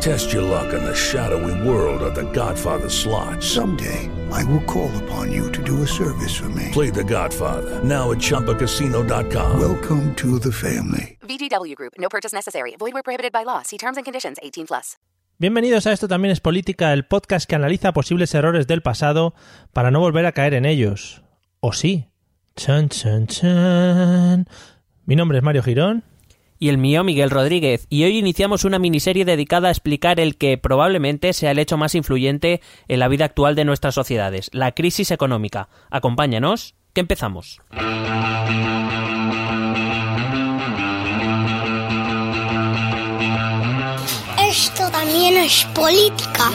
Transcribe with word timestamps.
Test 0.00 0.32
your 0.32 0.42
luck 0.42 0.72
in 0.72 0.84
the 0.84 0.94
shadowy 0.94 1.54
world 1.68 2.02
of 2.02 2.14
The 2.14 2.30
Godfather 2.32 2.88
slot. 2.88 3.42
Someday, 3.42 4.08
I 4.30 4.44
will 4.44 4.62
call 4.64 4.90
upon 5.04 5.32
you 5.32 5.50
to 5.52 5.62
do 5.62 5.82
a 5.82 5.86
service 5.86 6.34
for 6.36 6.48
me. 6.50 6.70
Play 6.72 6.90
The 6.90 7.04
Godfather 7.04 7.82
now 7.82 8.12
at 8.12 8.18
ChumbaCasino.com. 8.18 9.58
Welcome 9.60 10.14
to 10.16 10.38
the 10.38 10.52
family. 10.52 11.18
VGW 11.22 11.74
Group. 11.74 11.94
No 11.98 12.08
purchase 12.08 12.32
necessary. 12.32 12.76
Void 12.78 12.92
where 12.94 13.02
prohibited 13.02 13.32
by 13.32 13.44
law. 13.44 13.62
See 13.62 13.78
terms 13.78 13.96
and 13.96 14.04
conditions. 14.04 14.36
18 14.42 14.66
plus. 14.66 14.96
Bienvenidos 15.38 15.86
a 15.86 15.92
Esto 15.92 16.08
también 16.08 16.32
es 16.32 16.40
política, 16.40 16.94
el 16.94 17.04
podcast 17.04 17.46
que 17.46 17.56
analiza 17.56 17.92
posibles 17.92 18.34
errores 18.34 18.66
del 18.66 18.80
pasado 18.80 19.34
para 19.74 19.90
no 19.90 20.00
volver 20.00 20.24
a 20.24 20.32
caer 20.32 20.54
en 20.54 20.64
ellos. 20.64 21.22
¿O 21.60 21.72
sí? 21.74 22.06
Chan, 22.54 22.88
chan, 22.88 23.26
chan. 23.26 24.46
Mi 25.04 25.14
nombre 25.14 25.36
es 25.38 25.44
Mario 25.44 25.62
Girón. 25.62 26.04
Y 26.58 26.68
el 26.68 26.78
mío 26.78 27.04
Miguel 27.04 27.30
Rodríguez, 27.30 27.86
y 27.90 28.04
hoy 28.04 28.18
iniciamos 28.18 28.64
una 28.64 28.78
miniserie 28.78 29.24
dedicada 29.24 29.68
a 29.68 29.70
explicar 29.70 30.20
el 30.20 30.36
que 30.36 30.58
probablemente 30.58 31.32
sea 31.32 31.50
el 31.50 31.58
hecho 31.58 31.76
más 31.76 31.94
influyente 31.94 32.60
en 32.88 33.00
la 33.00 33.08
vida 33.08 33.24
actual 33.24 33.54
de 33.54 33.64
nuestras 33.64 33.94
sociedades, 33.94 34.50
la 34.52 34.72
crisis 34.72 35.10
económica. 35.10 35.68
Acompáñanos, 35.90 36.74
que 36.92 37.00
empezamos. 37.00 37.60
Esto 44.48 44.90
también 44.90 45.36
es 45.36 45.64
política. 45.74 46.50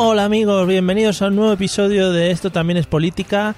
Hola 0.00 0.24
amigos, 0.26 0.64
bienvenidos 0.68 1.22
a 1.22 1.26
un 1.26 1.34
nuevo 1.34 1.52
episodio 1.52 2.12
de 2.12 2.30
Esto 2.30 2.50
también 2.52 2.76
es 2.76 2.86
política. 2.86 3.56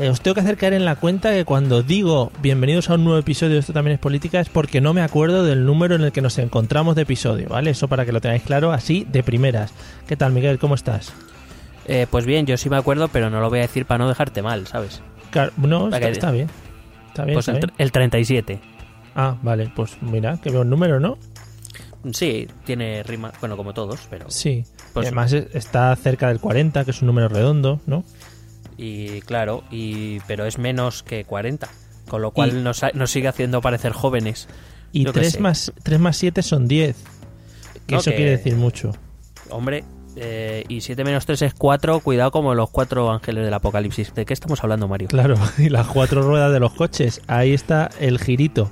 Eh, 0.00 0.08
os 0.08 0.20
tengo 0.20 0.34
que 0.34 0.40
hacer 0.40 0.56
caer 0.56 0.72
en 0.72 0.84
la 0.84 0.96
cuenta 0.96 1.30
que 1.30 1.44
cuando 1.44 1.82
digo 1.84 2.32
bienvenidos 2.42 2.90
a 2.90 2.94
un 2.94 3.04
nuevo 3.04 3.20
episodio 3.20 3.52
de 3.54 3.60
Esto 3.60 3.72
también 3.72 3.94
es 3.94 4.00
política 4.00 4.40
es 4.40 4.48
porque 4.48 4.80
no 4.80 4.92
me 4.94 5.00
acuerdo 5.02 5.44
del 5.44 5.64
número 5.64 5.94
en 5.94 6.02
el 6.02 6.10
que 6.10 6.20
nos 6.22 6.38
encontramos 6.38 6.96
de 6.96 7.02
episodio, 7.02 7.48
¿vale? 7.50 7.70
Eso 7.70 7.86
para 7.86 8.04
que 8.04 8.10
lo 8.12 8.20
tengáis 8.20 8.42
claro 8.42 8.72
así 8.72 9.06
de 9.10 9.22
primeras. 9.22 9.72
¿Qué 10.08 10.16
tal 10.16 10.32
Miguel? 10.32 10.58
¿Cómo 10.58 10.74
estás? 10.74 11.12
Eh, 11.86 12.08
pues 12.10 12.26
bien, 12.26 12.46
yo 12.46 12.56
sí 12.56 12.68
me 12.68 12.76
acuerdo, 12.76 13.06
pero 13.06 13.30
no 13.30 13.40
lo 13.40 13.48
voy 13.48 13.60
a 13.60 13.62
decir 13.62 13.86
para 13.86 13.98
no 13.98 14.08
dejarte 14.08 14.42
mal, 14.42 14.66
¿sabes? 14.66 15.02
Claro, 15.30 15.52
no, 15.56 15.84
está, 15.86 16.00
que- 16.00 16.08
está 16.10 16.30
bien. 16.32 16.48
Está 17.08 17.24
bien, 17.24 17.34
Pues 17.36 17.46
está 17.48 17.58
el, 17.60 17.66
bien. 17.66 17.74
el 17.78 17.92
37. 17.92 18.58
Ah, 19.14 19.36
vale, 19.40 19.70
pues 19.74 19.96
mira, 20.02 20.38
que 20.42 20.50
buen 20.50 20.68
número, 20.68 20.98
¿no? 21.00 21.16
Sí, 22.12 22.48
tiene 22.64 23.02
rima, 23.02 23.32
bueno, 23.40 23.56
como 23.56 23.74
todos, 23.74 24.00
pero... 24.10 24.30
Sí. 24.30 24.64
Pues- 24.92 25.06
además 25.06 25.32
es- 25.32 25.54
está 25.54 25.94
cerca 25.96 26.28
del 26.28 26.40
40, 26.40 26.84
que 26.84 26.90
es 26.90 27.00
un 27.02 27.06
número 27.06 27.28
redondo, 27.28 27.80
¿no? 27.86 28.04
Y 28.78 29.20
claro, 29.22 29.64
y 29.70 30.20
pero 30.20 30.44
es 30.46 30.58
menos 30.58 31.02
que 31.02 31.24
40, 31.24 31.68
con 32.08 32.22
lo 32.22 32.30
cual 32.32 32.50
Y- 32.58 32.62
nos, 32.62 32.82
nos 32.94 33.10
sigue 33.10 33.28
haciendo 33.28 33.60
parecer 33.60 33.92
jóvenes. 33.92 34.48
Y 34.92 35.04
Yo 35.04 35.12
qué 35.12 35.20
3 35.20 35.32
sé. 35.34 35.40
más, 35.40 35.72
3 35.82 35.98
más 36.00 36.16
7 36.16 36.42
son 36.42 36.68
10. 36.68 36.96
Que 37.86 37.94
No, 37.94 38.00
eso 38.00 38.10
que- 38.10 38.16
quiere 38.16 38.30
decir 38.32 38.54
mucho. 38.56 38.92
Hombre, 39.50 39.84
eh, 40.16 40.64
y 40.68 40.80
7 40.80 41.04
menos 41.04 41.24
3 41.26 41.42
es 41.42 41.54
4, 41.54 42.00
cuidado 42.00 42.30
como 42.30 42.54
los 42.54 42.70
cuatro 42.70 43.10
ángeles 43.10 43.44
del 43.44 43.54
apocalipsis. 43.54 44.14
¿De 44.14 44.24
qué 44.24 44.32
estamos 44.34 44.62
hablando, 44.62 44.88
Mario? 44.88 45.08
Claro, 45.08 45.36
y 45.58 45.68
las 45.68 45.86
cuatro 45.86 46.22
ruedas 46.22 46.52
de 46.52 46.60
los 46.60 46.72
coches. 46.72 47.20
Ahí 47.26 47.52
está 47.54 47.90
el 48.00 48.18
girito. 48.18 48.70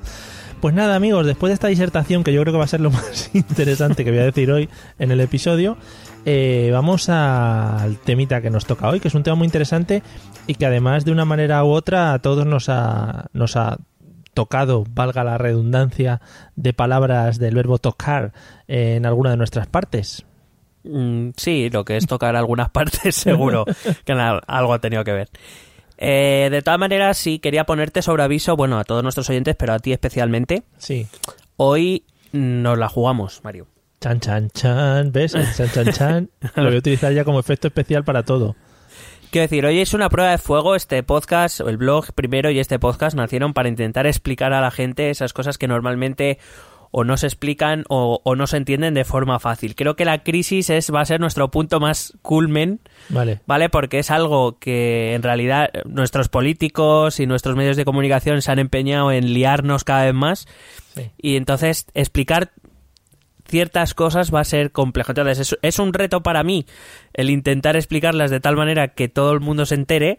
Pues 0.65 0.75
nada, 0.75 0.97
amigos, 0.97 1.27
después 1.27 1.51
de 1.51 1.55
esta 1.55 1.69
disertación, 1.69 2.25
que 2.25 2.33
yo 2.33 2.41
creo 2.41 2.55
que 2.55 2.57
va 2.59 2.65
a 2.65 2.69
ser 2.69 2.81
lo 2.81 2.91
más 2.91 3.29
interesante 3.35 4.03
que 4.03 4.11
voy 4.11 4.21
a 4.21 4.25
decir 4.25 4.51
hoy 4.51 4.71
en 4.99 5.11
el 5.11 5.21
episodio, 5.21 5.77
eh, 6.25 6.71
vamos 6.73 7.11
al 7.11 7.99
temita 7.99 8.41
que 8.41 8.49
nos 8.49 8.65
toca 8.65 8.89
hoy, 8.89 8.99
que 8.99 9.09
es 9.09 9.15
un 9.15 9.23
tema 9.23 9.37
muy 9.37 9.45
interesante 9.45 10.03
y 10.47 10.55
que 10.55 10.65
además 10.65 11.05
de 11.05 11.13
una 11.13 11.27
manera 11.27 11.63
u 11.65 11.69
otra 11.69 12.15
a 12.15 12.19
todos 12.21 12.47
nos 12.47 12.71
ha, 12.71 13.27
nos 13.35 13.57
ha 13.57 13.77
tocado, 14.33 14.87
valga 14.89 15.23
la 15.23 15.37
redundancia 15.37 16.23
de 16.57 16.73
palabras 16.73 17.39
del 17.39 17.57
verbo 17.57 17.77
tocar 17.77 18.33
eh, 18.67 18.95
en 18.97 19.05
alguna 19.05 19.33
de 19.33 19.37
nuestras 19.37 19.67
partes. 19.67 20.25
Mm, 20.85 21.33
sí, 21.37 21.69
lo 21.69 21.85
que 21.85 21.99
es 21.99 22.07
tocar 22.07 22.37
algunas 22.37 22.71
partes 22.71 23.15
seguro 23.15 23.67
que 24.07 24.13
algo 24.15 24.73
ha 24.73 24.79
tenido 24.79 25.05
que 25.05 25.13
ver. 25.13 25.29
Eh, 25.99 26.49
de 26.51 26.63
todas 26.63 26.79
maneras, 26.79 27.17
sí, 27.17 27.39
quería 27.39 27.65
ponerte 27.65 28.03
sobre 28.03 28.23
aviso, 28.23 28.57
bueno, 28.57 28.79
a 28.79 28.85
todos 28.85 29.03
nuestros 29.03 29.29
oyentes, 29.31 29.55
pero 29.57 29.75
a 29.75 29.79
ti 29.79 29.93
especialmente. 29.93 30.65
Sí. 30.79 31.07
Hoy 31.57 32.05
nos 32.33 32.79
la 32.79 32.89
jugamos, 32.89 33.41
Mario. 33.45 33.67
Chan, 34.01 34.21
chan, 34.21 34.51
chan. 34.51 35.13
¿Ves? 35.13 35.33
Chan, 35.33 35.71
chan, 35.73 35.93
chan. 35.93 36.31
Lo 36.57 36.65
voy 36.65 36.77
a 36.77 36.79
utilizar 36.79 37.13
ya 37.13 37.25
como 37.25 37.41
efecto 37.41 37.69
especial 37.69 38.05
para 38.05 38.23
todo. 38.23 38.57
Quiero 39.31 39.45
decir, 39.45 39.67
hoy 39.67 39.81
es 39.81 39.95
una 39.95 40.11
prueba 40.11 40.31
de 40.31 40.39
fuego. 40.39 40.77
Este 40.77 41.03
podcast, 41.03 41.61
o 41.61 41.69
el 41.69 41.77
blog 41.77 42.13
primero 42.13 42.51
y 42.51 42.61
este 42.61 42.79
podcast 42.79 43.17
nacieron 43.17 43.53
para 43.53 43.69
intentar 43.69 44.07
explicar 44.07 44.53
a 44.53 44.61
la 44.61 44.71
gente 44.71 45.11
esas 45.11 45.33
cosas 45.33 45.59
que 45.59 45.67
normalmente 45.67 46.39
o 46.97 47.03
no 47.03 47.17
se 47.17 47.27
explican 47.27 47.83
o, 47.89 48.21
o 48.23 48.37
no 48.37 48.47
se 48.47 48.57
entienden 48.57 48.95
de 48.95 49.05
forma 49.05 49.41
fácil. 49.41 49.75
Creo 49.75 49.97
que 49.97 50.05
la 50.05 50.23
crisis 50.23 50.71
es, 50.71 50.95
va 50.95 51.01
a 51.01 51.05
ser 51.05 51.19
nuestro 51.19 51.51
punto 51.51 51.81
más 51.81 52.17
culmen, 52.23 52.79
Vale. 53.09 53.41
¿vale? 53.47 53.69
Porque 53.69 53.99
es 53.99 54.13
algo 54.13 54.61
que 54.61 55.15
en 55.15 55.25
realidad 55.25 55.71
nuestros 55.87 56.29
políticos 56.29 57.19
y 57.19 57.27
nuestros 57.27 57.57
medios 57.57 57.77
de 57.77 57.85
comunicación 57.85 58.43
se 58.43 58.53
han 58.53 58.61
empeñado 58.61 59.11
en 59.11 59.33
liarnos 59.35 59.83
cada 59.83 60.05
vez 60.05 60.15
más. 60.15 60.47
Sí. 60.95 61.11
Y 61.21 61.35
entonces 61.35 61.87
explicar 61.95 62.53
ciertas 63.49 63.95
cosas 63.95 64.33
va 64.33 64.41
a 64.41 64.45
ser 64.45 64.71
complejo. 64.71 65.11
Entonces 65.11 65.39
es, 65.41 65.59
es 65.63 65.79
un 65.81 65.93
reto 65.95 66.23
para 66.23 66.45
mí 66.45 66.65
el 67.13 67.29
intentar 67.29 67.77
explicarlas 67.77 68.31
de 68.31 68.39
tal 68.39 68.57
manera 68.57 68.89
que 68.89 69.09
todo 69.09 69.33
el 69.33 69.41
mundo 69.41 69.67
se 69.67 69.75
entere 69.75 70.19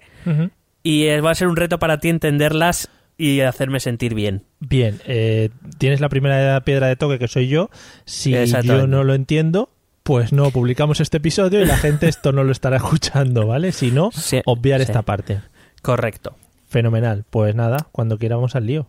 y 0.84 1.06
es- 1.08 1.24
va 1.24 1.32
a 1.32 1.36
ser 1.36 1.48
un 1.48 1.56
reto 1.56 1.80
para 1.80 2.00
ti 2.00 2.10
entenderlas 2.10 2.90
y 3.18 3.42
hacerme 3.42 3.80
sentir 3.80 4.14
bien. 4.14 4.44
Bien, 4.60 5.00
eh, 5.06 5.50
tienes 5.78 6.02
la 6.02 6.10
primera 6.10 6.60
piedra 6.62 6.88
de 6.88 6.96
toque 6.96 7.20
que 7.20 7.28
soy 7.28 7.48
yo. 7.48 7.70
Si 8.06 8.34
yo 8.64 8.88
no 8.88 9.04
lo 9.04 9.14
entiendo, 9.14 9.70
pues 10.04 10.34
no 10.34 10.52
publicamos 10.52 11.00
este 11.00 11.18
episodio 11.18 11.62
y 11.62 11.66
la 11.66 11.78
gente 11.78 12.08
esto 12.08 12.32
no 12.32 12.44
lo 12.44 12.52
estará 12.52 12.78
escuchando, 12.78 13.48
¿vale? 13.48 13.72
Si 13.72 13.92
no, 13.92 14.12
Sí, 14.12 14.42
obviar 14.46 14.80
sí. 14.80 14.84
esta 14.84 15.02
parte. 15.02 15.42
Correcto. 15.82 16.36
Fenomenal. 16.68 17.26
Pues 17.30 17.56
nada, 17.56 17.88
cuando 17.92 18.18
quieramos 18.18 18.56
al 18.56 18.66
lío. 18.68 18.88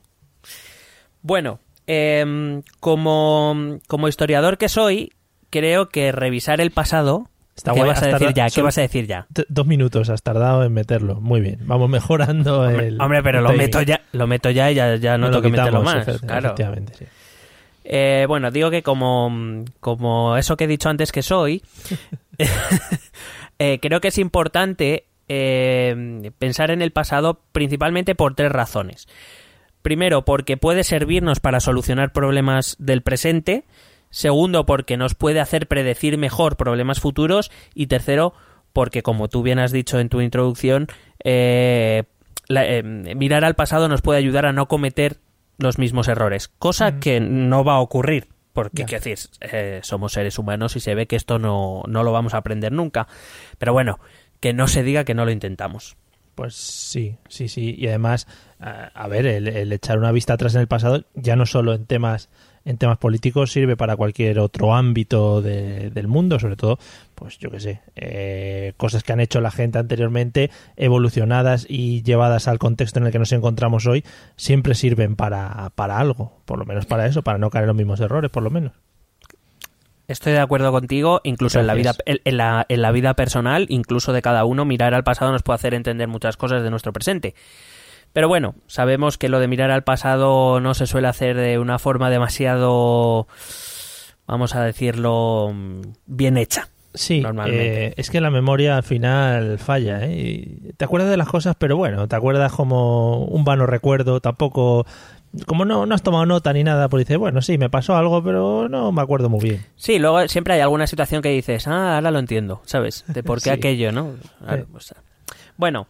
Bueno, 1.22 1.60
em, 1.86 2.62
como, 2.80 3.78
como 3.86 4.08
historiador 4.08 4.58
que 4.58 4.68
soy, 4.68 5.12
creo 5.50 5.88
que 5.88 6.12
revisar 6.12 6.60
el 6.60 6.70
pasado... 6.70 7.30
Está 7.56 7.72
¿Qué 7.72 7.78
guay, 7.80 7.88
vas 7.88 8.02
a 8.02 8.06
decir 8.08 8.34
ya? 8.34 8.44
¿Qué 8.44 8.50
solo- 8.50 8.64
vas 8.66 8.78
a 8.78 8.80
decir 8.82 9.06
ya? 9.06 9.26
Dos 9.48 9.66
minutos 9.66 10.10
has 10.10 10.22
tardado 10.22 10.62
en 10.64 10.72
meterlo. 10.74 11.20
Muy 11.20 11.40
bien. 11.40 11.58
Vamos 11.62 11.88
mejorando 11.88 12.60
Hombre, 12.62 12.88
el. 12.88 13.00
hombre, 13.00 13.22
pero 13.22 13.38
el 13.38 13.44
lo 13.44 13.50
timing. 13.50 13.64
meto 13.66 13.82
ya, 13.82 14.00
lo 14.12 14.26
meto 14.26 14.50
ya 14.50 14.70
y 14.70 14.74
ya, 14.74 14.96
ya 14.96 15.16
no 15.16 15.26
lo 15.28 15.32
tengo 15.32 15.42
que 15.42 15.48
meterlo 15.56 15.82
más. 15.82 16.04
Claro. 16.20 16.48
Efectivamente, 16.48 16.92
sí. 16.98 17.04
Eh, 17.88 18.24
bueno, 18.28 18.50
digo 18.50 18.70
que 18.70 18.82
como, 18.82 19.64
como 19.80 20.36
eso 20.36 20.56
que 20.56 20.64
he 20.64 20.66
dicho 20.66 20.88
antes 20.88 21.12
que 21.12 21.22
soy, 21.22 21.62
eh, 23.58 23.78
creo 23.80 24.00
que 24.00 24.08
es 24.08 24.18
importante 24.18 25.06
eh, 25.28 26.30
pensar 26.38 26.70
en 26.70 26.82
el 26.82 26.90
pasado 26.90 27.40
principalmente 27.52 28.14
por 28.14 28.34
tres 28.34 28.52
razones. 28.52 29.06
Primero, 29.82 30.24
porque 30.24 30.56
puede 30.56 30.82
servirnos 30.84 31.40
para 31.40 31.60
solucionar 31.60 32.12
problemas 32.12 32.76
del 32.78 33.02
presente. 33.02 33.64
Segundo, 34.16 34.64
porque 34.64 34.96
nos 34.96 35.14
puede 35.14 35.40
hacer 35.40 35.68
predecir 35.68 36.16
mejor 36.16 36.56
problemas 36.56 37.00
futuros. 37.00 37.50
Y 37.74 37.88
tercero, 37.88 38.32
porque 38.72 39.02
como 39.02 39.28
tú 39.28 39.42
bien 39.42 39.58
has 39.58 39.72
dicho 39.72 40.00
en 40.00 40.08
tu 40.08 40.22
introducción, 40.22 40.86
eh, 41.22 42.04
la- 42.48 42.66
eh, 42.66 42.82
mirar 42.82 43.44
al 43.44 43.56
pasado 43.56 43.88
nos 43.88 44.00
puede 44.00 44.18
ayudar 44.18 44.46
a 44.46 44.54
no 44.54 44.68
cometer 44.68 45.18
los 45.58 45.76
mismos 45.78 46.08
errores, 46.08 46.48
cosa 46.48 46.98
que 46.98 47.20
no 47.20 47.62
va 47.62 47.74
a 47.74 47.80
ocurrir, 47.80 48.28
porque 48.54 48.86
quiero 48.86 49.04
decir, 49.04 49.18
eh, 49.42 49.80
somos 49.82 50.14
seres 50.14 50.38
humanos 50.38 50.76
y 50.76 50.80
se 50.80 50.94
ve 50.94 51.06
que 51.06 51.16
esto 51.16 51.38
no, 51.38 51.82
no 51.86 52.02
lo 52.02 52.10
vamos 52.12 52.32
a 52.32 52.38
aprender 52.38 52.72
nunca. 52.72 53.08
Pero 53.58 53.74
bueno, 53.74 54.00
que 54.40 54.54
no 54.54 54.66
se 54.66 54.82
diga 54.82 55.04
que 55.04 55.12
no 55.14 55.26
lo 55.26 55.30
intentamos. 55.30 55.98
Pues 56.34 56.54
sí, 56.54 57.16
sí, 57.28 57.48
sí. 57.48 57.74
Y 57.78 57.88
además, 57.88 58.26
a 58.60 58.86
a 58.94 59.08
ver, 59.08 59.26
el, 59.26 59.46
el 59.48 59.72
echar 59.74 59.98
una 59.98 60.10
vista 60.12 60.32
atrás 60.32 60.54
en 60.54 60.62
el 60.62 60.68
pasado, 60.68 61.04
ya 61.14 61.36
no 61.36 61.44
solo 61.44 61.74
en 61.74 61.84
temas 61.84 62.30
en 62.66 62.76
temas 62.76 62.98
políticos 62.98 63.52
sirve 63.52 63.76
para 63.76 63.96
cualquier 63.96 64.38
otro 64.40 64.74
ámbito 64.74 65.40
de- 65.40 65.88
del 65.90 66.08
mundo, 66.08 66.38
sobre 66.38 66.56
todo, 66.56 66.78
pues 67.14 67.38
yo 67.38 67.50
qué 67.50 67.60
sé, 67.60 67.80
eh, 67.94 68.74
cosas 68.76 69.02
que 69.04 69.12
han 69.14 69.20
hecho 69.20 69.40
la 69.40 69.50
gente 69.50 69.78
anteriormente, 69.78 70.50
evolucionadas 70.76 71.64
y 71.68 72.02
llevadas 72.02 72.48
al 72.48 72.58
contexto 72.58 72.98
en 72.98 73.06
el 73.06 73.12
que 73.12 73.18
nos 73.18 73.32
encontramos 73.32 73.86
hoy, 73.86 74.04
siempre 74.36 74.74
sirven 74.74 75.16
para, 75.16 75.70
para 75.74 75.98
algo, 75.98 76.32
por 76.44 76.58
lo 76.58 76.66
menos 76.66 76.84
para 76.84 77.06
eso, 77.06 77.22
para 77.22 77.38
no 77.38 77.48
caer 77.48 77.62
en 77.62 77.68
los 77.68 77.76
mismos 77.76 78.00
errores, 78.00 78.30
por 78.30 78.42
lo 78.42 78.50
menos. 78.50 78.72
Estoy 80.08 80.34
de 80.34 80.38
acuerdo 80.38 80.70
contigo, 80.70 81.20
incluso 81.24 81.58
en 81.58 81.66
la, 81.66 81.74
vida, 81.74 81.94
en 82.04 82.36
la, 82.36 82.64
en 82.68 82.80
la 82.82 82.92
vida 82.92 83.14
personal, 83.14 83.66
incluso 83.68 84.12
de 84.12 84.22
cada 84.22 84.44
uno, 84.44 84.64
mirar 84.64 84.94
al 84.94 85.02
pasado 85.02 85.32
nos 85.32 85.42
puede 85.42 85.56
hacer 85.56 85.74
entender 85.74 86.06
muchas 86.06 86.36
cosas 86.36 86.62
de 86.62 86.70
nuestro 86.70 86.92
presente. 86.92 87.34
Pero 88.12 88.28
bueno, 88.28 88.54
sabemos 88.66 89.18
que 89.18 89.28
lo 89.28 89.40
de 89.40 89.48
mirar 89.48 89.70
al 89.70 89.84
pasado 89.84 90.60
no 90.60 90.74
se 90.74 90.86
suele 90.86 91.08
hacer 91.08 91.36
de 91.36 91.58
una 91.58 91.78
forma 91.78 92.08
demasiado, 92.10 93.26
vamos 94.26 94.54
a 94.54 94.62
decirlo, 94.64 95.52
bien 96.06 96.36
hecha. 96.38 96.68
Sí, 96.94 97.20
Normalmente. 97.20 97.86
eh, 97.88 97.94
es 97.98 98.08
que 98.08 98.22
la 98.22 98.30
memoria 98.30 98.78
al 98.78 98.82
final 98.82 99.58
falla, 99.58 100.02
¿eh? 100.06 100.16
Y 100.16 100.72
te 100.78 100.86
acuerdas 100.86 101.10
de 101.10 101.18
las 101.18 101.28
cosas, 101.28 101.54
pero 101.58 101.76
bueno, 101.76 102.08
te 102.08 102.16
acuerdas 102.16 102.52
como 102.52 103.24
un 103.24 103.44
vano 103.44 103.66
recuerdo, 103.66 104.20
tampoco... 104.20 104.86
Como 105.44 105.66
no, 105.66 105.84
no 105.84 105.94
has 105.94 106.02
tomado 106.02 106.24
nota 106.24 106.50
ni 106.54 106.64
nada, 106.64 106.88
pues 106.88 107.04
dices, 107.04 107.18
bueno, 107.18 107.42
sí, 107.42 107.58
me 107.58 107.68
pasó 107.68 107.94
algo, 107.96 108.24
pero 108.24 108.70
no 108.70 108.90
me 108.92 109.02
acuerdo 109.02 109.28
muy 109.28 109.40
bien. 109.40 109.66
Sí, 109.76 109.98
luego 109.98 110.26
siempre 110.28 110.54
hay 110.54 110.60
alguna 110.60 110.86
situación 110.86 111.20
que 111.20 111.28
dices, 111.28 111.68
ah, 111.68 111.96
ahora 111.96 112.10
lo 112.10 112.18
entiendo, 112.18 112.62
¿sabes? 112.64 113.04
De 113.08 113.22
por 113.22 113.38
qué 113.42 113.50
Sí. 113.50 113.50
aquello, 113.50 113.92
¿no? 113.92 114.14
Sí. 114.78 114.94
bueno, 115.58 115.88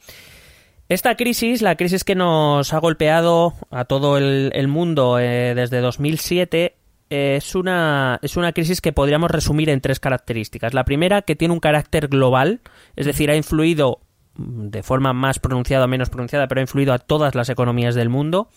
esta 0.88 1.16
crisis, 1.16 1.62
la 1.62 1.76
crisis 1.76 2.04
que 2.04 2.14
nos 2.14 2.72
ha 2.72 2.78
golpeado 2.78 3.54
a 3.70 3.84
todo 3.84 4.18
el, 4.18 4.50
el 4.54 4.68
mundo 4.68 5.18
eh, 5.18 5.54
desde 5.54 5.80
2007, 5.80 6.76
eh, 7.08 7.36
es, 7.36 7.54
una, 7.54 8.18
es 8.22 8.36
una 8.36 8.52
crisis 8.52 8.80
que 8.80 8.92
podríamos 8.92 9.30
resumir 9.30 9.68
en 9.70 9.80
tres 9.80 10.00
características. 10.00 10.74
La 10.74 10.84
primera, 10.84 11.22
que 11.22 11.36
tiene 11.36 11.54
un 11.54 11.60
carácter 11.60 12.08
global, 12.08 12.60
es 12.96 13.06
decir, 13.06 13.30
ha 13.30 13.36
influido 13.36 14.00
de 14.36 14.82
forma 14.82 15.12
más 15.12 15.38
pronunciada 15.38 15.86
o 15.86 15.88
menos 15.88 16.10
pronunciada, 16.10 16.46
pero 16.46 16.60
ha 16.60 16.62
influido 16.62 16.92
a 16.92 16.98
todas 16.98 17.34
las 17.34 17.48
economías 17.48 17.94
del 17.94 18.08
mundo. 18.08 18.48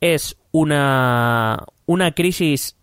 Es 0.00 0.36
una, 0.52 1.64
una 1.86 2.12
crisis 2.12 2.76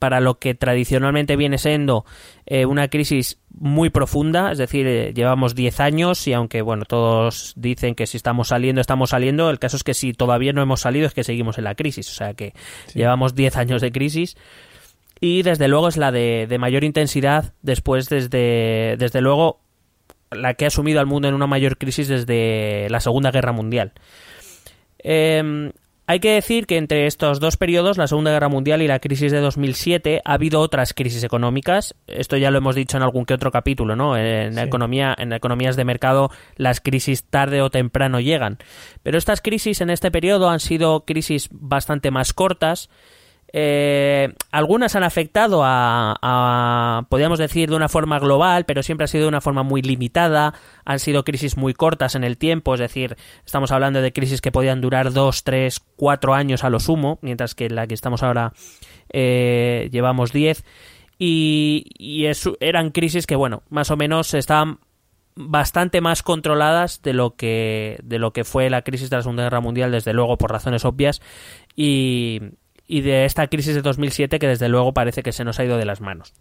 para 0.00 0.18
lo 0.18 0.38
que 0.38 0.54
tradicionalmente 0.54 1.36
viene 1.36 1.58
siendo 1.58 2.04
eh, 2.46 2.64
una 2.64 2.88
crisis 2.88 3.38
muy 3.50 3.90
profunda, 3.90 4.50
es 4.50 4.58
decir, 4.58 4.86
eh, 4.86 5.12
llevamos 5.14 5.54
10 5.54 5.78
años 5.78 6.26
y 6.26 6.32
aunque 6.32 6.62
bueno, 6.62 6.86
todos 6.86 7.52
dicen 7.56 7.94
que 7.94 8.06
si 8.06 8.16
estamos 8.16 8.48
saliendo, 8.48 8.80
estamos 8.80 9.10
saliendo, 9.10 9.50
el 9.50 9.58
caso 9.58 9.76
es 9.76 9.84
que 9.84 9.92
si 9.94 10.14
todavía 10.14 10.54
no 10.54 10.62
hemos 10.62 10.80
salido 10.80 11.06
es 11.06 11.12
que 11.12 11.22
seguimos 11.22 11.58
en 11.58 11.64
la 11.64 11.74
crisis, 11.74 12.10
o 12.10 12.14
sea 12.14 12.32
que 12.32 12.54
llevamos 12.94 13.34
10 13.34 13.56
años 13.58 13.82
de 13.82 13.92
crisis 13.92 14.36
y 15.20 15.42
desde 15.42 15.68
luego 15.68 15.88
es 15.88 15.98
la 15.98 16.10
de, 16.10 16.46
de 16.48 16.58
mayor 16.58 16.82
intensidad 16.82 17.52
después 17.60 18.08
desde, 18.08 18.96
desde 18.98 19.20
luego 19.20 19.60
la 20.30 20.54
que 20.54 20.64
ha 20.64 20.70
sumido 20.70 20.98
al 20.98 21.06
mundo 21.06 21.28
en 21.28 21.34
una 21.34 21.46
mayor 21.46 21.76
crisis 21.76 22.08
desde 22.08 22.88
la 22.88 23.00
Segunda 23.00 23.30
Guerra 23.30 23.52
Mundial. 23.52 23.92
Eh, 25.02 25.72
hay 26.10 26.18
que 26.18 26.32
decir 26.32 26.66
que 26.66 26.76
entre 26.76 27.06
estos 27.06 27.38
dos 27.38 27.56
periodos, 27.56 27.96
la 27.96 28.08
Segunda 28.08 28.32
Guerra 28.32 28.48
Mundial 28.48 28.82
y 28.82 28.88
la 28.88 28.98
crisis 28.98 29.30
de 29.30 29.38
2007, 29.38 30.22
ha 30.24 30.32
habido 30.32 30.58
otras 30.58 30.92
crisis 30.92 31.22
económicas. 31.22 31.94
Esto 32.08 32.36
ya 32.36 32.50
lo 32.50 32.58
hemos 32.58 32.74
dicho 32.74 32.96
en 32.96 33.04
algún 33.04 33.24
que 33.24 33.34
otro 33.34 33.52
capítulo, 33.52 33.94
¿no? 33.94 34.16
En 34.16 34.54
Sí. 34.54 34.60
economía, 34.60 35.14
en 35.16 35.32
economías 35.32 35.76
de 35.76 35.84
mercado, 35.84 36.32
las 36.56 36.80
crisis 36.80 37.22
tarde 37.22 37.62
o 37.62 37.70
temprano 37.70 38.18
llegan. 38.18 38.58
Pero 39.04 39.18
estas 39.18 39.40
crisis 39.40 39.80
en 39.82 39.90
este 39.90 40.10
periodo 40.10 40.50
han 40.50 40.58
sido 40.58 41.04
crisis 41.04 41.48
bastante 41.52 42.10
más 42.10 42.32
cortas. 42.32 42.90
Eh, 43.52 44.32
algunas 44.52 44.94
han 44.94 45.02
afectado 45.02 45.62
a, 45.64 46.16
a, 46.22 47.06
podríamos 47.08 47.38
decir, 47.38 47.70
de 47.70 47.76
una 47.76 47.88
forma 47.88 48.18
global, 48.18 48.64
pero 48.64 48.82
siempre 48.82 49.04
ha 49.04 49.08
sido 49.08 49.24
de 49.24 49.28
una 49.28 49.40
forma 49.40 49.62
muy 49.62 49.82
limitada. 49.82 50.54
Han 50.84 50.98
sido 50.98 51.24
crisis 51.24 51.56
muy 51.56 51.74
cortas 51.74 52.14
en 52.14 52.24
el 52.24 52.38
tiempo, 52.38 52.74
es 52.74 52.80
decir, 52.80 53.16
estamos 53.44 53.72
hablando 53.72 54.00
de 54.00 54.12
crisis 54.12 54.40
que 54.40 54.52
podían 54.52 54.80
durar 54.80 55.12
dos, 55.12 55.44
tres, 55.44 55.80
cuatro 55.96 56.34
años 56.34 56.64
a 56.64 56.70
lo 56.70 56.80
sumo, 56.80 57.18
mientras 57.22 57.54
que 57.54 57.68
la 57.68 57.86
que 57.86 57.94
estamos 57.94 58.22
ahora 58.22 58.52
eh, 59.12 59.88
llevamos 59.92 60.32
diez. 60.32 60.64
Y, 61.18 61.84
y 61.98 62.26
eran 62.60 62.90
crisis 62.90 63.26
que, 63.26 63.36
bueno, 63.36 63.62
más 63.68 63.90
o 63.90 63.96
menos 63.96 64.32
estaban 64.32 64.78
bastante 65.36 66.00
más 66.00 66.22
controladas 66.22 67.02
de 67.02 67.12
lo 67.12 67.36
que 67.36 67.98
de 68.02 68.18
lo 68.18 68.32
que 68.32 68.44
fue 68.44 68.68
la 68.68 68.82
crisis 68.82 69.10
de 69.10 69.16
la 69.16 69.22
Segunda 69.22 69.44
Guerra 69.44 69.60
Mundial, 69.60 69.92
desde 69.92 70.12
luego 70.12 70.36
por 70.38 70.50
razones 70.50 70.84
obvias, 70.84 71.20
y, 71.76 72.40
y 72.90 73.00
de 73.02 73.24
esta 73.24 73.46
crisis 73.46 73.74
de 73.74 73.82
2007 73.82 74.38
que 74.38 74.48
desde 74.48 74.68
luego 74.68 74.92
parece 74.92 75.22
que 75.22 75.32
se 75.32 75.44
nos 75.44 75.58
ha 75.60 75.64
ido 75.64 75.76
de 75.78 75.84
las 75.84 76.00
manos. 76.00 76.34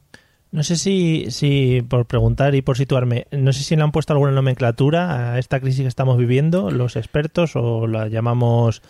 No 0.51 0.63
sé 0.63 0.77
si, 0.77 1.27
si, 1.29 1.83
por 1.87 2.07
preguntar 2.07 2.55
y 2.55 2.63
por 2.63 2.75
situarme, 2.75 3.27
no 3.31 3.53
sé 3.53 3.63
si 3.63 3.75
le 3.75 3.83
han 3.83 3.91
puesto 3.91 4.13
alguna 4.13 4.31
nomenclatura 4.31 5.33
a 5.33 5.37
esta 5.39 5.59
crisis 5.59 5.81
que 5.81 5.87
estamos 5.87 6.17
viviendo, 6.17 6.71
los 6.71 6.95
expertos, 6.95 7.55
o 7.55 7.85
la 7.85 8.07
llamamos 8.07 8.81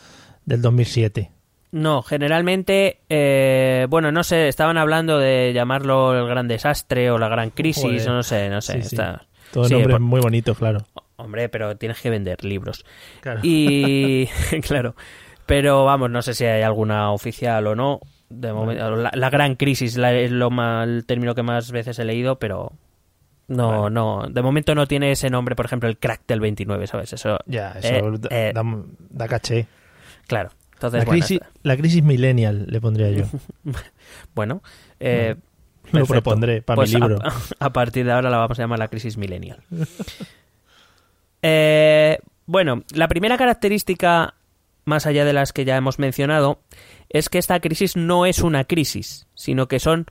del 0.45 0.61
2007. 0.61 1.31
No, 1.71 2.01
generalmente, 2.01 3.01
eh, 3.09 3.88
bueno, 3.89 4.11
no 4.13 4.23
sé, 4.23 4.47
estaban 4.47 4.77
hablando 4.77 5.19
de 5.19 5.51
llamarlo 5.53 6.17
el 6.17 6.27
gran 6.27 6.47
desastre 6.47 7.11
o 7.11 7.17
la 7.17 7.27
gran 7.27 7.50
crisis, 7.50 8.07
o 8.07 8.13
no 8.13 8.23
sé, 8.23 8.50
no 8.50 8.61
sé. 8.61 8.81
Sí, 8.81 8.89
sí. 8.89 8.95
está- 8.95 9.25
Todo 9.51 9.65
Sí, 9.65 9.73
nombre 9.73 9.94
por- 9.95 10.01
muy 10.01 10.21
bonito, 10.21 10.56
claro. 10.56 10.85
Hombre, 11.17 11.50
pero 11.50 11.75
tienes 11.75 12.00
que 12.00 12.09
vender 12.09 12.44
libros. 12.45 12.85
Claro. 13.19 13.41
Y 13.44 14.27
claro, 14.61 14.95
pero 15.49 15.83
vamos, 15.85 16.09
no 16.09 16.21
sé 16.21 16.33
si 16.33 16.45
hay 16.45 16.61
alguna 16.61 17.11
oficial 17.11 17.67
o 17.67 17.75
no. 17.75 17.99
De 18.29 18.53
momento, 18.53 18.95
la, 18.95 19.11
la 19.13 19.29
gran 19.29 19.55
crisis 19.55 19.97
la- 19.97 20.13
es 20.13 20.31
lo 20.31 20.49
ma- 20.51 20.83
el 20.83 21.05
término 21.05 21.33
que 21.35 21.43
más 21.43 21.71
veces 21.71 21.97
he 21.99 22.05
leído, 22.05 22.37
pero 22.39 22.71
no, 23.47 23.81
Vale. 23.81 23.93
no, 23.95 24.27
de 24.29 24.41
momento 24.43 24.75
no 24.75 24.85
tiene 24.87 25.11
ese 25.11 25.29
nombre, 25.31 25.55
por 25.55 25.65
ejemplo, 25.65 25.89
el 25.89 25.97
crack 25.97 26.21
del 26.27 26.39
29, 26.39 26.85
¿sabes? 26.87 27.11
Eso, 27.13 27.39
Ya, 27.47 27.71
eso 27.71 27.87
eh, 27.87 28.01
da, 28.19 28.27
eh, 28.31 28.51
da- 28.53 28.83
da 29.09 29.27
caché. 29.27 29.65
claro. 30.27 30.51
Entonces, 30.75 30.99
La 30.99 31.05
bueno, 31.05 31.19
crisis, 31.25 31.41
está- 31.41 31.59
la 31.63 31.75
crisis 31.75 32.03
millennial 32.03 32.65
le 32.69 32.79
pondría 32.79 33.09
yo. 33.09 33.25
bueno, 34.35 34.61
eh, 35.01 35.35
Lo 35.91 36.05
propondré 36.05 36.61
para 36.61 36.75
Pues 36.75 36.93
mi 36.93 36.99
libro. 37.01 37.17
A, 37.21 37.33
a 37.65 37.73
partir 37.73 38.05
de 38.05 38.11
ahora 38.13 38.29
la 38.29 38.37
vamos 38.37 38.57
a 38.59 38.61
llamar 38.61 38.79
la 38.79 38.87
crisis 38.89 39.17
millennial. 39.17 39.59
Eh, 41.41 42.19
bueno, 42.45 42.83
la 42.93 43.07
primera 43.07 43.37
característica, 43.37 44.33
más 44.85 45.05
allá 45.05 45.25
de 45.25 45.33
las 45.33 45.53
que 45.53 45.65
ya 45.65 45.77
hemos 45.77 45.99
mencionado, 45.99 46.61
es 47.09 47.29
que 47.29 47.37
esta 47.37 47.59
crisis 47.59 47.95
no 47.95 48.25
es 48.25 48.39
una 48.39 48.63
crisis, 48.65 49.27
sino 49.35 49.67
que 49.67 49.79
son 49.79 50.05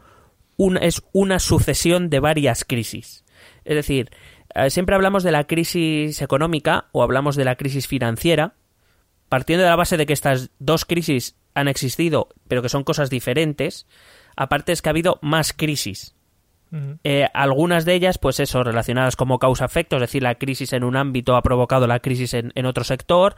un- 0.56 0.76
es 0.76 1.02
una 1.12 1.38
sucesión 1.38 2.10
de 2.10 2.20
varias 2.20 2.64
crisis. 2.64 3.24
Es 3.64 3.74
decir, 3.76 4.10
eh, 4.54 4.70
siempre 4.70 4.94
hablamos 4.94 5.22
de 5.22 5.32
la 5.32 5.44
crisis 5.44 6.20
económica 6.22 6.86
o 6.92 7.02
hablamos 7.02 7.36
de 7.36 7.44
la 7.44 7.56
crisis 7.56 7.86
financiera, 7.86 8.54
partiendo 9.28 9.64
de 9.64 9.70
la 9.70 9.76
base 9.76 9.96
de 9.96 10.06
que 10.06 10.12
estas 10.12 10.50
dos 10.58 10.84
crisis 10.84 11.36
han 11.54 11.68
existido, 11.68 12.28
pero 12.48 12.62
que 12.62 12.68
son 12.68 12.84
cosas 12.84 13.10
diferentes, 13.10 13.86
aparte 14.36 14.72
es 14.72 14.80
que 14.82 14.88
ha 14.88 14.90
habido 14.90 15.18
más 15.22 15.52
crisis. 15.52 16.14
Eh, 17.02 17.26
algunas 17.32 17.86
de 17.86 17.94
ellas, 17.94 18.18
pues 18.18 18.40
eso, 18.40 18.62
relacionadas 18.62 19.16
como 19.16 19.38
causa-efecto, 19.38 19.96
es 19.96 20.00
decir, 20.02 20.22
la 20.22 20.34
crisis 20.34 20.72
en 20.74 20.84
un 20.84 20.96
ámbito 20.96 21.34
ha 21.34 21.42
provocado 21.42 21.86
la 21.86 22.00
crisis 22.00 22.34
en, 22.34 22.52
en 22.54 22.66
otro 22.66 22.84
sector, 22.84 23.36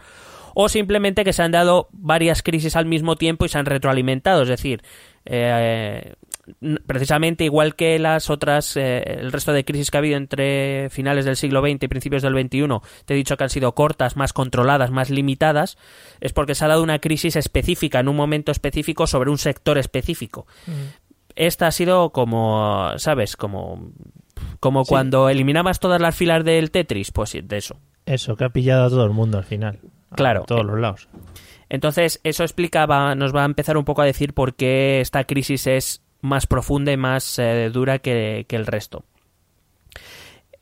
o 0.54 0.68
simplemente 0.68 1.24
que 1.24 1.32
se 1.32 1.42
han 1.42 1.52
dado 1.52 1.88
varias 1.92 2.42
crisis 2.42 2.76
al 2.76 2.86
mismo 2.86 3.16
tiempo 3.16 3.44
y 3.44 3.48
se 3.48 3.58
han 3.58 3.66
retroalimentado, 3.66 4.42
es 4.42 4.48
decir, 4.48 4.82
eh, 5.24 6.14
precisamente 6.86 7.44
igual 7.44 7.76
que 7.76 7.98
las 7.98 8.30
otras, 8.30 8.76
eh, 8.76 9.02
el 9.20 9.30
resto 9.32 9.52
de 9.52 9.64
crisis 9.64 9.90
que 9.90 9.96
ha 9.96 10.00
habido 10.00 10.16
entre 10.16 10.88
finales 10.90 11.24
del 11.24 11.36
siglo 11.36 11.60
XX 11.60 11.84
y 11.84 11.88
principios 11.88 12.22
del 12.22 12.34
XXI, 12.34 12.66
te 13.04 13.14
he 13.14 13.16
dicho 13.16 13.36
que 13.36 13.44
han 13.44 13.50
sido 13.50 13.74
cortas, 13.74 14.16
más 14.16 14.32
controladas, 14.32 14.90
más 14.90 15.10
limitadas, 15.10 15.78
es 16.20 16.32
porque 16.32 16.54
se 16.54 16.64
ha 16.64 16.68
dado 16.68 16.82
una 16.82 16.98
crisis 16.98 17.36
específica 17.36 18.00
en 18.00 18.08
un 18.08 18.16
momento 18.16 18.50
específico 18.52 19.06
sobre 19.06 19.30
un 19.30 19.38
sector 19.38 19.78
específico 19.78 20.46
esta 21.36 21.68
ha 21.68 21.72
sido 21.72 22.10
como, 22.10 22.90
¿sabes? 22.96 23.36
Como, 23.36 23.92
como 24.58 24.84
Sí. 24.84 24.88
cuando 24.90 25.28
eliminabas 25.28 25.80
todas 25.80 26.00
las 26.00 26.14
filas 26.14 26.44
del 26.44 26.70
Tetris, 26.70 27.12
pues 27.12 27.36
de 27.42 27.56
eso. 27.56 27.76
Eso, 28.06 28.36
que 28.36 28.44
ha 28.44 28.50
pillado 28.50 28.84
a 28.84 28.88
todo 28.90 29.04
el 29.04 29.10
mundo 29.12 29.38
al 29.38 29.44
final. 29.44 29.78
A 30.10 30.16
Claro. 30.16 30.44
todos 30.46 30.64
los 30.64 30.78
lados. 30.78 31.08
Entonces, 31.68 32.20
eso 32.24 32.42
explicaba, 32.42 33.14
nos 33.14 33.34
va 33.34 33.42
a 33.42 33.46
empezar 33.46 33.76
un 33.76 33.84
poco 33.84 34.02
a 34.02 34.04
decir 34.06 34.34
por 34.34 34.54
qué 34.54 35.00
esta 35.00 35.24
crisis 35.24 35.66
es 35.66 36.02
más 36.20 36.46
profunda 36.46 36.90
y 36.92 36.96
más 36.96 37.38
eh, 37.38 37.70
dura 37.72 38.00
que, 38.00 38.44
que 38.48 38.56
el 38.56 38.66
resto. 38.66 39.04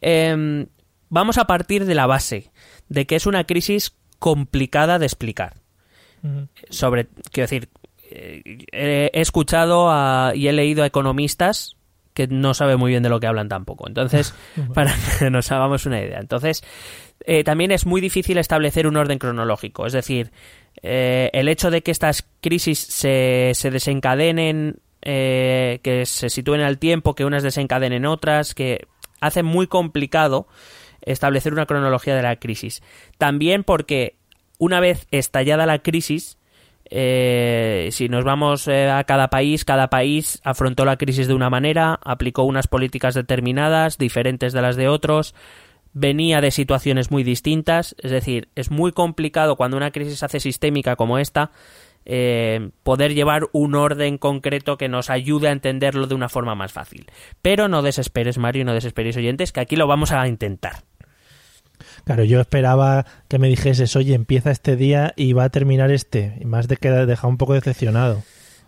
Em, 0.01 0.67
vamos 1.09 1.39
a 1.39 1.47
partir 1.47 1.85
de 1.85 1.95
la 1.95 2.07
base, 2.07 2.51
de 2.89 3.07
que 3.07 3.17
es 3.17 3.27
una 3.27 3.45
crisis 3.45 3.95
complicada 4.19 4.99
de 4.99 5.07
explicar. 5.07 5.55
Sobre, 6.69 7.07
quiero 7.31 7.45
decir, 7.45 7.69
eh, 8.11 8.43
he 8.73 9.11
he 9.13 9.21
escuchado 9.21 9.89
a- 9.91 10.33
y 10.35 10.49
he 10.49 10.53
leído 10.53 10.83
a 10.83 10.87
economistas 10.87 11.77
que 12.13 12.27
no 12.27 12.55
saben 12.55 12.79
muy 12.81 12.91
bien 12.91 13.05
de 13.05 13.09
lo 13.09 13.21
que 13.21 13.29
hablan 13.29 13.49
tampoco. 13.49 13.87
Entonces, 13.87 14.35
para 14.75 14.93
que 15.19 15.31
nos 15.31 15.51
hagamos 15.53 15.87
una 15.87 16.01
idea. 16.03 16.19
Entonces, 16.19 16.65
eh, 17.25 17.45
también 17.45 17.71
es 17.73 17.87
muy 17.87 18.01
difícil 18.01 18.39
establecer 18.39 18.87
un 18.87 18.97
orden 18.97 19.19
cronológico. 19.19 19.87
Es 19.87 19.93
decir, 19.93 20.31
eh, 20.83 21.31
el 21.33 21.49
hecho 21.49 21.71
de 21.71 21.83
que 21.83 21.91
estas 21.91 22.27
crisis 22.41 22.79
se, 22.79 23.53
se 23.55 23.71
desencadenen, 23.71 24.77
eh, 25.03 25.81
que 25.83 26.07
se 26.07 26.31
sitúen 26.31 26.61
al 26.61 26.79
tiempo, 26.79 27.15
que 27.15 27.25
unas 27.25 27.43
desencadenen 27.43 28.07
otras, 28.07 28.55
que 28.55 28.87
hace 29.21 29.43
muy 29.43 29.67
complicado 29.67 30.47
establecer 31.03 31.53
una 31.53 31.67
cronología 31.67 32.15
de 32.15 32.23
la 32.23 32.37
crisis. 32.37 32.83
También 33.19 33.65
porque 33.65 34.17
una 34.59 34.81
vez 34.81 35.07
estallada 35.11 35.67
la 35.67 35.79
crisis, 35.81 36.37
Eh, 36.91 37.91
si 37.93 38.09
nos 38.09 38.25
vamos 38.25 38.67
eh, 38.67 38.89
a 38.89 39.05
cada 39.05 39.29
país, 39.29 39.67
cada 39.67 39.89
país 39.89 40.41
afrontó 40.43 40.87
la 40.87 40.97
crisis 40.97 41.29
de 41.29 41.35
una 41.35 41.51
manera, 41.51 42.01
aplicó 42.03 42.45
unas 42.45 42.67
políticas 42.67 43.15
determinadas, 43.15 43.99
diferentes 43.99 44.55
de 44.55 44.63
las 44.63 44.77
de 44.77 44.89
otros, 44.89 45.35
venía 45.93 46.41
de 46.41 46.51
situaciones 46.51 47.11
muy 47.11 47.25
distintas, 47.25 47.95
es 47.99 48.11
decir, 48.11 48.49
es 48.55 48.71
muy 48.71 48.93
complicado 48.93 49.57
cuando 49.57 49.77
una 49.77 49.91
crisis 49.91 50.19
se 50.19 50.25
hace 50.25 50.41
sistémica 50.41 50.97
como 50.97 51.19
esta, 51.19 51.51
eh, 52.05 52.71
poder 52.85 53.15
llevar 53.15 53.49
un 53.53 53.75
orden 53.75 54.17
concreto 54.17 54.79
que 54.79 54.89
nos 54.89 55.11
ayude 55.11 55.49
a 55.49 55.53
entenderlo 55.53 56.07
de 56.07 56.15
una 56.15 56.29
forma 56.29 56.55
más 56.55 56.73
fácil. 56.73 57.07
Pero 57.43 57.69
no 57.69 57.83
desesperes, 57.83 58.39
Mario, 58.39 58.63
y 58.63 58.65
no 58.65 58.75
desesperes 58.75 59.17
oyentes, 59.17 59.53
que 59.53 59.61
aquí 59.61 59.77
lo 59.77 59.87
vamos 59.87 60.13
a 60.13 60.27
intentar. 60.27 60.85
Claro, 62.05 62.25
yo 62.25 62.41
esperaba 62.41 63.05
que 63.29 63.39
me 63.39 63.49
dijeses, 63.49 63.95
oye, 63.95 64.15
empieza 64.15 64.51
este 64.51 64.77
día 64.77 65.13
y 65.17 65.35
va 65.35 65.45
a 65.45 65.51
terminar 65.51 65.91
este. 65.91 66.39
Y 66.41 66.45
más 66.45 66.67
de 66.67 66.77
que 66.77 66.91
dejado 66.91 67.29
un 67.29 67.37
poco 67.37 67.55
decepcionado. 67.55 68.23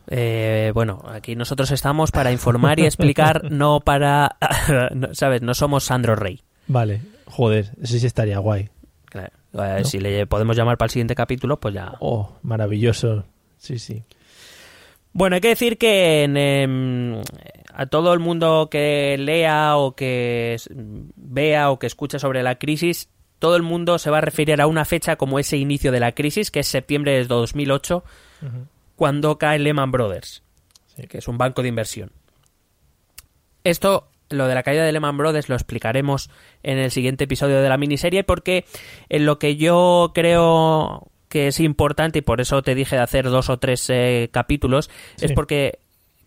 Eh, 0.08 0.72
bueno, 0.74 1.02
aquí 1.08 1.36
nosotros 1.36 1.70
estamos 1.70 2.10
para 2.10 2.32
informar 2.32 2.78
y 2.78 2.84
explicar, 2.84 3.44
no 3.50 3.80
para, 3.80 4.36
¿sabes? 5.12 5.40
No 5.40 5.54
somos 5.54 5.84
Sandro 5.84 6.14
Rey. 6.16 6.42
Vale, 6.70 7.00
joder, 7.26 7.72
eso 7.82 7.98
sí 7.98 8.06
estaría 8.06 8.38
guay. 8.38 8.68
Claro. 9.06 9.32
Eh, 9.54 9.84
Si 9.84 9.98
le 9.98 10.24
podemos 10.28 10.56
llamar 10.56 10.78
para 10.78 10.86
el 10.86 10.90
siguiente 10.92 11.16
capítulo, 11.16 11.58
pues 11.58 11.74
ya. 11.74 11.94
Oh, 11.98 12.36
maravilloso. 12.42 13.24
Sí, 13.58 13.80
sí. 13.80 14.04
Bueno, 15.12 15.34
hay 15.34 15.40
que 15.40 15.48
decir 15.48 15.78
que 15.78 16.22
en, 16.22 16.36
em, 16.36 17.22
a 17.74 17.86
todo 17.86 18.12
el 18.14 18.20
mundo 18.20 18.68
que 18.70 19.16
lea 19.18 19.76
o 19.78 19.96
que 19.96 20.58
vea 21.16 21.72
o 21.72 21.80
que 21.80 21.88
escuche 21.88 22.20
sobre 22.20 22.44
la 22.44 22.54
crisis, 22.56 23.08
todo 23.40 23.56
el 23.56 23.64
mundo 23.64 23.98
se 23.98 24.10
va 24.10 24.18
a 24.18 24.20
referir 24.20 24.60
a 24.60 24.68
una 24.68 24.84
fecha 24.84 25.16
como 25.16 25.40
ese 25.40 25.56
inicio 25.56 25.90
de 25.90 25.98
la 25.98 26.12
crisis, 26.12 26.52
que 26.52 26.60
es 26.60 26.68
septiembre 26.68 27.14
de 27.14 27.24
2008, 27.24 28.04
cuando 28.94 29.38
cae 29.38 29.58
Lehman 29.58 29.90
Brothers, 29.90 30.44
que 31.08 31.18
es 31.18 31.26
un 31.26 31.36
banco 31.36 31.62
de 31.62 31.68
inversión. 31.68 32.12
Esto, 33.64 34.09
lo 34.30 34.46
de 34.46 34.54
la 34.54 34.62
caída 34.62 34.84
de 34.84 34.92
Lehman 34.92 35.16
Brothers, 35.16 35.49
lo 35.49 35.54
explicaremos 35.54 36.30
en 36.62 36.78
el 36.78 36.90
siguiente 36.90 37.25
episodio 37.25 37.60
de 37.60 37.68
la 37.68 37.76
miniserie, 37.76 38.25
porque 38.25 38.64
en 39.08 39.26
lo 39.26 39.38
que 39.38 39.56
yo 39.56 40.12
creo 40.14 41.08
que 41.28 41.49
es 41.49 41.60
importante, 41.60 42.20
y 42.20 42.22
por 42.22 42.40
eso 42.40 42.62
te 42.62 42.75
dije 42.75 42.96
de 42.96 43.02
hacer 43.02 43.26
dos 43.26 43.50
o 43.50 43.58
tres 43.58 43.88
eh, 43.88 44.28
capítulos, 44.32 44.90
es 45.20 45.32
porque 45.32 45.78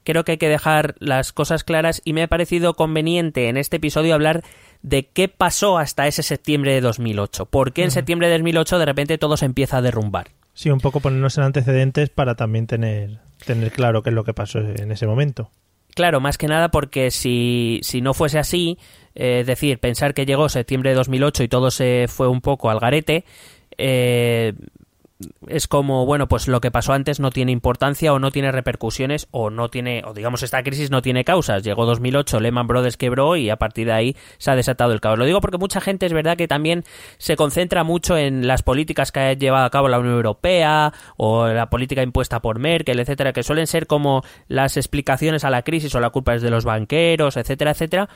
creo 0.04 0.24
que 0.24 0.34
hay 0.34 0.38
que 0.38 0.50
dejar 0.50 0.96
las 1.00 1.32
cosas 1.32 1.64
claras 1.64 2.02
y 2.06 2.14
me 2.14 2.24
ha 2.24 2.28
parecido 2.28 2.74
conveniente 2.76 3.50
en 3.50 3.58
este 3.58 3.78
episodio 3.78 4.14
hablar 4.14 4.44
de 4.82 5.08
qué 5.08 5.30
pasó 5.30 5.78
hasta 5.78 6.08
ese 6.08 6.24
septiembre 6.24 6.74
de 6.74 6.82
2008. 6.82 7.46
¿Por 7.46 7.74
qué 7.74 7.84
en 7.84 7.92
septiembre 7.92 8.28
de 8.28 8.34
2008 8.34 8.80
de 8.80 8.86
repente 8.86 9.18
todo 9.18 9.38
se 9.38 9.46
empieza 9.46 9.78
a 9.78 9.82
derrumbar? 9.82 10.28
Sí, 10.54 10.70
un 10.70 10.80
poco 10.80 11.00
ponernos 11.00 11.38
en 11.38 11.46
antecedentes 11.46 12.10
para 12.10 12.36
también 12.36 12.68
tener, 12.68 13.20
tener 13.46 13.72
claro 13.72 14.04
qué 14.04 14.10
es 14.10 14.16
lo 14.16 14.24
que 14.24 14.34
pasó 14.34 14.60
en 14.60 14.92
ese 14.92 15.08
momento. 15.08 15.50
Claro, 15.96 16.20
más 16.20 16.38
que 16.38 16.48
nada 16.48 16.70
porque 16.70 17.12
si, 17.12 17.80
si 17.84 18.02
no 18.02 18.14
fuese 18.14 18.40
así, 18.40 18.78
eh, 19.16 19.44
decir, 19.46 19.80
pensar 19.80 20.14
que 20.14 20.26
llegó 20.26 20.50
septiembre 20.50 20.90
de 20.90 20.96
2008 20.96 21.44
y 21.44 21.48
todo 21.48 21.70
se 21.70 22.08
fue 22.08 22.28
un 22.28 22.42
poco 22.42 22.70
al 22.70 22.80
garete, 22.80 23.26
eh, 23.78 24.54
es 25.48 25.68
como, 25.68 26.06
bueno, 26.06 26.28
pues 26.28 26.48
lo 26.48 26.62
que 26.62 26.72
pasó 26.72 26.94
antes 26.94 27.20
no 27.20 27.30
tiene 27.30 27.52
importancia 27.52 28.14
o 28.14 28.20
no 28.20 28.32
tiene 28.32 28.52
repercusiones 28.52 29.28
o 29.32 29.50
no 29.50 29.70
tiene, 29.70 30.04
o 30.06 30.14
digamos, 30.14 30.44
esta 30.44 30.64
crisis 30.64 30.92
no 30.92 31.02
tiene 31.02 31.24
causas. 31.24 31.64
Llegó 31.64 31.86
2008, 31.86 32.40
Lehman 32.40 32.68
Brothers 32.68 32.98
quebró 32.98 33.36
y 33.36 33.50
a 33.50 33.58
partir 33.58 33.88
de 33.88 33.94
ahí 33.94 34.16
se 34.38 34.52
ha 34.52 34.56
desatado 34.56 34.94
el 34.94 35.02
caos. 35.02 35.18
Lo 35.20 35.26
digo 35.26 35.42
porque 35.42 35.58
mucha 35.58 35.82
gente 35.82 36.06
es 36.06 36.14
verdad 36.14 36.38
que 36.38 36.48
también 36.48 36.84
se 37.18 37.36
concentra 37.36 37.84
mucho 37.84 38.18
en 38.18 38.48
las 38.48 38.64
políticas 38.64 39.12
que 39.12 39.20
ha 39.20 39.34
llevado 39.34 39.66
a 39.66 39.70
cabo 39.70 39.88
la 39.88 40.00
Unión 40.00 40.16
Europea 40.16 40.94
o 41.18 41.48
la 41.48 41.70
política 41.70 42.04
impuesta 42.04 42.42
por 42.42 42.60
Merkel, 42.60 43.00
etcétera, 43.00 43.34
que 43.34 43.44
suelen 43.44 43.68
ser 43.68 43.88
como 43.88 44.24
las 44.48 44.78
explicaciones 44.78 45.44
a 45.44 45.50
la 45.50 45.64
crisis 45.64 45.94
o 45.96 46.00
la 46.00 46.10
culpa 46.10 46.36
es 46.36 46.42
de 46.42 46.50
los 46.50 46.66
banqueros, 46.66 47.38
etcétera, 47.38 47.72
etcétera. 47.72 48.10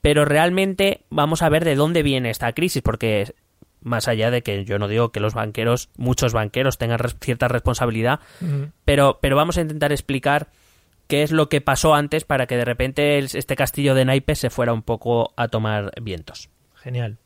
Pero 0.00 0.24
realmente 0.24 1.04
vamos 1.10 1.42
a 1.42 1.48
ver 1.48 1.64
de 1.64 1.76
dónde 1.76 2.02
viene 2.02 2.30
esta 2.30 2.52
crisis, 2.52 2.82
porque 2.82 3.34
más 3.82 4.08
allá 4.08 4.30
de 4.30 4.42
que 4.42 4.64
yo 4.64 4.78
no 4.78 4.88
digo 4.88 5.10
que 5.12 5.20
los 5.20 5.34
banqueros, 5.34 5.90
muchos 5.96 6.32
banqueros 6.32 6.78
tengan 6.78 6.98
res- 6.98 7.16
cierta 7.20 7.48
responsabilidad, 7.48 8.20
pero, 8.84 9.18
pero 9.20 9.36
vamos 9.36 9.58
a 9.58 9.60
intentar 9.62 9.92
explicar 9.92 10.48
qué 11.08 11.22
es 11.22 11.30
lo 11.32 11.48
que 11.48 11.60
pasó 11.60 11.94
antes 11.94 12.24
para 12.24 12.46
que 12.46 12.56
de 12.56 12.64
repente 12.64 13.18
este 13.18 13.56
castillo 13.56 13.94
de 13.94 14.04
naipes 14.04 14.38
se 14.38 14.50
fuera 14.50 14.72
un 14.72 14.82
poco 14.82 15.32
a 15.36 15.48
tomar 15.48 15.92
vientos. 16.00 16.48
Genial. 16.76 17.18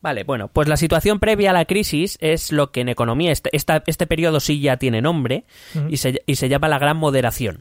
Vale, 0.00 0.24
bueno, 0.24 0.48
pues 0.48 0.66
la 0.68 0.76
situación 0.76 1.20
previa 1.20 1.50
a 1.50 1.52
la 1.52 1.64
crisis 1.64 2.18
es 2.20 2.50
lo 2.50 2.72
que 2.72 2.80
en 2.80 2.88
economía, 2.88 3.30
este, 3.30 3.50
esta- 3.56 3.82
este 3.86 4.06
periodo 4.06 4.40
sí 4.40 4.60
ya 4.60 4.76
tiene 4.76 5.00
nombre 5.02 5.44
y, 5.88 5.98
se, 5.98 6.22
y 6.26 6.36
se 6.36 6.48
llama 6.48 6.68
la 6.68 6.78
gran 6.78 6.96
moderación. 6.96 7.58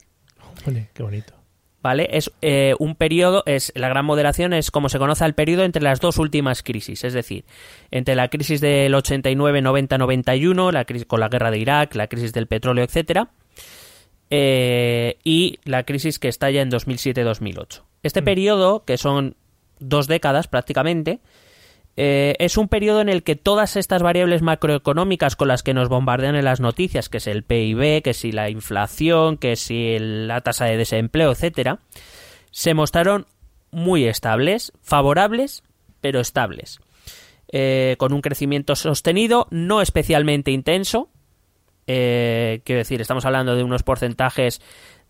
Joder, 0.66 0.90
qué 0.94 1.04
bonito. 1.04 1.34
¿Vale? 1.82 2.08
Es 2.12 2.32
eh, 2.44 2.76
un 2.78 2.96
periodo, 2.96 3.42
es 3.48 3.72
la 3.76 3.90
gran 3.90 4.06
moderación 4.06 4.54
es 4.54 4.70
como 4.70 4.88
se 4.88 5.00
conoce 5.00 5.24
al 5.24 5.34
periodo 5.34 5.64
entre 5.64 5.82
las 5.82 6.00
dos 6.00 6.20
últimas 6.20 6.62
crisis, 6.62 7.04
es 7.04 7.14
decir, 7.14 7.44
entre 7.90 8.14
la 8.14 8.28
crisis 8.28 8.62
del 8.62 8.94
89, 8.94 9.64
90, 9.64 9.98
91, 9.98 10.72
la 10.72 10.86
crisis 10.86 11.08
con 11.08 11.20
la 11.20 11.28
guerra 11.28 11.50
de 11.50 11.58
Irak, 11.58 11.96
la 11.96 12.06
crisis 12.06 12.34
del 12.34 12.46
petróleo, 12.46 12.84
etcétera, 12.84 13.32
eh, 14.30 15.18
y 15.24 15.58
la 15.64 15.84
crisis 15.84 16.20
que 16.20 16.28
estalla 16.28 16.62
en 16.62 16.70
2007-2008. 16.70 17.82
Este 18.04 18.22
periodo, 18.22 18.86
que 18.86 18.98
son 18.98 19.36
dos 19.80 20.08
décadas 20.08 20.48
prácticamente, 20.48 21.20
eh, 21.98 22.36
es 22.40 22.58
un 22.58 22.68
periodo 22.68 23.02
en 23.02 23.10
el 23.10 23.24
que 23.24 23.36
todas 23.36 23.76
estas 23.76 24.02
variables 24.02 24.42
macroeconómicas 24.42 25.36
con 25.36 25.48
las 25.48 25.64
que 25.64 25.74
nos 25.74 25.90
bombardean 25.90 26.36
en 26.36 26.46
las 26.46 26.60
noticias, 26.60 27.10
que 27.10 27.18
es 27.18 27.28
el 27.28 27.44
PIB, 27.44 28.02
que 28.02 28.14
si 28.14 28.32
la 28.32 28.50
inflación, 28.50 29.38
que 29.38 29.56
si 29.56 29.98
la 30.00 30.42
tasa 30.42 30.66
de 30.66 30.78
desempleo, 30.78 31.32
etcétera, 31.32 31.80
se 32.52 32.74
mostraron 32.74 33.28
muy 33.72 34.06
estables, 34.06 34.72
favorables, 34.82 35.64
pero 36.00 36.20
estables. 36.20 36.80
Eh, 37.52 37.96
con 37.98 38.14
un 38.14 38.22
crecimiento 38.22 38.76
sostenido, 38.76 39.48
no 39.52 39.82
especialmente 39.82 40.52
intenso. 40.52 41.10
Eh, 41.88 42.62
quiero 42.64 42.80
decir, 42.80 43.02
estamos 43.02 43.26
hablando 43.26 43.56
de 43.56 43.64
unos 43.64 43.84
porcentajes 43.84 44.62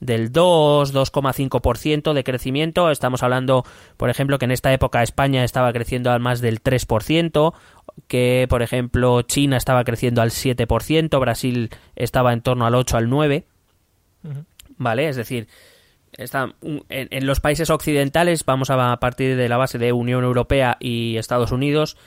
del 0.01 0.31
2, 0.33 0.93
2,5% 0.93 2.11
de 2.13 2.23
crecimiento. 2.25 2.91
Estamos 2.91 3.23
hablando, 3.23 3.63
por 3.95 4.09
ejemplo, 4.09 4.37
que 4.39 4.45
en 4.45 4.51
esta 4.51 4.73
época 4.73 5.01
España 5.03 5.45
estaba 5.45 5.71
creciendo 5.71 6.11
al 6.11 6.19
más 6.19 6.41
del 6.41 6.61
3%, 6.61 7.53
que, 8.07 8.47
por 8.49 8.61
ejemplo, 8.63 9.21
China 9.21 9.55
estaba 9.57 9.83
creciendo 9.85 10.21
al 10.21 10.31
7%, 10.31 11.19
Brasil 11.19 11.69
estaba 11.95 12.33
en 12.33 12.41
torno 12.41 12.65
al 12.65 12.75
8, 12.75 12.97
al 12.97 13.07
9%. 13.09 13.45
¿Vale? 14.77 15.07
Es 15.07 15.15
decir, 15.15 15.47
está, 16.17 16.53
en, 16.61 16.83
en 16.89 17.25
los 17.27 17.39
países 17.39 17.69
occidentales, 17.69 18.43
vamos 18.45 18.69
a, 18.71 18.97
partir 18.99 19.35
de 19.37 19.47
la 19.49 19.57
base 19.57 19.77
de 19.77 19.93
Unión 19.93 20.23
Europea 20.23 20.77
y 20.79 21.17
Estados 21.17 21.51
Unidos, 21.51 21.97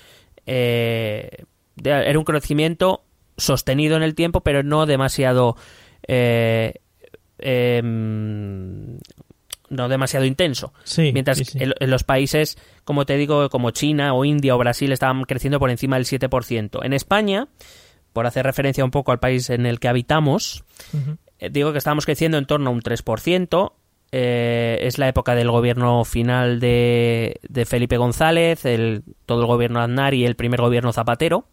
eh, 0.47 1.45
de- 1.77 2.09
era 2.11 2.19
un 2.19 2.25
crecimiento 2.25 3.05
sostenido 3.37 3.97
en 3.97 4.03
el 4.03 4.15
tiempo, 4.15 4.41
pero 4.43 4.63
no 4.65 4.87
demasiado. 4.87 5.57
eh, 6.09 6.75
em, 7.45 8.99
no 9.71 9.89
demasiado 9.89 10.27
intenso. 10.27 10.73
Sí, 10.85 11.11
Mientras 11.13 11.39
sí, 11.39 11.45
sí. 11.45 11.59
En, 11.61 11.73
en 11.79 11.91
los 11.91 12.05
países, 12.05 12.59
como 12.85 13.07
te 13.07 13.17
digo, 13.17 13.49
como 13.51 13.71
China 13.71 14.15
o 14.15 14.25
India 14.25 14.55
o 14.55 14.59
Brasil 14.59 14.91
estaban 14.93 15.23
creciendo 15.25 15.59
por 15.61 15.71
encima 15.71 15.97
del 15.97 16.05
7%. 16.07 16.85
En 16.85 16.93
España, 16.93 17.49
por 18.13 18.27
hacer 18.27 18.45
referencia 18.45 18.85
un 18.85 18.91
poco 18.91 19.13
al 19.13 19.19
país 19.21 19.51
en 19.51 19.67
el 19.67 19.81
que 19.81 19.89
habitamos, 19.89 20.65
eh, 21.39 21.51
digo 21.51 21.73
que 21.73 21.79
estábamos 21.79 22.05
creciendo 22.07 22.39
en 22.39 22.47
torno 22.47 22.71
a 22.71 22.73
un 22.73 22.81
3%. 22.83 23.73
eh, 24.13 24.79
es 24.83 24.99
la 24.99 25.09
época 25.09 25.35
del 25.35 25.51
gobierno 25.51 26.05
final 26.05 26.61
de, 26.61 27.41
de 27.49 27.65
Felipe 27.65 27.97
González, 27.97 28.65
el, 28.65 29.03
todo 29.27 29.41
el 29.41 29.47
gobierno 29.47 29.81
Aznar 29.81 30.15
y 30.15 30.25
el 30.25 30.37
primer 30.37 30.61
gobierno 30.61 30.93
Zapatero. 30.93 31.47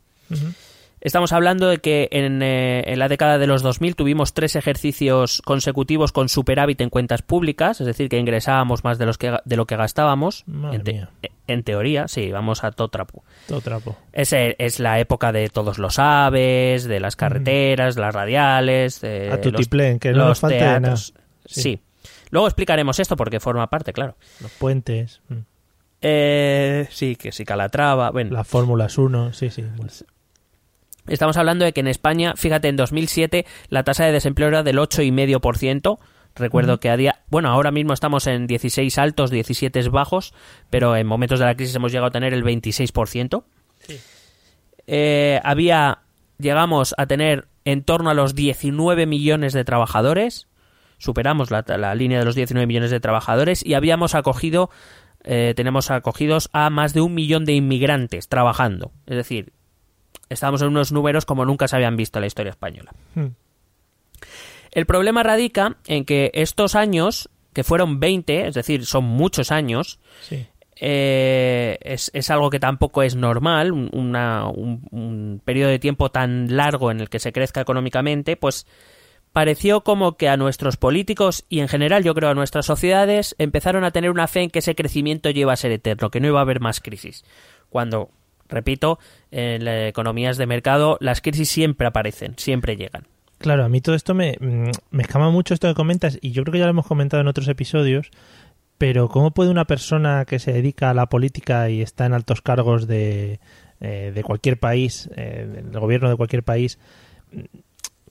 Estamos 1.01 1.33
hablando 1.33 1.67
de 1.67 1.79
que 1.79 2.09
en, 2.11 2.43
eh, 2.43 2.83
en 2.85 2.99
la 2.99 3.07
década 3.07 3.39
de 3.39 3.47
los 3.47 3.63
2000 3.63 3.95
tuvimos 3.95 4.33
tres 4.35 4.55
ejercicios 4.55 5.41
consecutivos 5.43 6.11
con 6.11 6.29
superávit 6.29 6.79
en 6.81 6.89
cuentas 6.91 7.23
públicas, 7.23 7.81
es 7.81 7.87
decir, 7.87 8.07
que 8.07 8.19
ingresábamos 8.19 8.83
más 8.83 8.99
de, 8.99 9.07
los 9.07 9.17
que, 9.17 9.35
de 9.43 9.55
lo 9.57 9.65
que 9.65 9.75
gastábamos. 9.77 10.43
Madre 10.45 10.75
en, 10.77 10.83
te- 10.83 10.93
mía. 10.93 11.09
en 11.47 11.63
teoría, 11.63 12.07
sí, 12.07 12.31
vamos 12.31 12.63
a 12.63 12.71
todo 12.71 12.89
trapo. 12.89 13.23
Todo 13.47 13.61
trapo. 13.61 13.97
Es, 14.13 14.31
eh, 14.31 14.55
es 14.59 14.79
la 14.79 14.99
época 14.99 15.31
de 15.31 15.49
todos 15.49 15.79
los 15.79 15.97
aves, 15.97 16.83
de 16.83 16.99
las 16.99 17.15
carreteras, 17.15 17.97
las 17.97 18.13
radiales, 18.13 19.01
de 19.01 19.29
A 19.31 19.37
los, 19.37 19.41
tutiplén, 19.41 19.97
que 19.97 20.11
no 20.11 20.27
los 20.27 20.43
nos 20.43 20.51
teatros. 20.51 20.81
nada. 20.81 20.95
Sí. 21.47 21.61
Sí. 21.61 21.79
Luego 22.29 22.45
explicaremos 22.47 22.99
esto 22.99 23.15
porque 23.17 23.39
forma 23.39 23.67
parte, 23.67 23.91
claro. 23.91 24.15
Los 24.39 24.51
puentes, 24.51 25.21
mm, 25.29 25.35
Eh, 26.03 26.87
sí, 26.91 27.15
que 27.15 27.31
si 27.31 27.43
Calatrava, 27.43 28.11
bueno. 28.11 28.31
las 28.35 28.47
Fórmulas 28.47 28.97
1, 28.99 29.33
sí, 29.33 29.49
sí. 29.49 29.63
bueno. 29.75 29.91
Estamos 31.07 31.37
hablando 31.37 31.65
de 31.65 31.73
que 31.73 31.81
en 31.81 31.87
España, 31.87 32.33
fíjate, 32.35 32.67
en 32.67 32.75
2007 32.75 33.45
la 33.69 33.83
tasa 33.83 34.05
de 34.05 34.11
desempleo 34.11 34.47
era 34.47 34.63
del 34.63 34.77
8,5%. 34.77 35.99
Recuerdo 36.35 36.79
que 36.79 36.89
a 36.89 36.97
día. 36.97 37.23
Bueno, 37.29 37.49
ahora 37.49 37.71
mismo 37.71 37.93
estamos 37.93 38.25
en 38.27 38.47
16 38.47 38.97
altos, 38.97 39.31
17 39.31 39.89
bajos, 39.89 40.33
pero 40.69 40.95
en 40.95 41.05
momentos 41.05 41.39
de 41.39 41.45
la 41.45 41.55
crisis 41.55 41.75
hemos 41.75 41.91
llegado 41.91 42.07
a 42.07 42.11
tener 42.11 42.33
el 42.33 42.43
26%. 42.43 43.43
Eh, 44.87 45.39
había. 45.43 45.99
Llegamos 46.37 46.95
a 46.97 47.05
tener 47.05 47.47
en 47.65 47.83
torno 47.83 48.09
a 48.09 48.13
los 48.13 48.33
19 48.33 49.05
millones 49.05 49.53
de 49.53 49.63
trabajadores. 49.63 50.47
Superamos 50.97 51.51
la, 51.51 51.63
la 51.77 51.95
línea 51.95 52.19
de 52.19 52.25
los 52.25 52.35
19 52.35 52.65
millones 52.65 52.91
de 52.91 52.99
trabajadores 52.99 53.65
y 53.65 53.73
habíamos 53.73 54.15
acogido, 54.15 54.69
eh, 55.23 55.53
tenemos 55.55 55.91
acogidos 55.91 56.49
a 56.53 56.69
más 56.69 56.93
de 56.93 57.01
un 57.01 57.13
millón 57.13 57.45
de 57.45 57.53
inmigrantes 57.53 58.27
trabajando. 58.27 58.91
Es 59.05 59.17
decir, 59.17 59.53
estábamos 60.33 60.61
en 60.61 60.69
unos 60.69 60.91
números 60.91 61.25
como 61.25 61.45
nunca 61.45 61.67
se 61.67 61.75
habían 61.75 61.95
visto 61.97 62.19
en 62.19 62.21
la 62.21 62.27
historia 62.27 62.49
española. 62.51 62.91
Hmm. 63.15 63.27
El 64.71 64.85
problema 64.85 65.23
radica 65.23 65.77
en 65.87 66.05
que 66.05 66.31
estos 66.33 66.75
años, 66.75 67.29
que 67.53 67.63
fueron 67.63 67.99
20, 67.99 68.47
es 68.47 68.53
decir, 68.55 68.85
son 68.85 69.03
muchos 69.03 69.51
años, 69.51 69.99
Sí. 70.21 70.45
eh, 70.79 71.77
es, 71.81 72.09
es 72.13 72.29
algo 72.29 72.49
que 72.49 72.59
tampoco 72.59 73.03
es 73.03 73.15
normal, 73.15 73.71
una- 73.71 74.47
un- 74.47 74.87
un 74.91 75.41
periodo 75.43 75.69
de 75.69 75.79
tiempo 75.79 76.09
tan 76.09 76.55
largo 76.55 76.89
en 76.91 77.01
el 77.01 77.09
que 77.09 77.19
se 77.19 77.33
crezca 77.33 77.61
económicamente, 77.61 78.37
pues 78.37 78.65
pareció 79.33 79.81
como 79.81 80.17
que 80.17 80.27
a 80.29 80.37
nuestros 80.37 80.77
políticos 80.77 81.45
y 81.49 81.59
en 81.59 81.67
general 81.67 82.03
yo 82.03 82.13
creo 82.13 82.29
a 82.29 82.33
nuestras 82.33 82.65
sociedades 82.65 83.35
empezaron 83.37 83.83
a 83.83 83.91
tener 83.91 84.09
una 84.11 84.27
fe 84.27 84.41
en 84.43 84.49
que 84.49 84.59
ese 84.59 84.75
crecimiento 84.75 85.29
lleva 85.29 85.53
a 85.53 85.57
ser 85.57 85.71
eterno, 85.71 86.09
que 86.09 86.19
no 86.19 86.27
iba 86.27 86.39
a 86.39 86.43
haber 86.43 86.59
más 86.61 86.79
crisis. 86.81 87.23
Cuando, 87.69 88.09
repito, 88.51 88.99
en 89.31 89.65
las 89.65 89.89
economías 89.89 90.37
de 90.37 90.45
mercado 90.45 90.97
las 90.99 91.21
crisis 91.21 91.49
siempre 91.49 91.87
aparecen, 91.87 92.35
siempre 92.37 92.75
llegan. 92.75 93.07
Claro, 93.37 93.65
a 93.65 93.69
mí 93.69 93.81
todo 93.81 93.95
esto 93.95 94.13
me, 94.13 94.37
mm, 94.39 94.69
me 94.91 95.01
escama 95.01 95.31
mucho 95.31 95.53
esto 95.55 95.67
que 95.67 95.73
comentas 95.73 96.19
y 96.21 96.31
yo 96.31 96.43
creo 96.43 96.53
que 96.53 96.59
ya 96.59 96.65
lo 96.65 96.71
hemos 96.71 96.85
comentado 96.85 97.21
en 97.21 97.27
otros 97.27 97.47
episodios, 97.47 98.11
pero 98.77 99.09
¿cómo 99.09 99.31
puede 99.31 99.49
una 99.49 99.65
persona 99.65 100.25
que 100.25 100.39
se 100.39 100.53
dedica 100.53 100.89
a 100.89 100.93
la 100.93 101.07
política 101.07 101.69
y 101.69 101.81
está 101.81 102.05
en 102.05 102.13
altos 102.13 102.41
cargos 102.41 102.87
de, 102.87 103.39
eh, 103.79 104.11
de 104.13 104.23
cualquier 104.23 104.59
país, 104.59 105.09
eh, 105.15 105.47
del 105.71 105.79
gobierno 105.79 106.09
de 106.09 106.15
cualquier 106.15 106.43
país, 106.43 106.77
mm, 107.31 107.39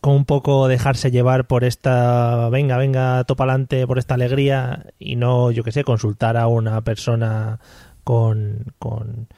como 0.00 0.16
un 0.16 0.25
poco 0.25 0.66
dejarse 0.66 1.11
llevar 1.11 1.47
por 1.47 1.62
esta, 1.62 2.49
venga, 2.49 2.76
venga, 2.76 3.23
topa 3.25 3.44
adelante, 3.44 3.87
por 3.87 3.99
esta 3.99 4.14
alegría 4.14 4.87
y 4.99 5.16
no, 5.16 5.50
yo 5.50 5.62
qué 5.62 5.73
sé, 5.73 5.85
consultar 5.85 6.37
a 6.37 6.49
una 6.49 6.80
persona 6.82 7.61
con, 8.02 8.64
con 8.78 9.28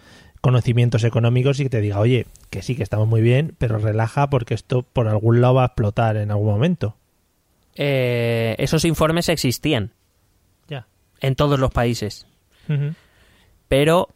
conocimientos 0.43 1.05
económicos 1.05 1.59
y 1.61 1.63
que 1.65 1.71
te 1.71 1.81
diga, 1.81 1.99
oye, 2.01 2.27
que 2.51 2.61
sí, 2.63 2.77
que 2.77 2.83
estamos 2.83 3.09
muy 3.09 3.23
bien, 3.23 3.55
pero 3.59 3.79
relaja 3.79 4.29
porque 4.29 4.53
esto 4.55 4.83
por 4.83 5.09
algún 5.09 5.41
lado 5.41 5.55
va 5.55 5.63
a 5.63 5.67
explotar 5.67 6.17
en 6.19 6.31
algún 6.31 6.49
momento. 6.49 6.97
Eh, 7.77 8.55
esos 8.59 8.85
informes 8.85 9.29
existían 9.31 9.93
Ya. 10.69 10.87
en 11.21 11.35
todos 11.37 11.59
los 11.59 11.71
países, 11.71 12.27
pero 13.69 14.09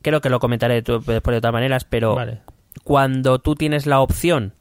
creo 0.00 0.20
que 0.22 0.30
lo 0.30 0.38
comentaré 0.40 0.80
después 0.80 1.04
de 1.06 1.36
otras 1.36 1.52
maneras, 1.52 1.84
pero 1.84 2.14
Vale. 2.14 2.40
cuando 2.84 3.38
tú 3.40 3.54
tienes 3.54 3.84
la 3.86 4.00
opción 4.00 4.54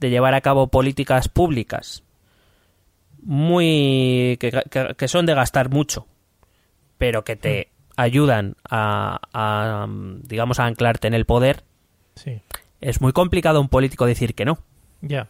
de 0.00 0.10
llevar 0.10 0.34
a 0.34 0.40
cabo 0.40 0.66
políticas 0.68 1.28
públicas 1.28 2.02
muy 3.22 4.36
que, 4.40 4.50
que- 4.70 4.94
que 4.96 5.08
son 5.08 5.26
de 5.26 5.34
gastar 5.34 5.70
mucho 5.70 6.06
pero 6.98 7.24
que 7.24 7.36
te 7.36 7.68
ayudan 7.96 8.56
a, 8.68 9.18
a, 9.32 9.86
digamos 10.22 10.58
a 10.60 10.66
anclarte 10.66 11.06
en 11.08 11.14
el 11.14 11.24
poder 11.26 11.62
Sí. 12.16 12.40
es 12.80 13.00
muy 13.00 13.12
complicado 13.12 13.60
un 13.60 13.68
político 13.68 14.06
decir 14.06 14.34
que 14.34 14.44
no 14.44 14.58
Ya. 15.00 15.26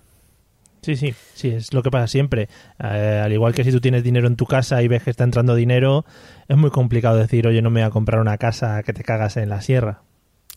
Sí, 0.83 0.97
sí, 0.97 1.15
sí, 1.33 1.49
es 1.49 1.73
lo 1.73 1.83
que 1.83 1.91
pasa 1.91 2.07
siempre. 2.07 2.47
Eh, 2.79 3.21
al 3.25 3.33
igual 3.33 3.55
que 3.55 3.65
si 3.65 3.73
tú 3.73 3.81
tienes 3.81 4.05
dinero 4.05 4.27
en 4.27 4.37
tu 4.37 4.45
casa 4.45 4.83
y 4.83 4.89
ves 4.89 5.03
que 5.03 5.09
está 5.09 5.25
entrando 5.25 5.55
dinero, 5.55 6.05
es 6.47 6.59
muy 6.59 6.69
complicado 6.71 7.17
decir, 7.17 7.47
oye, 7.47 7.63
no 7.63 7.71
me 7.71 7.81
voy 7.81 7.87
a 7.87 7.91
comprar 7.91 8.21
una 8.21 8.37
casa 8.37 8.83
que 8.83 8.93
te 8.93 9.03
cagas 9.03 9.39
en 9.39 9.49
la 9.49 9.63
sierra. 9.63 10.03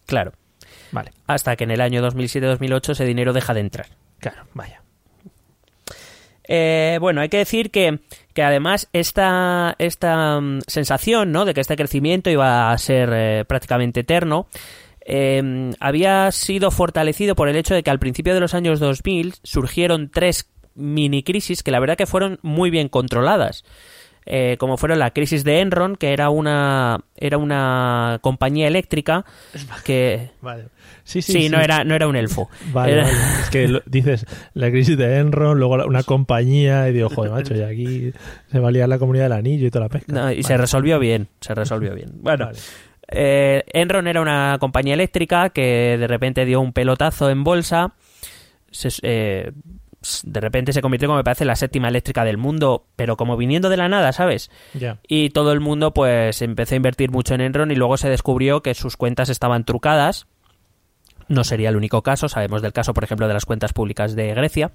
claro 0.05 0.33
Vale, 0.91 1.11
hasta 1.27 1.55
que 1.55 1.63
en 1.63 1.71
el 1.71 1.79
año 1.79 2.05
2007-2008 2.05 2.89
ese 2.91 3.05
dinero 3.05 3.31
deja 3.31 3.53
de 3.53 3.61
entrar 3.61 3.85
claro, 4.19 4.43
vaya. 4.53 4.81
Eh, 6.47 6.97
bueno, 7.01 7.21
hay 7.21 7.29
que 7.29 7.37
decir 7.37 7.71
que, 7.71 7.99
que 8.33 8.43
además 8.43 8.89
esta, 8.93 9.75
esta 9.79 10.39
mm, 10.39 10.61
sensación 10.67 11.31
¿no? 11.31 11.45
de 11.45 11.53
que 11.53 11.61
este 11.61 11.75
crecimiento 11.75 12.29
iba 12.29 12.71
a 12.71 12.77
ser 12.77 13.09
eh, 13.13 13.45
prácticamente 13.45 14.01
eterno 14.01 14.47
eh, 15.09 15.71
había 15.79 16.31
sido 16.33 16.69
fortalecido 16.69 17.33
por 17.33 17.47
el 17.47 17.55
hecho 17.55 17.73
de 17.73 17.81
que 17.81 17.89
al 17.89 17.97
principio 17.97 18.33
de 18.33 18.41
los 18.41 18.53
años 18.53 18.81
2000 18.81 19.35
surgieron 19.41 20.11
tres 20.11 20.49
mini 20.75 21.23
crisis 21.23 21.63
que 21.63 21.71
la 21.71 21.79
verdad 21.79 21.95
que 21.95 22.05
fueron 22.05 22.39
muy 22.41 22.69
bien 22.69 22.89
controladas. 22.89 23.63
Eh, 24.29 24.57
como 24.59 24.75
fueron 24.75 24.99
la 24.99 25.11
crisis 25.11 25.43
de 25.45 25.61
Enron, 25.61 25.95
que 25.95 26.11
era 26.11 26.29
una, 26.29 26.99
era 27.15 27.37
una 27.37 28.19
compañía 28.21 28.67
eléctrica 28.67 29.23
que... 29.85 30.31
Vale. 30.41 30.65
Sí, 31.05 31.21
Sí, 31.21 31.31
sí, 31.31 31.41
sí. 31.43 31.49
No, 31.49 31.61
era, 31.61 31.85
no 31.85 31.95
era 31.95 32.07
un 32.09 32.17
elfo. 32.17 32.49
Vale, 32.73 32.91
Era- 32.91 33.03
vale. 33.03 33.15
Es 33.43 33.49
que 33.49 33.67
lo- 33.69 33.81
dices 33.85 34.25
la 34.53 34.69
crisis 34.69 34.97
de 34.97 35.17
Enron, 35.19 35.57
luego 35.57 35.75
una 35.85 36.03
compañía, 36.03 36.89
y 36.89 36.93
digo, 36.93 37.09
joder, 37.09 37.31
macho, 37.31 37.55
y 37.55 37.61
aquí 37.61 38.11
se 38.51 38.59
va 38.59 38.67
a 38.67 38.71
liar 38.71 38.89
la 38.89 38.99
comunidad 38.99 39.25
del 39.25 39.31
anillo 39.33 39.67
y 39.67 39.71
toda 39.71 39.85
la 39.85 39.89
pesca. 39.89 40.11
No, 40.11 40.29
y 40.31 40.43
se 40.43 40.57
resolvió 40.57 40.99
bien, 40.99 41.29
se 41.39 41.55
resolvió 41.55 41.93
bien. 41.95 42.09
Bueno, 42.21 42.49
eh, 43.09 43.63
Enron 43.71 44.07
era 44.07 44.19
una 44.19 44.57
compañía 44.59 44.95
eléctrica 44.95 45.49
que 45.51 45.95
de 45.97 46.07
repente 46.07 46.43
dio 46.43 46.59
un 46.59 46.73
pelotazo 46.73 47.29
en 47.29 47.45
bolsa. 47.45 47.93
Se- 48.69 48.89
eh, 49.03 49.51
de 50.25 50.39
repente 50.39 50.73
se 50.73 50.81
convirtió, 50.81 51.07
como 51.07 51.17
me 51.17 51.23
parece, 51.23 51.43
en 51.43 51.49
la 51.49 51.55
séptima 51.55 51.87
eléctrica 51.87 52.23
del 52.23 52.37
mundo, 52.37 52.85
pero 52.95 53.17
como 53.17 53.37
viniendo 53.37 53.69
de 53.69 53.77
la 53.77 53.87
nada, 53.87 54.11
¿sabes? 54.13 54.51
Y 55.07 55.29
todo 55.31 55.51
el 55.51 55.59
mundo 55.59 55.93
pues 55.93 56.41
empezó 56.41 56.75
a 56.75 56.77
invertir 56.77 57.11
mucho 57.11 57.33
en 57.33 57.41
Enron 57.41 57.71
y 57.71 57.75
luego 57.75 57.97
se 57.97 58.09
descubrió 58.09 58.61
que 58.61 58.73
sus 58.73 58.97
cuentas 58.97 59.29
estaban 59.29 59.65
trucadas. 59.65 60.27
No 61.27 61.43
sería 61.43 61.69
el 61.69 61.75
único 61.75 62.03
caso, 62.03 62.29
sabemos 62.29 62.61
del 62.61 62.73
caso, 62.73 62.93
por 62.93 63.03
ejemplo, 63.03 63.27
de 63.27 63.33
las 63.33 63.45
cuentas 63.45 63.73
públicas 63.73 64.15
de 64.15 64.33
Grecia. 64.33 64.71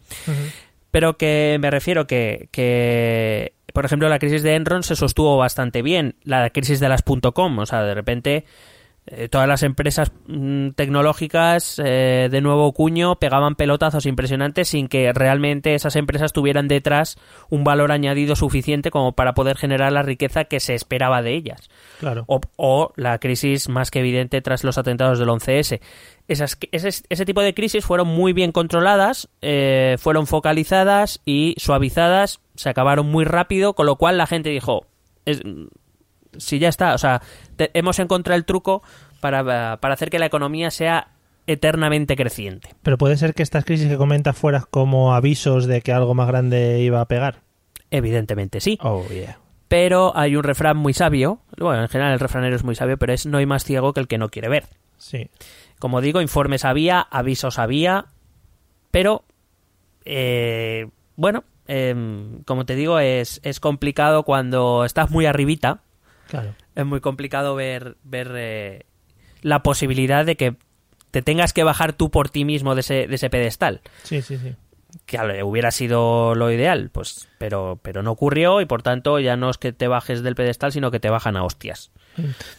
Pero 0.91 1.17
que 1.17 1.57
me 1.61 1.71
refiero 1.71 2.07
que, 2.07 2.49
que, 2.53 3.55
por 3.73 3.87
ejemplo, 3.87 4.09
la 4.09 4.19
crisis 4.19 4.43
de 4.43 4.55
Enron 4.55 4.83
se 4.83 4.97
sostuvo 4.97 5.39
bastante 5.39 5.81
bien. 5.81 6.17
La 6.23 6.51
crisis 6.51 6.81
de 6.81 6.89
las 6.91 7.03
.com, 7.03 7.59
o 7.59 7.67
sea, 7.67 7.83
de 7.83 7.95
repente 7.95 8.45
eh, 9.07 9.29
todas 9.29 9.49
las 9.49 9.65
empresas 9.65 10.13
mm, 10.29 10.71
tecnológicas 10.71 11.81
eh, 11.85 12.29
de 12.31 12.41
nuevo 12.41 12.73
cuño 12.73 13.17
pegaban 13.17 13.57
pelotazos 13.57 14.07
impresionantes 14.07 14.69
sin 14.69 14.87
que 14.87 15.13
realmente 15.13 15.75
esas 15.75 15.97
empresas 15.97 16.33
tuvieran 16.33 16.69
detrás 16.69 17.19
un 17.51 17.65
valor 17.65 17.91
añadido 17.91 18.37
suficiente 18.37 18.91
como 18.93 19.13
para 19.13 19.35
poder 19.35 19.57
generar 19.57 19.93
la 19.93 20.03
riqueza 20.03 20.45
que 20.45 20.61
se 20.61 20.75
esperaba 20.75 21.21
de 21.21 21.35
ellas 21.35 21.69
Claro. 21.99 22.25
o, 22.29 22.41
o 22.57 22.93
la 22.97 23.19
crisis 23.19 23.69
más 23.69 23.91
que 23.91 23.99
evidente 24.01 24.41
tras 24.41 24.63
los 24.65 24.79
atentados 24.79 25.19
del 25.19 25.29
11S. 25.29 25.81
Esas, 26.29 26.57
ese, 26.71 27.05
ese 27.09 27.25
tipo 27.27 27.41
de 27.43 27.55
crisis 27.55 27.85
fueron 27.85 28.07
muy 28.07 28.33
bien 28.33 28.53
controladas, 28.53 29.29
eh, 29.43 29.97
fueron 29.99 30.27
focalizadas 30.29 31.21
y 31.25 31.55
suavizadas, 31.59 32.41
se 32.55 32.69
acabaron 32.69 33.07
muy 33.07 33.25
rápido, 33.25 33.75
con 33.75 33.87
lo 33.87 33.97
cual 33.97 34.17
la 34.19 34.27
gente 34.29 34.51
dijo, 34.51 34.87
es- 35.25 35.43
si 36.37 36.59
ya 36.59 36.69
está, 36.69 36.95
o 36.95 36.99
sea, 36.99 37.23
te- 37.57 37.71
hemos 37.75 37.99
encontrado 37.99 38.37
el 38.37 38.45
truco 38.45 38.83
para, 39.21 39.79
para 39.81 39.95
hacer 39.95 40.11
que 40.11 40.19
la 40.19 40.27
economía 40.27 40.71
sea 40.71 41.09
eternamente 41.47 42.15
creciente. 42.17 42.71
Pero 42.83 42.99
puede 42.99 43.17
ser 43.17 43.35
que 43.35 43.43
estas 43.43 43.65
crisis 43.65 43.89
que 43.89 43.97
comentas 43.97 44.37
fueras 44.37 44.65
como 44.67 45.15
avisos 45.15 45.67
de 45.67 45.81
que 45.83 45.93
algo 45.93 46.15
más 46.15 46.29
grande 46.29 46.81
iba 46.81 47.01
a 47.01 47.07
pegar. 47.09 47.41
Evidentemente 47.91 48.61
sí. 48.61 48.79
Oh, 48.83 49.05
yeah. 49.09 49.39
Pero 49.69 50.17
hay 50.17 50.37
un 50.37 50.45
refrán 50.45 50.77
muy 50.77 50.93
sabio, 50.93 51.41
bueno, 51.59 51.83
en 51.83 51.89
general 51.89 52.13
el 52.13 52.21
refranero 52.21 52.55
es 52.55 52.63
muy 52.65 52.75
sabio, 52.75 52.99
pero 52.99 53.13
es 53.13 53.27
no 53.27 53.39
hay 53.39 53.47
más 53.47 53.65
ciego 53.65 53.93
que 53.93 54.01
el 54.01 54.07
que 54.09 54.19
no 54.19 54.29
quiere 54.29 54.49
ver. 54.49 54.65
Sí. 54.99 55.31
Como 55.79 56.01
digo, 56.01 56.21
informes 56.21 56.65
había, 56.65 57.01
avisos 57.01 57.59
había, 57.59 58.07
pero 58.91 59.25
eh, 60.05 60.89
bueno, 61.17 61.45
em, 61.67 62.43
como 62.45 62.67
te 62.67 62.75
digo, 62.77 62.99
es, 62.99 63.41
es 63.45 63.61
complicado 63.61 64.25
cuando 64.25 64.85
estás 64.85 65.11
muy 65.11 65.27
arribita, 65.27 65.81
Claro. 66.33 66.55
es 66.75 66.87
muy 66.87 67.01
complicado 67.01 67.55
ver, 67.55 67.99
ver 68.05 68.33
eh, 68.35 68.87
la 69.43 69.63
posibilidad 69.63 70.25
de 70.25 70.37
que 70.37 70.57
te 71.11 71.21
tengas 71.21 71.53
que 71.53 71.63
bajar 71.63 71.93
tú 71.93 72.11
por 72.11 72.31
ti 72.31 72.47
mismo 72.47 72.75
de 72.75 72.81
ese, 72.81 73.07
de 73.07 73.15
ese 73.15 73.29
pedestal. 73.29 73.83
Sí, 74.03 74.23
sí, 74.23 74.39
sí. 74.39 74.55
Que 75.05 75.43
hubiera 75.43 75.71
sido 75.71 76.35
lo 76.35 76.51
ideal, 76.51 76.89
pues, 76.91 77.29
pero, 77.37 77.79
pero 77.83 78.03
no 78.03 78.13
ocurrió 78.13 78.63
y 78.63 78.65
por 78.65 78.83
tanto 78.83 79.19
ya 79.19 79.37
no 79.37 79.51
es 79.51 79.59
que 79.59 79.75
te 79.75 79.89
bajes 79.89 80.23
del 80.23 80.35
pedestal, 80.35 80.73
sino 80.73 80.91
que 80.91 81.01
te 81.01 81.11
bajan 81.11 81.37
a 81.37 81.45
hostias. 81.45 81.91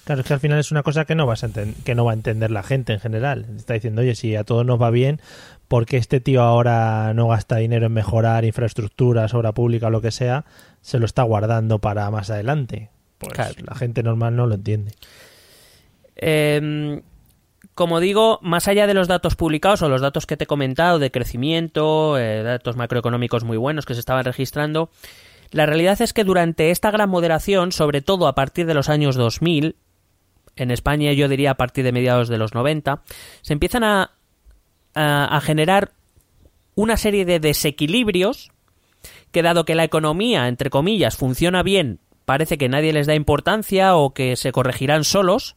Claro, 0.05 0.21
es 0.21 0.27
que 0.27 0.33
al 0.33 0.39
final 0.39 0.59
es 0.59 0.71
una 0.71 0.83
cosa 0.83 1.05
que 1.05 1.15
no 1.15 1.25
vas 1.25 1.43
a 1.43 1.49
que 1.83 1.95
no 1.95 2.05
va 2.05 2.11
a 2.11 2.15
entender 2.15 2.51
la 2.51 2.61
gente 2.61 2.93
en 2.93 2.99
general. 2.99 3.47
Está 3.55 3.73
diciendo, 3.73 4.01
oye, 4.01 4.13
si 4.13 4.35
a 4.35 4.43
todos 4.43 4.65
nos 4.65 4.79
va 4.79 4.91
bien, 4.91 5.19
¿por 5.67 5.87
qué 5.87 5.97
este 5.97 6.19
tío 6.19 6.43
ahora 6.43 7.11
no 7.15 7.27
gasta 7.27 7.57
dinero 7.57 7.87
en 7.87 7.93
mejorar 7.93 8.45
infraestructuras, 8.45 9.33
obra 9.33 9.51
pública 9.51 9.87
o 9.87 9.91
lo 9.91 10.01
que 10.01 10.11
sea? 10.11 10.45
Se 10.81 10.99
lo 10.99 11.05
está 11.05 11.23
guardando 11.23 11.79
para 11.79 12.09
más 12.11 12.29
adelante. 12.29 12.91
Pues 13.23 13.33
Claro. 13.33 13.55
la 13.65 13.75
gente 13.75 14.03
normal 14.03 14.35
no 14.35 14.47
lo 14.47 14.55
entiende. 14.55 14.91
Eh, 16.15 17.01
como 17.75 17.99
digo, 17.99 18.39
más 18.41 18.67
allá 18.67 18.85
de 18.85 18.93
los 18.93 19.07
datos 19.07 19.35
publicados 19.35 19.81
o 19.81 19.89
los 19.89 20.01
datos 20.01 20.25
que 20.25 20.37
te 20.37 20.43
he 20.43 20.47
comentado 20.47 20.99
de 20.99 21.11
crecimiento, 21.11 22.17
eh, 22.19 22.43
datos 22.43 22.75
macroeconómicos 22.75 23.43
muy 23.43 23.57
buenos 23.57 23.85
que 23.85 23.95
se 23.95 23.99
estaban 23.99 24.23
registrando, 24.25 24.89
la 25.51 25.65
realidad 25.65 25.99
es 26.01 26.13
que 26.13 26.23
durante 26.23 26.69
esta 26.71 26.91
gran 26.91 27.09
moderación, 27.09 27.71
sobre 27.71 28.01
todo 28.01 28.27
a 28.27 28.35
partir 28.35 28.65
de 28.65 28.73
los 28.73 28.89
años 28.89 29.15
2000, 29.15 29.75
en 30.55 30.71
España 30.71 31.13
yo 31.13 31.27
diría 31.27 31.51
a 31.51 31.57
partir 31.57 31.83
de 31.83 31.91
mediados 31.91 32.27
de 32.27 32.37
los 32.37 32.53
90, 32.53 33.01
se 33.41 33.53
empiezan 33.53 33.83
a, 33.83 34.11
a, 34.93 35.37
a 35.37 35.41
generar 35.41 35.91
una 36.75 36.97
serie 36.97 37.25
de 37.25 37.39
desequilibrios 37.39 38.51
que 39.31 39.41
dado 39.41 39.65
que 39.65 39.75
la 39.75 39.83
economía, 39.83 40.47
entre 40.47 40.69
comillas, 40.69 41.17
funciona 41.17 41.63
bien, 41.63 41.99
parece 42.25 42.57
que 42.57 42.69
nadie 42.69 42.93
les 42.93 43.07
da 43.07 43.15
importancia 43.15 43.95
o 43.95 44.13
que 44.13 44.35
se 44.35 44.51
corregirán 44.51 45.03
solos, 45.03 45.55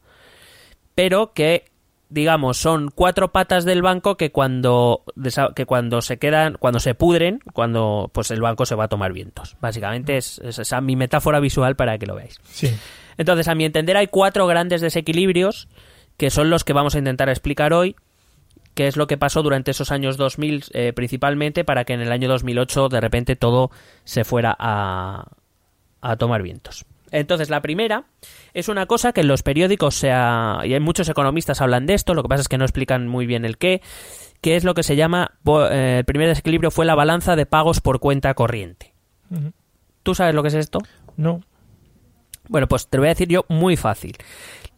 pero 0.95 1.33
que 1.33 1.65
digamos, 2.09 2.57
son 2.57 2.91
cuatro 2.95 3.33
patas 3.33 3.65
del 3.65 3.83
banco 3.83 4.17
que 4.17 4.31
cuando, 4.31 5.03
que 5.57 5.67
cuando 5.67 6.03
se 6.03 6.19
quedan, 6.19 6.57
cuando 6.59 6.79
se 6.79 6.95
pudren, 6.95 7.41
cuando 7.53 8.11
pues 8.13 8.31
el 8.31 8.41
banco 8.41 8.65
se 8.65 8.77
va 8.77 8.85
a 8.85 8.89
tomar 8.89 9.13
vientos. 9.13 9.57
Básicamente 9.61 10.17
es, 10.17 10.39
es 10.39 10.59
esa 10.59 10.81
mi 10.81 10.95
metáfora 10.95 11.41
visual 11.41 11.75
para 11.75 11.99
que 11.99 12.07
lo 12.07 12.15
veáis. 12.15 12.41
Sí. 12.45 12.73
Entonces, 13.19 13.49
a 13.49 13.55
mi 13.55 13.65
entender, 13.65 13.97
hay 13.97 14.07
cuatro 14.07 14.47
grandes 14.47 14.81
desequilibrios 14.81 15.69
que 16.17 16.31
son 16.31 16.49
los 16.51 16.65
que 16.65 16.73
vamos 16.73 16.95
a 16.95 16.99
intentar 16.99 17.29
explicar 17.29 17.73
hoy, 17.73 17.97
qué 18.75 18.87
es 18.87 18.97
lo 18.97 19.07
que 19.07 19.17
pasó 19.17 19.43
durante 19.43 19.71
esos 19.71 19.91
años 19.91 20.17
2000 20.17 20.65
eh, 20.73 20.93
principalmente 20.95 21.65
para 21.65 21.85
que 21.85 21.95
en 21.95 22.01
el 22.01 22.13
año 22.13 22.29
2008 22.29 22.89
de 22.89 23.01
repente 23.01 23.37
todo 23.37 23.71
se 24.05 24.25
fuera 24.25 24.55
a, 24.59 25.29
a 26.11 26.17
tomar 26.17 26.43
vientos. 26.43 26.85
Entonces, 27.11 27.51
la 27.51 27.63
primera 27.63 28.05
es 28.53 28.69
una 28.69 28.87
cosa 28.87 29.13
que 29.13 29.21
en 29.21 29.29
los 29.29 29.43
periódicos 29.43 29.95
sea, 29.95 30.61
y 30.65 30.75
hay 30.75 30.81
muchos 30.81 31.09
economistas 31.09 31.61
hablan 31.61 31.87
de 31.87 31.95
esto, 31.95 32.15
lo 32.15 32.23
que 32.23 32.29
pasa 32.29 32.43
es 32.43 32.49
que 32.49 32.59
no 32.59 32.65
explican 32.65 33.07
muy 33.07 33.27
bien 33.27 33.45
el 33.45 33.59
qué, 33.59 33.81
que 34.41 34.57
es 34.57 34.65
lo 34.65 34.75
que 34.75 34.83
se 34.83 34.97
llama, 34.97 35.33
eh, 35.71 35.97
el 35.99 36.05
primer 36.05 36.29
desequilibrio 36.29 36.71
fue 36.71 36.85
la 36.85 36.95
balanza 36.95 37.37
de 37.37 37.47
pagos 37.47 37.81
por 37.81 38.01
cuenta 38.01 38.35
corriente. 38.35 38.93
¿Tú 40.03 40.15
sabes 40.15 40.35
lo 40.35 40.43
que 40.43 40.49
es 40.49 40.55
esto? 40.55 40.79
No. 41.17 41.43
Bueno, 42.49 42.69
pues 42.69 42.89
te 42.89 42.97
lo 42.97 43.03
voy 43.03 43.09
a 43.09 43.15
decir 43.15 43.29
yo 43.29 43.45
muy 43.49 43.77
fácil. 43.77 44.17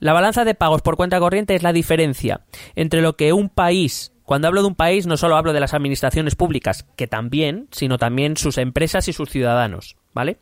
La 0.00 0.12
balanza 0.12 0.44
de 0.44 0.54
pagos 0.54 0.80
por 0.82 0.96
cuenta 0.96 1.18
corriente 1.18 1.54
es 1.54 1.62
la 1.62 1.72
diferencia 1.72 2.42
entre 2.76 3.02
lo 3.02 3.16
que 3.16 3.32
un 3.32 3.48
país, 3.48 4.12
cuando 4.22 4.48
hablo 4.48 4.62
de 4.62 4.68
un 4.68 4.74
país 4.74 5.06
no 5.06 5.16
solo 5.16 5.36
hablo 5.36 5.52
de 5.52 5.60
las 5.60 5.74
administraciones 5.74 6.34
públicas, 6.34 6.86
que 6.96 7.06
también, 7.06 7.68
sino 7.72 7.98
también 7.98 8.36
sus 8.36 8.58
empresas 8.58 9.08
y 9.08 9.12
sus 9.12 9.28
ciudadanos, 9.28 9.96
¿vale? 10.14 10.38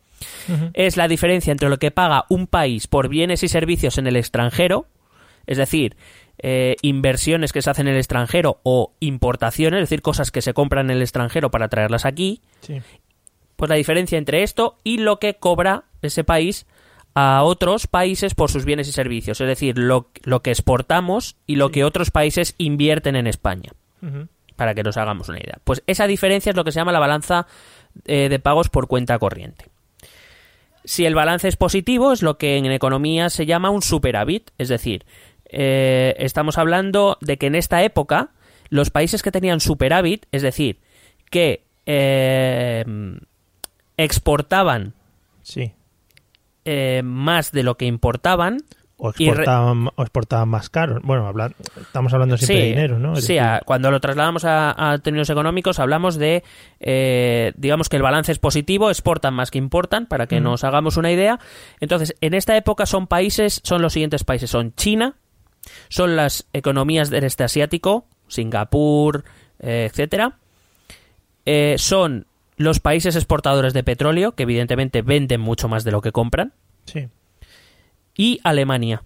Es 0.74 0.96
la 0.96 1.08
diferencia 1.08 1.52
entre 1.52 1.68
lo 1.68 1.78
que 1.78 1.90
paga 1.90 2.24
un 2.28 2.46
país 2.46 2.86
por 2.86 3.08
bienes 3.08 3.42
y 3.42 3.48
servicios 3.48 3.98
en 3.98 4.06
el 4.06 4.16
extranjero, 4.16 4.86
es 5.46 5.58
decir, 5.58 5.96
eh, 6.38 6.76
inversiones 6.82 7.52
que 7.52 7.62
se 7.62 7.70
hacen 7.70 7.88
en 7.88 7.94
el 7.94 7.98
extranjero 8.00 8.60
o 8.62 8.92
importaciones, 9.00 9.78
es 9.82 9.88
decir, 9.88 10.02
cosas 10.02 10.30
que 10.30 10.42
se 10.42 10.54
compran 10.54 10.90
en 10.90 10.96
el 10.96 11.02
extranjero 11.02 11.50
para 11.50 11.68
traerlas 11.68 12.04
aquí, 12.04 12.42
Sí. 12.60 12.80
pues 13.56 13.68
la 13.68 13.76
diferencia 13.76 14.18
entre 14.18 14.42
esto 14.42 14.78
y 14.84 14.98
lo 14.98 15.18
que 15.18 15.34
cobra 15.34 15.84
ese 16.02 16.24
país 16.24 16.66
a 17.14 17.42
otros 17.42 17.86
países 17.86 18.34
por 18.34 18.50
sus 18.50 18.66
bienes 18.66 18.88
y 18.88 18.92
servicios, 18.92 19.40
es 19.40 19.46
decir, 19.46 19.78
lo, 19.78 20.10
lo 20.24 20.42
que 20.42 20.50
exportamos 20.50 21.36
y 21.46 21.56
lo 21.56 21.70
que 21.70 21.84
otros 21.84 22.10
países 22.10 22.54
invierten 22.58 23.16
en 23.16 23.26
España 23.26 23.72
para 24.56 24.74
que 24.74 24.82
nos 24.82 24.96
hagamos 24.98 25.28
una 25.30 25.38
idea. 25.38 25.58
Pues 25.64 25.82
esa 25.86 26.06
diferencia 26.06 26.50
es 26.50 26.56
lo 26.56 26.64
que 26.64 26.72
se 26.72 26.78
llama 26.78 26.92
la 26.92 26.98
balanza 27.00 27.46
eh, 28.04 28.28
de 28.28 28.38
pagos 28.38 28.68
por 28.68 28.86
cuenta 28.88 29.18
corriente. 29.18 29.66
Si 30.86 31.04
el 31.04 31.14
balance 31.14 31.48
es 31.48 31.56
positivo, 31.56 32.12
es 32.12 32.22
lo 32.22 32.38
que 32.38 32.56
en 32.56 32.66
economía 32.66 33.28
se 33.28 33.44
llama 33.44 33.70
un 33.70 33.82
superávit, 33.82 34.50
es 34.56 34.68
decir, 34.68 35.04
eh, 35.46 36.14
estamos 36.18 36.58
hablando 36.58 37.18
de 37.20 37.36
que 37.36 37.46
en 37.48 37.56
esta 37.56 37.82
época 37.82 38.30
los 38.70 38.90
países 38.90 39.22
que 39.22 39.32
tenían 39.32 39.60
superávit, 39.60 40.26
es 40.32 40.42
decir, 40.42 40.78
que 41.28 41.64
eh, 41.86 42.84
exportaban 43.96 44.94
Sí. 45.42 45.72
eh, 46.64 47.02
más 47.04 47.52
de 47.52 47.62
lo 47.62 47.76
que 47.76 47.86
importaban, 47.86 48.58
O 48.98 49.12
re- 49.12 49.24
exportaban, 49.26 49.88
o 49.94 50.02
exportaban 50.02 50.48
más 50.48 50.70
caro. 50.70 51.00
Bueno, 51.02 51.26
habla- 51.26 51.52
estamos 51.78 52.12
hablando 52.14 52.36
siempre 52.38 52.56
de 52.56 52.68
dinero, 52.68 52.98
¿no? 52.98 53.12
Es 53.12 53.24
Sí, 53.26 53.34
decir, 53.34 53.40
a- 53.40 53.60
cuando 53.64 53.90
lo 53.90 54.00
trasladamos 54.00 54.44
a, 54.46 54.92
a 54.92 54.98
términos 54.98 55.28
económicos 55.28 55.78
hablamos 55.78 56.16
de, 56.16 56.42
eh, 56.80 57.52
digamos 57.56 57.88
que 57.90 57.96
el 57.96 58.02
balance 58.02 58.32
es 58.32 58.38
positivo, 58.38 58.88
exportan 58.90 59.34
más 59.34 59.50
que 59.50 59.58
importan, 59.58 60.06
para 60.06 60.26
que 60.26 60.40
nos 60.40 60.64
hagamos 60.64 60.96
una 60.96 61.12
idea. 61.12 61.38
Entonces, 61.80 62.14
en 62.22 62.32
esta 62.34 62.56
época 62.56 62.86
son 62.86 63.06
países, 63.06 63.60
son 63.64 63.82
los 63.82 63.92
siguientes 63.92 64.24
países, 64.24 64.48
son 64.48 64.74
China, 64.76 65.16
son 65.88 66.16
las 66.16 66.46
economías 66.54 67.10
del 67.10 67.24
este 67.24 67.44
asiático, 67.44 68.06
Singapur, 68.28 69.24
eh, 69.60 69.88
etcétera. 69.90 70.38
Eh, 71.44 71.76
son 71.78 72.26
los 72.56 72.80
países 72.80 73.14
exportadores 73.14 73.74
de 73.74 73.84
petróleo, 73.84 74.32
que 74.32 74.44
evidentemente 74.44 75.02
venden 75.02 75.40
mucho 75.42 75.68
más 75.68 75.84
de 75.84 75.90
lo 75.92 76.00
que 76.00 76.12
compran, 76.12 76.54
Sí. 76.86 77.08
Y 78.16 78.40
Alemania. 78.44 79.02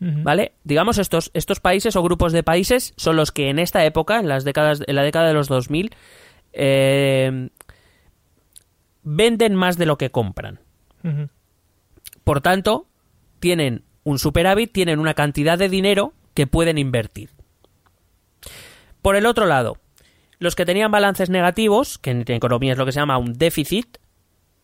¿Vale? 0.00 0.52
Digamos, 0.62 0.98
estos, 0.98 1.32
estos 1.34 1.58
países 1.58 1.96
o 1.96 2.02
grupos 2.04 2.32
de 2.32 2.44
países 2.44 2.94
son 2.96 3.16
los 3.16 3.32
que 3.32 3.50
en 3.50 3.58
esta 3.58 3.84
época, 3.84 4.20
en, 4.20 4.28
las 4.28 4.44
décadas, 4.44 4.80
en 4.86 4.94
la 4.94 5.02
década 5.02 5.26
de 5.26 5.34
los 5.34 5.48
2000, 5.48 5.90
eh, 6.52 7.48
venden 9.02 9.54
más 9.56 9.76
de 9.76 9.86
lo 9.86 9.98
que 9.98 10.10
compran. 10.10 10.60
Por 12.22 12.40
tanto, 12.42 12.86
tienen 13.40 13.82
un 14.04 14.18
superávit, 14.18 14.72
tienen 14.72 15.00
una 15.00 15.14
cantidad 15.14 15.58
de 15.58 15.68
dinero 15.68 16.12
que 16.34 16.46
pueden 16.46 16.78
invertir. 16.78 17.30
Por 19.02 19.16
el 19.16 19.26
otro 19.26 19.46
lado, 19.46 19.78
los 20.38 20.54
que 20.54 20.66
tenían 20.66 20.90
balances 20.90 21.30
negativos, 21.30 21.98
que 21.98 22.10
en 22.10 22.24
economía 22.28 22.72
es 22.72 22.78
lo 22.78 22.86
que 22.86 22.92
se 22.92 23.00
llama 23.00 23.18
un 23.18 23.32
déficit, 23.32 23.98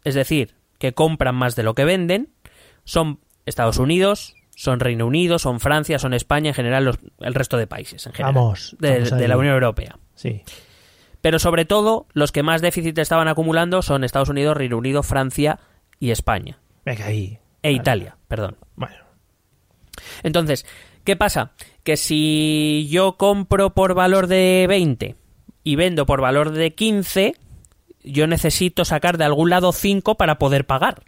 es 0.05 0.15
decir, 0.15 0.55
que 0.79 0.93
compran 0.93 1.35
más 1.35 1.57
de 1.57 1.63
lo 1.63 1.75
que 1.75 1.85
venden, 1.85 2.29
son 2.85 3.21
Estados 3.47 3.79
Unidos, 3.79 4.35
son 4.57 4.81
Reino 4.81 5.07
Unido, 5.07 5.39
son 5.39 5.61
Francia, 5.61 5.99
son 5.99 6.15
España, 6.15 6.49
en 6.51 6.55
general 6.55 6.85
los- 6.85 6.99
el 7.21 7.35
resto 7.35 7.57
de 7.57 7.67
países, 7.67 8.07
en 8.07 8.13
general, 8.13 8.35
Vamos, 8.35 8.77
de, 8.79 8.91
vamos 8.95 9.11
de 9.11 9.17
ahí. 9.23 9.29
la 9.29 9.37
Unión 9.37 9.55
Europea. 9.55 9.99
Sí. 10.15 10.43
Pero 11.21 11.39
sobre 11.39 11.65
todo, 11.65 12.07
los 12.13 12.33
que 12.33 12.43
más 12.43 12.61
déficit 12.63 12.97
estaban 12.99 13.29
acumulando 13.29 13.83
son 13.83 14.05
Estados 14.05 14.29
Unidos, 14.29 14.57
Reino 14.57 14.77
Unido, 14.79 15.03
Francia 15.03 15.59
y 15.99 16.11
España. 16.11 16.59
Venga 16.85 17.07
ahí. 17.07 17.39
E 17.63 17.69
Vale. 17.71 17.77
Italia, 17.77 18.17
perdón. 18.29 18.57
Bueno. 18.77 18.97
Entonces, 20.23 20.67
¿qué 21.05 21.17
pasa? 21.17 21.53
Que 21.83 21.97
si 21.97 22.87
yo 22.91 23.17
compro 23.17 23.71
por 23.75 23.95
valor 23.95 24.27
de 24.27 24.67
20 24.69 25.17
y 25.63 25.77
vendo 25.77 26.05
por 26.07 26.21
valor 26.21 26.51
de 26.51 26.75
15, 26.75 27.35
yo 28.03 28.27
necesito 28.27 28.85
sacar 28.85 29.17
de 29.17 29.25
algún 29.25 29.49
lado 29.51 29.73
5 29.73 30.17
para 30.17 30.39
poder 30.39 30.67
pagar. 30.67 31.05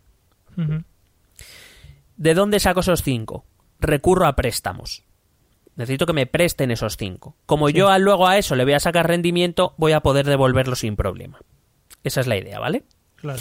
¿De 2.17 2.35
dónde 2.35 2.61
saco 2.61 2.81
esos 2.81 3.03
5? 3.03 3.45
Recurro 3.81 4.27
a 4.27 4.37
préstamos. 4.37 5.05
Necesito 5.77 6.07
que 6.07 6.13
me 6.15 6.27
presten 6.27 6.71
esos 6.71 6.97
5. 6.97 7.37
Como 7.47 7.69
yo 7.69 7.89
a- 7.91 7.99
luego 7.99 8.27
a 8.27 8.39
eso 8.39 8.55
le 8.55 8.65
voy 8.65 8.73
a 8.73 8.81
sacar 8.81 9.07
rendimiento, 9.07 9.75
voy 9.77 9.93
a 9.93 10.01
poder 10.01 10.25
devolverlo 10.27 10.75
sin 10.77 10.97
problema. 10.97 11.39
Esa 12.03 12.21
es 12.21 12.27
la 12.27 12.37
idea, 12.37 12.59
¿vale? 12.59 12.85
Claro. 13.17 13.41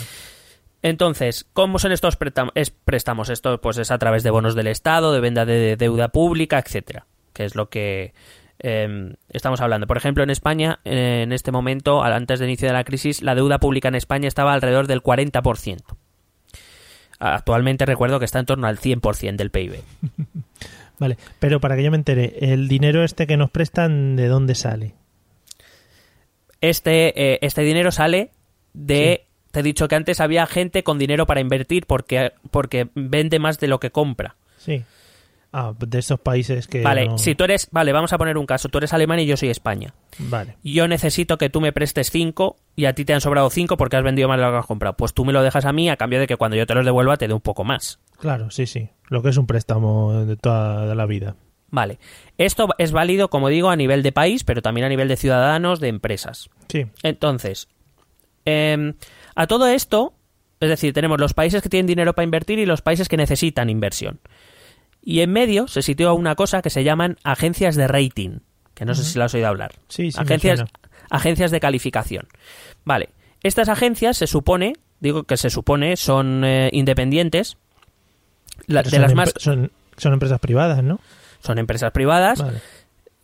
Entonces, 0.82 1.46
¿cómo 1.52 1.78
son 1.78 1.92
estos 1.92 2.16
préstamos? 2.16 2.52
Es 2.54 2.70
préstamos? 2.70 3.28
Esto 3.30 3.60
pues 3.60 3.78
es 3.78 3.90
a 3.90 3.98
través 3.98 4.22
de 4.22 4.30
bonos 4.30 4.54
del 4.54 4.66
Estado, 4.66 5.12
de 5.12 5.20
venta 5.20 5.44
de 5.46 5.76
deuda 5.76 6.08
pública, 6.08 6.58
etcétera, 6.58 7.06
que 7.32 7.44
es 7.44 7.54
lo 7.54 7.70
que 7.70 8.12
eh, 8.58 9.14
estamos 9.30 9.60
hablando. 9.60 9.86
Por 9.86 9.96
ejemplo, 9.96 10.22
en 10.22 10.30
España, 10.30 10.80
en 10.84 11.32
este 11.32 11.50
momento, 11.52 12.02
antes 12.02 12.38
del 12.38 12.50
inicio 12.50 12.68
de 12.68 12.74
la 12.74 12.84
crisis, 12.84 13.22
la 13.22 13.34
deuda 13.34 13.58
pública 13.58 13.88
en 13.88 13.94
España 13.96 14.28
estaba 14.28 14.52
alrededor 14.52 14.86
del 14.86 15.02
40%. 15.02 15.96
Actualmente 17.18 17.86
recuerdo 17.86 18.18
que 18.18 18.24
está 18.24 18.38
en 18.38 18.46
torno 18.46 18.66
al 18.66 18.78
100% 18.78 19.36
del 19.36 19.50
PIB. 19.50 19.80
Vale, 20.98 21.18
pero 21.38 21.60
para 21.60 21.76
que 21.76 21.82
yo 21.82 21.90
me 21.90 21.96
entere, 21.96 22.36
el 22.40 22.68
dinero 22.68 23.04
este 23.04 23.26
que 23.26 23.36
nos 23.36 23.50
prestan, 23.50 24.16
¿de 24.16 24.28
dónde 24.28 24.54
sale? 24.54 24.94
Este, 26.60 27.34
eh, 27.34 27.38
este 27.42 27.62
dinero 27.62 27.92
sale 27.92 28.30
de... 28.72 29.22
Te 29.50 29.60
he 29.60 29.62
dicho 29.62 29.88
que 29.88 29.94
antes 29.94 30.20
había 30.20 30.46
gente 30.46 30.82
con 30.82 30.98
dinero 30.98 31.24
para 31.24 31.40
invertir 31.40 31.86
porque, 31.86 32.32
porque 32.50 32.88
vende 32.94 33.38
más 33.38 33.58
de 33.58 33.68
lo 33.68 33.80
que 33.80 33.90
compra. 33.90 34.36
Sí. 34.58 34.84
Ah, 35.52 35.72
de 35.78 35.98
esos 35.98 36.20
países 36.20 36.66
que. 36.66 36.82
Vale, 36.82 37.06
no- 37.08 37.18
si 37.18 37.34
tú 37.34 37.44
eres, 37.44 37.68
vale, 37.70 37.92
vamos 37.92 38.12
a 38.12 38.18
poner 38.18 38.36
un 38.36 38.44
caso. 38.46 38.68
Tú 38.68 38.78
eres 38.78 38.92
Alemania 38.92 39.24
y 39.24 39.26
yo 39.26 39.36
soy 39.36 39.48
España. 39.48 39.94
Vale. 40.18 40.56
Yo 40.62 40.86
necesito 40.88 41.38
que 41.38 41.48
tú 41.48 41.60
me 41.60 41.72
prestes 41.72 42.10
5 42.10 42.56
y 42.74 42.84
a 42.84 42.94
ti 42.94 43.04
te 43.04 43.14
han 43.14 43.20
sobrado 43.20 43.48
5 43.48 43.76
porque 43.76 43.96
has 43.96 44.02
vendido 44.04 44.28
más 44.28 44.38
de 44.38 44.44
lo 44.44 44.50
que 44.52 44.58
has 44.58 44.66
comprado. 44.66 44.96
Pues 44.96 45.14
tú 45.14 45.24
me 45.24 45.32
lo 45.32 45.42
dejas 45.42 45.64
a 45.64 45.72
mí 45.72 45.88
a 45.88 45.96
cambio 45.96 46.20
de 46.20 46.26
que 46.26 46.36
cuando 46.36 46.56
yo 46.56 46.66
te 46.66 46.74
los 46.74 46.84
devuelva 46.84 47.16
te 47.16 47.28
dé 47.28 47.34
un 47.34 47.40
poco 47.40 47.64
más. 47.64 48.00
Claro, 48.18 48.50
sí, 48.50 48.66
sí. 48.66 48.88
Lo 49.08 49.22
que 49.22 49.30
es 49.30 49.36
un 49.36 49.46
préstamo 49.46 50.24
de 50.24 50.36
toda 50.36 50.94
la 50.94 51.06
vida. 51.06 51.36
Vale. 51.70 51.98
Esto 52.38 52.68
es 52.78 52.92
válido, 52.92 53.28
como 53.30 53.48
digo, 53.48 53.70
a 53.70 53.76
nivel 53.76 54.02
de 54.02 54.12
país, 54.12 54.44
pero 54.44 54.62
también 54.62 54.84
a 54.84 54.88
nivel 54.88 55.08
de 55.08 55.16
ciudadanos, 55.16 55.80
de 55.80 55.88
empresas. 55.88 56.48
Sí. 56.68 56.86
Entonces, 57.02 57.68
em, 58.44 58.94
a 59.34 59.46
todo 59.46 59.66
esto, 59.68 60.14
es 60.60 60.68
decir, 60.68 60.92
tenemos 60.92 61.18
los 61.20 61.34
países 61.34 61.62
que 61.62 61.68
tienen 61.68 61.86
dinero 61.86 62.14
para 62.14 62.24
invertir 62.24 62.58
y 62.58 62.66
los 62.66 62.82
países 62.82 63.08
que 63.08 63.16
necesitan 63.16 63.68
inversión. 63.70 64.20
Y 65.08 65.20
en 65.20 65.30
medio 65.32 65.68
se 65.68 65.82
sitúa 65.82 66.12
una 66.14 66.34
cosa 66.34 66.62
que 66.62 66.68
se 66.68 66.82
llaman 66.82 67.16
agencias 67.22 67.76
de 67.76 67.86
rating, 67.86 68.40
que 68.74 68.84
no 68.84 68.92
sé 68.96 69.04
si 69.04 69.16
lo 69.18 69.24
has 69.24 69.32
oído 69.34 69.46
hablar. 69.46 69.72
Sí, 69.86 70.10
sí. 70.10 70.18
agencias, 70.20 70.64
agencias 71.10 71.52
de 71.52 71.60
calificación. 71.60 72.26
Vale, 72.84 73.10
estas 73.44 73.68
agencias 73.68 74.16
se 74.16 74.26
supone, 74.26 74.72
digo 74.98 75.22
que 75.22 75.36
se 75.36 75.48
supone, 75.48 75.96
son 75.96 76.42
eh, 76.44 76.70
independientes. 76.72 77.56
La- 78.66 78.82
de 78.82 78.90
son 78.90 79.00
las 79.02 79.14
más 79.14 79.32
son, 79.36 79.70
son 79.96 80.12
empresas 80.12 80.40
privadas, 80.40 80.82
¿no? 80.82 80.98
son 81.38 81.58
empresas 81.60 81.92
privadas, 81.92 82.40
Vale. 82.42 82.58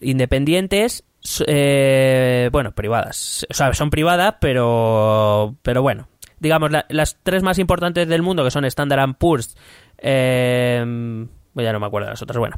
independientes 0.01 1.03
eh, 1.49 2.49
bueno, 2.53 2.71
privadas. 2.73 3.45
O 3.51 3.55
sea, 3.55 3.75
son 3.75 3.91
privadas, 3.91 4.37
pero, 4.41 5.57
pero 5.63 5.83
bueno. 5.83 6.07
Digamos, 6.39 6.71
la- 6.71 6.87
las 6.91 7.17
tres 7.25 7.43
más 7.43 7.59
importantes 7.59 8.07
del 8.07 8.23
mundo, 8.23 8.45
que 8.45 8.51
son 8.53 8.65
Standard 8.65 9.15
Poor's, 9.17 9.57
eh, 9.99 11.27
ya 11.57 11.73
no 11.73 11.81
me 11.81 11.87
acuerdo 11.87 12.07
de 12.07 12.13
las 12.13 12.23
otras, 12.23 12.39
bueno. 12.39 12.57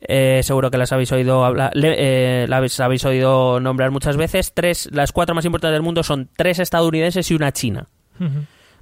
Eh, 0.00 0.40
seguro 0.44 0.70
que 0.70 0.78
las 0.78 0.92
habéis 0.92 1.10
oído 1.12 1.44
hablar, 1.44 1.72
le- 1.74 2.42
eh, 2.44 2.46
las 2.48 2.80
habéis 2.80 3.04
oído 3.04 3.60
nombrar 3.60 3.90
muchas 3.90 4.16
veces. 4.16 4.52
Tres, 4.54 4.88
las 4.92 5.12
cuatro 5.12 5.34
más 5.34 5.44
importantes 5.44 5.74
del 5.74 5.82
mundo 5.82 6.02
son 6.02 6.28
tres 6.36 6.58
estadounidenses 6.58 7.30
y 7.30 7.34
una 7.34 7.52
china. 7.52 7.88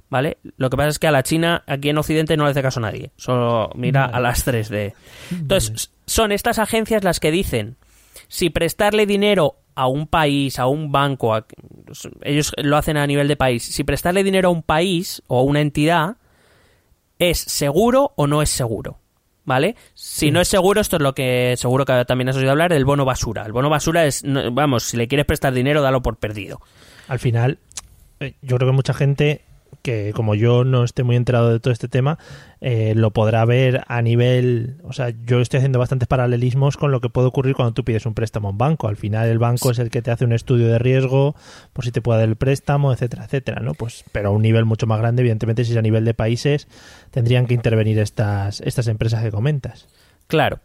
¿Vale? 0.09 0.37
Lo 0.57 0.69
que 0.69 0.77
pasa 0.77 0.89
es 0.89 0.99
que 0.99 1.07
a 1.07 1.11
la 1.11 1.21
China, 1.23 1.63
aquí 1.67 1.89
en 1.89 1.97
Occidente, 1.97 2.35
no 2.35 2.43
le 2.45 2.51
hace 2.51 2.61
caso 2.63 2.79
a 2.79 2.83
nadie. 2.83 3.11
Solo 3.15 3.69
mira 3.75 4.01
Vale. 4.07 4.17
a 4.17 4.19
las 4.19 4.43
tres 4.43 4.67
de. 4.69 4.93
Entonces, 5.31 5.91
son 6.07 6.31
estas 6.31 6.57
agencias 6.57 7.03
las 7.03 7.19
que 7.19 7.29
dicen 7.31 7.77
si 8.27 8.49
prestarle 8.49 9.05
dinero 9.05 9.57
a 9.75 9.87
un 9.87 10.07
país, 10.07 10.57
a 10.59 10.65
un 10.67 10.91
banco, 10.91 11.35
a- 11.35 11.45
ellos 12.23 12.53
lo 12.57 12.75
hacen 12.77 12.97
a 12.97 13.05
nivel 13.07 13.27
de 13.27 13.35
país, 13.35 13.63
si 13.63 13.83
prestarle 13.83 14.23
dinero 14.23 14.49
a 14.49 14.51
un 14.51 14.63
país 14.63 15.21
o 15.27 15.39
a 15.39 15.43
una 15.43 15.61
entidad 15.61 16.15
es 17.19 17.37
seguro 17.39 18.13
o 18.15 18.27
no 18.27 18.41
es 18.41 18.49
seguro. 18.49 18.98
¿Vale? 19.49 19.75
Si 19.95 20.29
no 20.29 20.41
es 20.41 20.47
seguro, 20.47 20.79
esto 20.79 20.97
es 20.97 21.01
lo 21.01 21.15
que 21.15 21.55
seguro 21.57 21.83
que 21.83 22.05
también 22.05 22.29
has 22.29 22.35
oído 22.35 22.51
hablar 22.51 22.71
del 22.71 22.85
bono 22.85 23.03
basura. 23.03 23.43
El 23.47 23.51
bono 23.51 23.67
basura 23.67 24.05
es, 24.05 24.23
vamos, 24.51 24.83
si 24.83 24.95
le 24.95 25.07
quieres 25.07 25.25
prestar 25.25 25.55
dinero, 25.55 25.81
dalo 25.81 26.03
por 26.03 26.17
perdido. 26.17 26.61
Al 27.07 27.17
final, 27.17 27.57
eh, 28.19 28.35
yo 28.43 28.57
creo 28.57 28.69
que 28.69 28.75
mucha 28.75 28.93
gente 28.93 29.41
que 29.81 30.11
como 30.13 30.35
yo 30.35 30.63
no 30.63 30.83
esté 30.83 31.03
muy 31.03 31.15
enterado 31.15 31.51
de 31.51 31.59
todo 31.59 31.71
este 31.71 31.87
tema, 31.87 32.17
eh, 32.61 32.93
lo 32.95 33.11
podrá 33.11 33.45
ver 33.45 33.83
a 33.87 34.01
nivel, 34.01 34.77
o 34.83 34.93
sea, 34.93 35.13
yo 35.25 35.39
estoy 35.39 35.59
haciendo 35.59 35.79
bastantes 35.79 36.07
paralelismos 36.07 36.77
con 36.77 36.91
lo 36.91 37.01
que 37.01 37.09
puede 37.09 37.27
ocurrir 37.27 37.55
cuando 37.55 37.73
tú 37.73 37.83
pides 37.83 38.05
un 38.05 38.13
préstamo 38.13 38.49
a 38.49 38.51
un 38.51 38.57
banco. 38.57 38.87
Al 38.87 38.97
final 38.97 39.27
el 39.27 39.39
banco 39.39 39.71
es 39.71 39.79
el 39.79 39.89
que 39.89 40.01
te 40.01 40.11
hace 40.11 40.25
un 40.25 40.33
estudio 40.33 40.67
de 40.67 40.79
riesgo, 40.79 41.35
por 41.73 41.85
si 41.85 41.91
te 41.91 42.01
puede 42.01 42.19
dar 42.19 42.29
el 42.29 42.35
préstamo, 42.35 42.91
etcétera, 42.91 43.25
etcétera, 43.25 43.61
¿no? 43.61 43.73
Pues, 43.73 44.03
pero 44.11 44.29
a 44.29 44.31
un 44.31 44.41
nivel 44.41 44.65
mucho 44.65 44.87
más 44.87 44.99
grande, 44.99 45.21
evidentemente, 45.21 45.63
si 45.63 45.71
es 45.71 45.77
a 45.77 45.81
nivel 45.81 46.05
de 46.05 46.13
países, 46.13 46.67
tendrían 47.11 47.47
que 47.47 47.53
intervenir 47.53 47.99
estas, 47.99 48.61
estas 48.61 48.87
empresas 48.87 49.23
que 49.23 49.31
comentas. 49.31 49.87
Claro. 50.27 50.59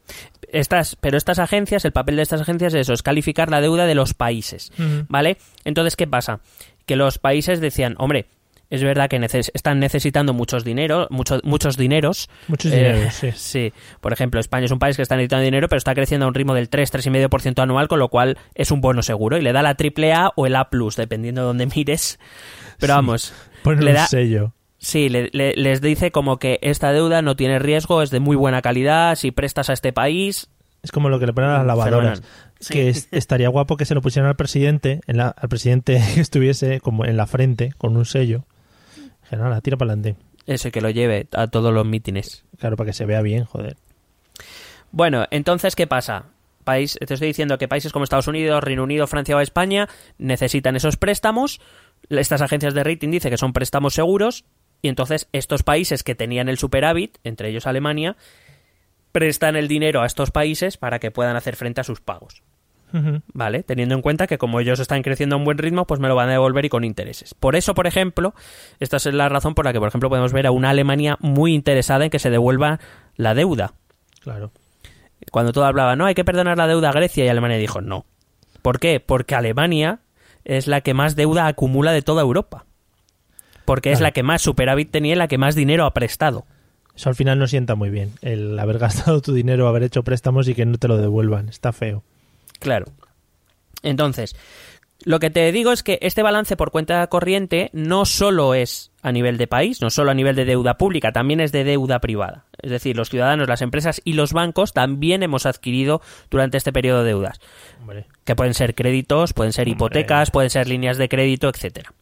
Estas, 0.53 0.94
pero 0.96 1.16
estas 1.16 1.38
agencias, 1.38 1.85
el 1.85 1.92
papel 1.92 2.16
de 2.16 2.22
estas 2.22 2.42
agencias 2.42 2.74
es 2.74 2.83
eso, 2.83 2.92
es 2.92 3.03
calificar 3.03 3.50
la 3.50 3.61
deuda 3.61 3.87
de 3.87 3.94
los 3.94 4.14
países. 4.14 4.72
¿Vale? 5.09 5.38
Entonces, 5.64 5.96
¿qué 5.96 6.07
pasa? 6.07 6.40
Que 6.87 6.96
los 6.96 7.18
países 7.18 7.61
decían, 7.61 7.94
hombre, 7.98 8.27
es 8.74 8.82
verdad 8.82 9.08
que 9.08 9.18
neces- 9.18 9.50
están 9.54 9.78
necesitando 9.80 10.32
muchos 10.32 10.64
dinero, 10.64 11.06
mucho- 11.10 11.40
muchos 11.44 11.76
dineros. 11.76 12.28
Muchos 12.48 12.72
Eh, 12.72 12.76
dineros, 12.76 13.14
sí. 13.14 13.30
Sí. 13.34 13.72
Por 14.00 14.12
ejemplo, 14.12 14.40
España 14.40 14.66
es 14.66 14.70
un 14.72 14.78
país 14.78 14.96
que 14.96 15.02
está 15.02 15.16
necesitando 15.16 15.44
dinero, 15.44 15.68
pero 15.68 15.78
está 15.78 15.94
creciendo 15.94 16.26
a 16.26 16.28
un 16.28 16.34
ritmo 16.34 16.54
del 16.54 16.68
3, 16.68 16.90
3,5% 16.90 17.62
anual, 17.62 17.88
con 17.88 17.98
lo 17.98 18.08
cual 18.08 18.38
es 18.54 18.70
un 18.70 18.80
bono 18.80 19.02
seguro. 19.02 19.37
Y 19.38 19.42
le 19.42 19.52
da 19.52 19.62
la 19.62 19.74
triple 19.76 20.12
A 20.12 20.30
o 20.37 20.46
el 20.46 20.56
A, 20.56 20.68
dependiendo 20.96 21.40
de 21.42 21.46
dónde 21.46 21.66
mires. 21.74 22.18
Pero 22.78 22.92
Sí. 22.92 22.96
vamos. 22.96 23.32
Le 23.64 23.72
un 23.72 23.94
da- 23.94 24.06
sello. 24.06 24.52
Sí, 24.78 25.08
le- 25.08 25.30
le- 25.32 25.54
les 25.56 25.80
dice 25.80 26.10
como 26.10 26.37
que 26.38 26.58
esta 26.60 26.92
deuda 26.92 27.22
no 27.22 27.37
tiene 27.37 27.58
riesgo, 27.58 28.02
es 28.02 28.10
de 28.10 28.20
muy 28.20 28.37
buena 28.37 28.60
calidad, 28.60 29.14
si 29.16 29.30
prestas 29.30 29.70
a 29.70 29.72
este 29.72 29.92
país... 29.94 30.48
Es 30.82 30.92
como 30.92 31.08
lo 31.08 31.18
que 31.18 31.24
le 31.24 31.32
ponen 31.32 31.48
a 31.48 31.58
las 31.58 31.66
lavadoras. 31.66 32.22
Que 32.68 32.90
es- 32.90 33.08
estaría 33.10 33.48
guapo 33.48 33.78
que 33.78 33.87
se 33.87 33.94
lo 33.94 34.02
pusieran 34.02 34.28
al 34.28 34.37
presidente, 34.37 35.00
en 35.06 35.16
la- 35.16 35.28
al 35.28 35.48
presidente 35.48 36.02
que 36.14 36.20
estuviese 36.20 36.80
como 36.80 37.06
en 37.06 37.16
la 37.16 37.26
frente, 37.26 37.72
con 37.78 37.96
un 37.96 38.04
sello. 38.04 38.44
Nada, 39.36 39.60
tira 39.60 39.76
para 39.76 39.92
adelante. 39.92 40.16
Eso, 40.46 40.70
que 40.70 40.80
lo 40.80 40.90
lleve 40.90 41.26
a 41.32 41.46
todos 41.46 41.72
los 41.72 41.86
mítines. 41.86 42.44
Claro, 42.58 42.76
para 42.76 42.88
que 42.88 42.92
se 42.92 43.06
vea 43.06 43.22
bien, 43.22 43.44
joder. 43.44 43.76
Bueno, 44.92 45.24
entonces, 45.30 45.74
¿qué 45.74 45.86
pasa? 45.86 46.26
País, 46.64 46.98
te 47.04 47.14
estoy 47.14 47.28
diciendo 47.28 47.58
que 47.58 47.68
países 47.68 47.92
como 47.92 48.04
Estados 48.04 48.28
Unidos, 48.28 48.62
Reino 48.62 48.84
Unido, 48.84 49.06
Francia 49.06 49.36
o 49.36 49.40
España 49.40 49.88
necesitan 50.18 50.76
esos 50.76 50.96
préstamos. 50.96 51.60
Estas 52.08 52.42
agencias 52.42 52.74
de 52.74 52.84
rating 52.84 53.10
dicen 53.10 53.30
que 53.30 53.38
son 53.38 53.52
préstamos 53.52 53.94
seguros. 53.94 54.44
Y 54.82 54.88
entonces 54.88 55.28
estos 55.32 55.62
países 55.62 56.02
que 56.02 56.14
tenían 56.14 56.48
el 56.48 56.58
superávit, 56.58 57.18
entre 57.24 57.48
ellos 57.48 57.66
Alemania, 57.66 58.16
prestan 59.12 59.56
el 59.56 59.68
dinero 59.68 60.02
a 60.02 60.06
estos 60.06 60.30
países 60.30 60.76
para 60.76 60.98
que 60.98 61.10
puedan 61.10 61.36
hacer 61.36 61.56
frente 61.56 61.80
a 61.80 61.84
sus 61.84 62.00
pagos. 62.00 62.42
¿Vale? 63.33 63.62
Teniendo 63.62 63.94
en 63.94 64.02
cuenta 64.02 64.26
que 64.26 64.38
como 64.38 64.61
ellos 64.61 64.80
están 64.80 65.02
creciendo 65.02 65.37
a 65.37 65.38
un 65.38 65.44
buen 65.44 65.59
ritmo, 65.59 65.87
pues 65.87 66.00
me 66.00 66.09
lo 66.09 66.14
van 66.14 66.28
a 66.28 66.33
devolver 66.33 66.64
y 66.64 66.68
con 66.68 66.85
intereses. 66.85 67.35
Por 67.35 67.57
eso, 67.57 67.74
por 67.74 67.87
ejemplo, 67.87 68.35
esta 68.80 68.96
es 68.96 69.07
la 69.07 69.28
razón 69.28 69.54
por 69.54 69.64
la 69.64 69.72
que, 69.72 69.78
por 69.78 69.88
ejemplo, 69.88 70.09
podemos 70.09 70.33
ver 70.33 70.46
a 70.46 70.50
una 70.50 70.70
Alemania 70.70 71.16
muy 71.20 71.54
interesada 71.54 72.04
en 72.04 72.11
que 72.11 72.18
se 72.18 72.30
devuelva 72.30 72.80
la 73.16 73.35
deuda. 73.35 73.74
Claro. 74.20 74.52
Cuando 75.30 75.52
todo 75.52 75.64
hablaba, 75.64 75.96
no, 75.96 76.07
hay 76.07 76.14
que 76.14 76.24
perdonar 76.24 76.59
la 76.59 76.66
deuda 76.66 76.90
a 76.90 76.92
Grecia 76.92 77.24
y 77.24 77.28
Alemania 77.28 77.57
dijo, 77.57 77.80
no. 77.80 78.04
¿Por 78.62 78.78
qué? 78.78 79.00
Porque 79.00 79.35
Alemania 79.35 80.00
es 80.44 80.66
la 80.66 80.80
que 80.80 80.94
más 80.94 81.16
deuda 81.16 81.46
acumula 81.46 81.92
de 81.92 82.02
toda 82.02 82.22
Europa. 82.22 82.66
Porque 83.64 83.92
es 83.92 84.00
la 84.00 84.12
que 84.12 84.22
más 84.22 84.42
superávit 84.42 84.90
tenía 84.90 85.14
y 85.14 85.16
la 85.16 85.28
que 85.28 85.38
más 85.38 85.54
dinero 85.54 85.87
ha 85.87 85.94
prestado. 85.94 86.44
Eso 86.94 87.09
al 87.09 87.14
final 87.14 87.38
no 87.38 87.46
sienta 87.46 87.74
muy 87.74 87.90
bien. 87.90 88.12
El 88.22 88.59
haber 88.59 88.78
gastado 88.78 89.20
tu 89.20 89.33
dinero, 89.33 89.68
haber 89.68 89.83
hecho 89.83 90.04
préstamos 90.04 90.48
y 90.48 90.54
que 90.54 90.66
no 90.66 90.78
te 90.78 90.88
lo 90.88 90.98
devuelvan. 90.98 91.48
Está 91.48 91.72
feo. 91.72 92.04
Claro. 92.64 92.87
Entonces, 93.83 94.35
lo 95.05 95.20
que 95.20 95.29
te 95.31 95.53
digo 95.53 95.70
es 95.72 95.83
que 95.83 95.98
este 96.00 96.22
balance 96.22 96.57
por 96.57 96.70
cuenta 96.70 97.07
corriente 97.09 97.68
no 97.74 98.07
solo 98.07 98.55
es 98.55 98.90
a 99.03 99.12
nivel 99.12 99.37
de 99.37 99.46
país, 99.46 99.83
no 99.83 99.90
solo 99.90 100.11
a 100.11 100.14
nivel 100.14 100.35
de 100.35 100.46
deuda 100.46 100.79
pública, 100.79 101.12
también 101.12 101.40
es 101.40 101.53
de 101.53 101.62
deuda 101.64 102.00
privada. 102.00 102.46
Es 102.62 102.70
decir, 102.70 102.96
los 102.96 103.11
ciudadanos, 103.11 103.46
las 103.46 103.61
empresas 103.61 104.00
y 104.05 104.14
los 104.14 104.33
bancos 104.33 104.72
también 104.72 105.22
hemos 105.22 105.44
adquirido 105.44 106.00
durante 106.31 106.57
este 106.57 106.72
periodo 106.72 107.00
de 107.00 107.09
deudas, 107.09 107.38
Hombre, 107.81 108.07
que 108.24 108.35
pueden 108.35 108.55
ser 108.55 108.74
créditos, 108.74 109.35
pueden 109.35 109.53
ser 109.53 109.68
Hombre. 109.68 109.72
hipotecas, 109.72 110.31
pueden 110.31 110.48
ser 110.48 110.68
líneas 110.68 110.96
de 110.96 111.11
crédito, 111.11 111.50
etcétera. 111.50 111.92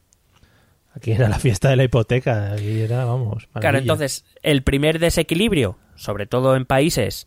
aquí 0.94 1.10
era 1.10 1.28
la 1.28 1.40
fiesta 1.40 1.70
de 1.70 1.76
la 1.76 1.84
hipoteca. 1.84 2.52
Aquí 2.52 2.82
era, 2.82 3.04
vamos. 3.04 3.48
Claro, 3.58 3.78
entonces, 3.78 4.24
el 4.44 4.62
primer 4.62 5.00
desequilibrio, 5.00 5.76
sobre 5.96 6.26
todo 6.26 6.54
en 6.54 6.66
países, 6.66 7.26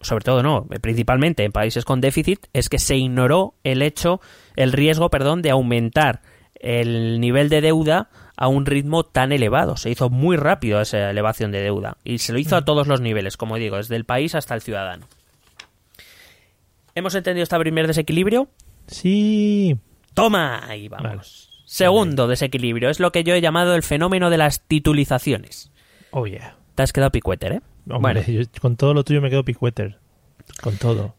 sobre 0.00 0.24
todo 0.24 0.42
no, 0.42 0.66
principalmente 0.80 1.44
en 1.44 1.52
países 1.52 1.84
con 1.84 2.00
déficit, 2.00 2.46
es 2.52 2.68
que 2.68 2.78
se 2.78 2.96
ignoró 2.96 3.54
el 3.64 3.82
hecho, 3.82 4.20
el 4.56 4.72
riesgo, 4.72 5.10
perdón, 5.10 5.42
de 5.42 5.50
aumentar 5.50 6.22
el 6.54 7.20
nivel 7.20 7.48
de 7.48 7.60
deuda 7.60 8.08
a 8.36 8.48
un 8.48 8.66
ritmo 8.66 9.04
tan 9.04 9.32
elevado. 9.32 9.76
Se 9.76 9.90
hizo 9.90 10.08
muy 10.08 10.36
rápido 10.36 10.80
esa 10.80 11.10
elevación 11.10 11.52
de 11.52 11.60
deuda 11.60 11.98
y 12.04 12.18
se 12.18 12.32
lo 12.32 12.38
hizo 12.38 12.56
a 12.56 12.64
todos 12.64 12.86
los 12.86 13.00
niveles, 13.00 13.36
como 13.36 13.56
digo, 13.56 13.76
desde 13.76 13.96
el 13.96 14.04
país 14.04 14.34
hasta 14.34 14.54
el 14.54 14.62
ciudadano. 14.62 15.06
¿Hemos 16.94 17.14
entendido 17.14 17.42
este 17.42 17.58
primer 17.58 17.86
desequilibrio? 17.86 18.48
Sí. 18.86 19.76
Toma, 20.14 20.66
ahí 20.66 20.88
vamos. 20.88 21.04
Vale. 21.04 21.22
Segundo 21.66 22.26
desequilibrio, 22.26 22.90
es 22.90 22.98
lo 22.98 23.12
que 23.12 23.22
yo 23.22 23.34
he 23.34 23.40
llamado 23.40 23.74
el 23.74 23.82
fenómeno 23.82 24.28
de 24.28 24.38
las 24.38 24.62
titulizaciones. 24.62 25.70
Oh, 26.10 26.26
yeah. 26.26 26.56
Te 26.74 26.82
has 26.82 26.92
quedado 26.92 27.12
picueter, 27.12 27.52
¿eh? 27.52 27.60
Hombre, 27.88 28.24
yo 28.26 28.42
con 28.60 28.76
todo 28.76 28.94
lo 28.94 29.04
tuyo 29.04 29.20
me 29.20 29.30
quedo 29.30 29.44
picueter. 29.44 29.98
Con 30.62 30.76
todo. 30.76 31.14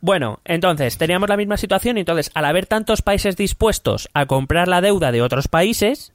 Bueno, 0.00 0.40
entonces 0.44 0.98
teníamos 0.98 1.28
la 1.28 1.36
misma 1.36 1.56
situación 1.56 1.96
y 1.96 2.00
entonces 2.00 2.30
al 2.34 2.44
haber 2.44 2.66
tantos 2.66 3.02
países 3.02 3.36
dispuestos 3.36 4.08
a 4.14 4.26
comprar 4.26 4.68
la 4.68 4.80
deuda 4.80 5.10
de 5.10 5.22
otros 5.22 5.48
países, 5.48 6.12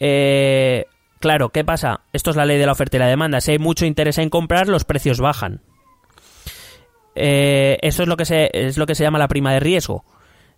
eh, 0.00 0.86
claro, 1.20 1.50
¿qué 1.50 1.64
pasa? 1.64 2.00
Esto 2.12 2.30
es 2.30 2.36
la 2.36 2.44
ley 2.44 2.58
de 2.58 2.66
la 2.66 2.72
oferta 2.72 2.96
y 2.96 3.00
la 3.00 3.06
demanda. 3.06 3.40
Si 3.40 3.52
hay 3.52 3.58
mucho 3.58 3.86
interés 3.86 4.18
en 4.18 4.30
comprar, 4.30 4.68
los 4.68 4.84
precios 4.84 5.20
bajan. 5.20 5.60
Eh, 7.14 7.78
eso 7.82 8.02
es 8.02 8.08
lo 8.08 8.16
que 8.16 8.24
se 8.24 8.50
es 8.52 8.78
lo 8.78 8.86
que 8.86 8.94
se 8.94 9.04
llama 9.04 9.18
la 9.18 9.28
prima 9.28 9.52
de 9.52 9.60
riesgo. 9.60 10.04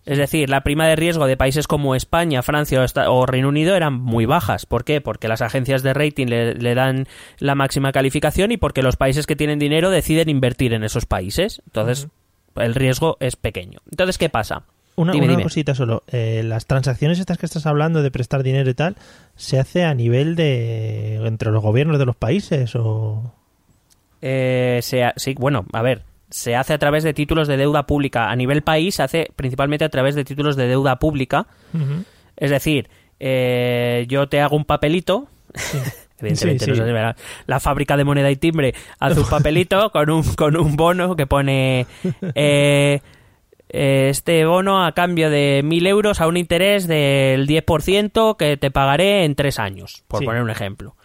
Es 0.05 0.17
decir, 0.19 0.49
la 0.49 0.61
prima 0.61 0.87
de 0.87 0.95
riesgo 0.95 1.25
de 1.25 1.35
países 1.35 1.65
como 1.67 1.95
España, 1.95 2.43
Francia 2.43 2.85
o, 3.09 3.25
Reino 3.25 3.49
Unido 3.49 3.75
eran 3.75 3.93
muy 3.93 4.25
bajas. 4.27 4.65
¿Por 4.67 4.83
qué? 4.83 5.01
Porque 5.01 5.27
las 5.27 5.41
agencias 5.41 5.81
de 5.81 5.93
rating 5.95 6.27
le, 6.27 6.53
le 6.53 6.75
dan 6.75 7.07
la 7.39 7.55
máxima 7.55 7.91
calificación 7.91 8.51
y 8.51 8.57
porque 8.57 8.83
los 8.83 8.97
países 8.97 9.25
que 9.25 9.35
tienen 9.35 9.57
dinero 9.57 9.89
deciden 9.89 10.29
invertir 10.29 10.73
en 10.73 10.83
esos 10.83 11.05
países. 11.07 11.61
Entonces, 11.65 12.07
el 12.55 12.75
riesgo 12.75 13.17
es 13.19 13.35
pequeño. 13.35 13.79
Entonces, 13.89 14.17
¿qué 14.19 14.29
pasa? 14.29 14.63
Una, 14.97 15.11
Dime, 15.11 15.25
una 15.25 15.33
dime. 15.33 15.43
cosita 15.43 15.73
solo. 15.75 16.03
Eh, 16.07 16.41
las 16.45 16.67
transacciones 16.67 17.19
estas 17.19 17.37
que 17.37 17.45
estás 17.47 17.65
hablando 17.65 18.01
de 18.03 18.11
prestar 18.11 18.43
dinero 18.43 18.69
y 18.69 18.73
tal, 18.75 18.95
¿se 19.35 19.59
hace 19.59 19.83
a 19.83 19.93
nivel 19.93 20.35
de... 20.35 21.15
entre 21.25 21.51
los 21.51 21.61
gobiernos 21.63 21.97
de 21.99 22.05
los 22.05 22.15
países 22.15 22.75
o...? 22.75 23.33
Eh, 24.21 24.79
se 24.81 25.03
ha- 25.03 25.13
sí, 25.17 25.35
bueno, 25.37 25.65
a 25.73 25.81
ver, 25.81 26.03
se 26.35 26.53
hace 26.53 26.73
a 26.73 26.77
través 26.77 27.05
de 27.05 27.13
títulos 27.13 27.47
de 27.47 27.55
deuda 27.55 27.83
pública. 27.87 28.29
A 28.29 28.35
nivel 28.35 28.61
país 28.61 28.95
se 28.95 29.03
hace 29.03 29.31
principalmente 29.37 29.85
a 29.85 29.89
través 29.89 30.15
de 30.15 30.25
títulos 30.25 30.57
de 30.57 30.67
deuda 30.67 30.97
pública. 30.99 31.47
Es 32.35 32.51
decir, 32.51 32.89
eh, 33.21 34.05
yo 34.09 34.27
te 34.27 34.41
hago 34.41 34.57
un 34.57 34.65
papelito. 34.65 35.27
Evidentemente, 36.19 36.65
Sí, 36.65 36.71
no 36.71 36.77
sí. 36.77 36.83
verá. 36.91 37.15
la 37.47 37.59
fábrica 37.61 37.95
de 37.95 38.03
moneda 38.03 38.29
y 38.31 38.35
timbre 38.35 38.73
hace 38.99 39.19
un 39.21 39.29
papelito 39.29 39.89
con 39.93 40.09
un, 40.09 40.23
con 40.35 40.57
un 40.57 40.75
bono 40.75 41.15
que 41.15 41.25
pone 41.25 41.87
eh, 42.35 42.99
eh, 43.69 44.07
este 44.09 44.45
bono 44.45 44.85
a 44.85 44.91
cambio 44.91 45.29
de 45.29 45.61
1.000 45.63 45.87
euros 45.87 46.19
a 46.19 46.27
un 46.27 46.35
interés 46.35 46.85
del 46.87 47.47
10% 47.47 48.35
que 48.35 48.57
te 48.57 48.71
pagaré 48.71 49.23
en 49.23 49.35
tres 49.35 49.57
años, 49.57 50.03
por 50.09 50.23
poner 50.25 50.41
un 50.41 50.49
ejemplo. 50.49 50.95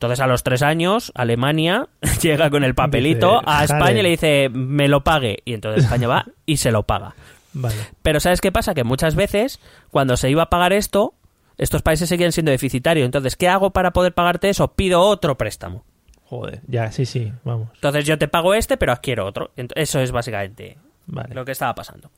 Entonces 0.00 0.20
a 0.20 0.26
los 0.26 0.42
tres 0.42 0.62
años 0.62 1.12
Alemania 1.14 1.86
llega 2.22 2.48
con 2.48 2.64
el 2.64 2.74
papelito 2.74 3.42
a 3.44 3.64
España 3.64 4.00
y 4.00 4.02
le 4.02 4.08
dice 4.08 4.48
me 4.48 4.88
lo 4.88 5.04
pague 5.04 5.42
y 5.44 5.52
entonces 5.52 5.84
España 5.84 6.08
va 6.08 6.24
y 6.46 6.56
se 6.56 6.72
lo 6.72 6.84
paga. 6.84 7.14
Vale. 7.52 7.76
Pero 8.00 8.18
¿sabes 8.18 8.40
qué 8.40 8.50
pasa? 8.50 8.72
Que 8.72 8.82
muchas 8.82 9.14
veces 9.14 9.60
cuando 9.90 10.16
se 10.16 10.30
iba 10.30 10.44
a 10.44 10.48
pagar 10.48 10.72
esto, 10.72 11.12
estos 11.58 11.82
países 11.82 12.08
seguían 12.08 12.32
siendo 12.32 12.50
deficitarios. 12.50 13.04
Entonces, 13.04 13.36
¿qué 13.36 13.48
hago 13.48 13.72
para 13.72 13.90
poder 13.90 14.14
pagarte 14.14 14.48
eso? 14.48 14.68
Pido 14.68 15.02
otro 15.02 15.36
préstamo. 15.36 15.84
Joder, 16.24 16.62
ya, 16.66 16.90
sí, 16.92 17.04
sí, 17.04 17.30
vamos. 17.44 17.68
Entonces 17.74 18.06
yo 18.06 18.16
te 18.16 18.26
pago 18.26 18.54
este, 18.54 18.78
pero 18.78 18.92
adquiero 18.92 19.26
otro. 19.26 19.50
Eso 19.74 20.00
es 20.00 20.12
básicamente 20.12 20.78
Vale. 21.08 21.34
lo 21.34 21.44
que 21.44 21.52
estaba 21.52 21.74
pasando. 21.74 22.10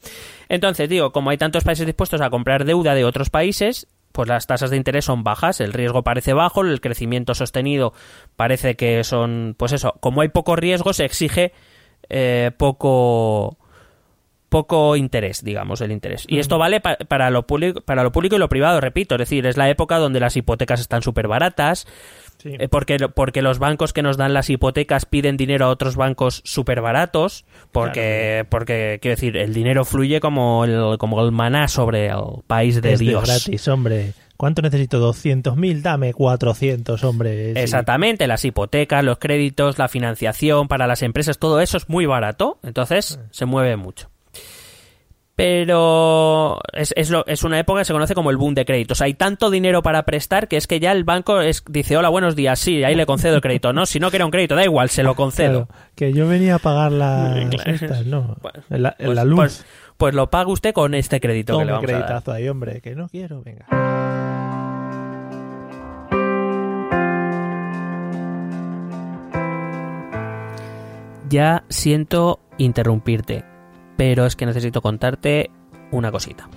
Entonces, 0.48 0.88
digo, 0.88 1.10
como 1.10 1.30
hay 1.30 1.38
tantos 1.38 1.64
países 1.64 1.84
dispuestos 1.86 2.20
a 2.20 2.30
comprar 2.30 2.64
deuda 2.64 2.94
de 2.94 3.04
otros 3.04 3.28
países, 3.28 3.88
pues 4.12 4.28
las 4.28 4.46
tasas 4.46 4.70
de 4.70 4.76
interés 4.76 5.04
son 5.06 5.24
bajas, 5.24 5.60
el 5.60 5.72
riesgo 5.72 6.02
parece 6.02 6.32
bajo, 6.34 6.60
el 6.62 6.80
crecimiento 6.80 7.34
sostenido 7.34 7.92
parece 8.36 8.76
que 8.76 9.02
son, 9.04 9.54
pues 9.58 9.72
eso, 9.72 9.94
como 10.00 10.20
hay 10.20 10.28
poco 10.28 10.54
riesgo, 10.56 10.92
se 10.92 11.04
exige 11.04 11.52
eh, 12.08 12.50
poco 12.56 13.56
poco 14.48 14.96
interés, 14.96 15.42
digamos, 15.42 15.80
el 15.80 15.92
interés. 15.92 16.26
Y 16.28 16.38
esto 16.38 16.58
vale 16.58 16.80
pa- 16.80 16.96
para, 17.08 17.30
lo 17.30 17.46
público, 17.46 17.80
para 17.80 18.02
lo 18.02 18.12
público 18.12 18.36
y 18.36 18.38
lo 18.38 18.50
privado, 18.50 18.82
repito, 18.82 19.14
es 19.14 19.20
decir, 19.20 19.46
es 19.46 19.56
la 19.56 19.70
época 19.70 19.96
donde 19.96 20.20
las 20.20 20.36
hipotecas 20.36 20.78
están 20.78 21.00
súper 21.00 21.26
baratas, 21.26 21.86
Sí. 22.42 22.56
eh, 22.58 22.68
porque, 22.68 22.96
porque 23.14 23.40
los 23.40 23.58
bancos 23.58 23.92
que 23.92 24.02
nos 24.02 24.16
dan 24.16 24.34
las 24.34 24.50
hipotecas 24.50 25.06
piden 25.06 25.36
dinero 25.36 25.66
a 25.66 25.68
otros 25.68 25.94
bancos 25.94 26.42
súper 26.44 26.80
baratos, 26.80 27.44
porque, 27.70 28.44
porque, 28.48 28.98
quiero 29.00 29.14
decir, 29.14 29.36
el 29.36 29.54
dinero 29.54 29.84
fluye 29.84 30.18
como 30.20 30.64
el, 30.64 30.98
como 30.98 31.24
el 31.24 31.30
maná 31.30 31.68
sobre 31.68 32.08
el 32.08 32.42
país 32.46 32.82
de 32.82 32.94
Es 32.94 32.98
de 32.98 33.04
Dios. 33.06 33.24
gratis, 33.24 33.68
hombre. 33.68 34.12
¿Cuánto 34.36 34.60
necesito? 34.60 34.98
200.000, 35.12 35.82
dame 35.82 36.12
400, 36.12 37.04
hombre. 37.04 37.54
Sí. 37.54 37.60
Exactamente, 37.60 38.26
las 38.26 38.44
hipotecas, 38.44 39.04
los 39.04 39.18
créditos, 39.18 39.78
la 39.78 39.86
financiación 39.86 40.66
para 40.66 40.88
las 40.88 41.02
empresas, 41.02 41.38
todo 41.38 41.60
eso 41.60 41.76
es 41.76 41.88
muy 41.88 42.06
barato, 42.06 42.58
entonces 42.64 43.20
se 43.30 43.44
mueve 43.46 43.76
mucho. 43.76 44.08
Pero 45.34 46.60
es, 46.74 46.92
es, 46.96 47.08
lo- 47.10 47.24
es 47.26 47.42
una 47.42 47.58
época 47.58 47.80
que 47.80 47.84
se 47.86 47.92
conoce 47.92 48.14
como 48.14 48.30
el 48.30 48.36
boom 48.36 48.54
de 48.54 48.64
créditos. 48.66 49.00
Hay 49.00 49.14
tanto 49.14 49.50
dinero 49.50 49.82
para 49.82 50.04
prestar 50.04 50.46
que 50.46 50.56
es 50.58 50.66
que 50.66 50.78
ya 50.78 50.92
el 50.92 51.04
banco 51.04 51.40
es, 51.40 51.64
dice, 51.68 51.96
hola, 51.96 52.10
buenos 52.10 52.36
días, 52.36 52.58
sí, 52.58 52.84
ahí 52.84 52.94
le 52.94 53.06
concedo 53.06 53.34
el 53.36 53.40
crédito. 53.40 53.72
No, 53.72 53.86
si 53.86 53.98
no 53.98 54.10
quiero 54.10 54.26
un 54.26 54.30
crédito, 54.30 54.54
da 54.54 54.64
igual, 54.64 54.90
se 54.90 55.02
lo 55.02 55.14
concedo. 55.14 55.66
Claro, 55.66 55.82
que 55.94 56.12
yo 56.12 56.28
venía 56.28 56.56
a 56.56 56.58
pagar 56.58 56.92
las 56.92 57.44
Claro. 57.50 57.70
estas, 57.72 58.06
no. 58.06 58.36
Bueno, 58.42 58.60
la, 58.68 58.94
Pues, 58.98 59.14
la 59.14 59.24
luz. 59.24 59.36
pues- 59.36 59.66
pues 59.96 60.14
lo 60.14 60.28
paga 60.30 60.50
usted 60.50 60.72
con 60.74 60.94
este 60.94 61.20
crédito 61.20 61.58
que 61.58 61.64
le 61.64 61.72
vamos 61.72 61.90
a 61.92 61.98
dar. 62.20 62.22
ahí, 62.36 62.48
hombre, 62.48 62.80
que 62.80 62.96
no 62.96 63.08
quiero, 63.08 63.40
venga. 63.42 63.66
Ya 71.28 71.64
siento 71.68 72.40
interrumpirte, 72.58 73.44
pero 73.96 74.26
es 74.26 74.36
que 74.36 74.46
necesito 74.46 74.80
contarte 74.80 75.50
una 75.90 76.10
cosita. 76.10 76.48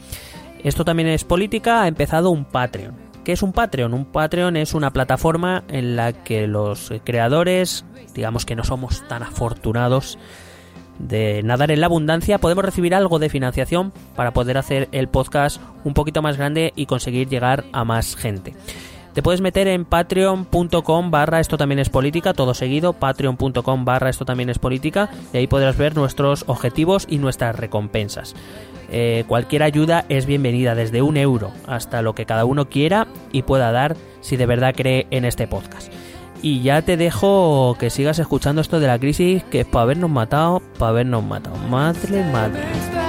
Esto 0.63 0.84
también 0.84 1.10
es 1.10 1.24
política, 1.24 1.84
ha 1.84 1.88
empezado 1.88 2.32
un 2.32 2.45
Patreon. 2.45 2.95
¿Qué 3.24 3.32
es 3.32 3.43
un 3.43 3.54
Patreon? 3.54 3.93
Un 3.93 4.06
Patreon 4.06 4.56
es 4.58 4.74
una 4.74 4.91
plataforma 4.91 5.63
en 5.67 5.95
la 5.95 6.13
que 6.13 6.48
los 6.48 6.93
creadores, 7.04 7.86
digamos 8.13 8.45
que 8.45 8.56
no 8.56 8.63
somos 8.63 9.08
tan 9.08 9.24
afortunados 9.24 10.17
de 11.00 11.41
nadar 11.43 11.71
en 11.71 11.82
la 11.82 11.88
abundancia, 11.88 12.38
podemos 12.38 12.63
recibir 12.63 12.95
algo 12.95 13.19
de 13.19 13.30
financiación 13.30 13.91
para 14.15 14.32
poder 14.32 14.58
hacer 14.58 14.89
el 14.91 15.10
podcast 15.10 15.62
un 15.84 15.93
poquito 15.93 16.21
más 16.21 16.38
grande 16.38 16.71
y 16.76 16.86
conseguir 16.86 17.28
llegar 17.28 17.65
a 17.74 17.84
más 17.84 18.15
gente. 18.15 18.54
Te 19.15 19.23
puedes 19.23 19.39
meter 19.39 19.69
en 19.69 19.86
patreon.com 19.86 21.10
barra 21.10 21.39
esto 21.39 21.58
también 21.58 21.80
es 21.80 21.88
política, 21.88 22.34
todo 22.34 22.54
seguido, 22.54 22.91
patreon.com 22.91 23.86
barra 23.86 24.10
esto 24.10 24.25
también 24.25 24.49
es 24.49 24.60
política, 24.60 25.10
y 25.32 25.38
ahí 25.38 25.47
podrás 25.47 25.78
ver 25.78 25.95
nuestros 25.95 26.43
objetivos 26.47 27.08
y 27.10 27.17
nuestras 27.17 27.56
recompensas. 27.56 28.36
Eh, 28.91 29.23
cualquier 29.25 29.63
ayuda 29.63 30.04
es 30.10 30.25
bienvenida, 30.25 30.75
desde 30.75 31.01
un 31.01 31.15
euro 31.15 31.51
hasta 31.65 32.01
lo 32.01 32.13
que 32.13 32.25
cada 32.25 32.43
uno 32.43 32.67
quiera 32.67 33.08
y 33.32 33.43
pueda 33.43 33.71
dar 33.71 33.95
si 34.19 34.36
de 34.36 34.47
verdad 34.47 34.75
cree 34.75 35.08
en 35.12 35.23
este 35.23 35.47
podcast. 35.47 35.93
Y 36.41 36.62
ya 36.62 36.82
te 36.82 36.97
dejo 36.97 37.78
que 37.80 37.89
sigas 37.89 38.19
escuchando 38.19 38.60
esto 38.60 38.82
de 38.82 38.88
la 38.88 38.99
crisis, 38.99 39.45
que 39.45 39.62
es 39.62 39.65
para 39.65 39.84
habernos 39.84 40.10
matado, 40.10 40.62
para 40.78 40.89
habernos 40.89 41.23
matado. 41.23 41.56
Madre, 41.69 42.21
madre. 42.34 43.05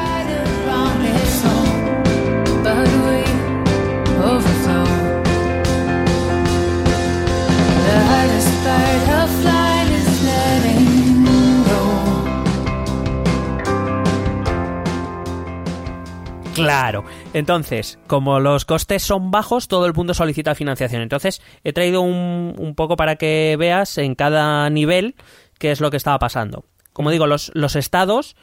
Claro. 16.56 17.04
Entonces, 17.34 17.98
como 18.06 18.40
los 18.40 18.64
costes 18.64 19.02
son 19.02 19.30
bajos, 19.30 19.68
todo 19.68 19.86
el 19.86 19.94
mundo 19.94 20.14
solicita 20.14 20.54
financiación. 20.54 21.02
Entonces, 21.02 21.42
he 21.64 21.72
traído 21.72 22.00
un, 22.00 22.54
un 22.58 22.74
poco 22.74 22.96
para 22.96 23.16
que 23.16 23.56
veas 23.58 23.98
en 23.98 24.14
cada 24.14 24.68
nivel 24.70 25.14
qué 25.58 25.70
es 25.70 25.80
lo 25.80 25.90
que 25.90 25.96
estaba 25.96 26.18
pasando. 26.18 26.64
Como 26.92 27.10
digo, 27.10 27.26
los, 27.26 27.50
los 27.54 27.76
estados, 27.76 28.36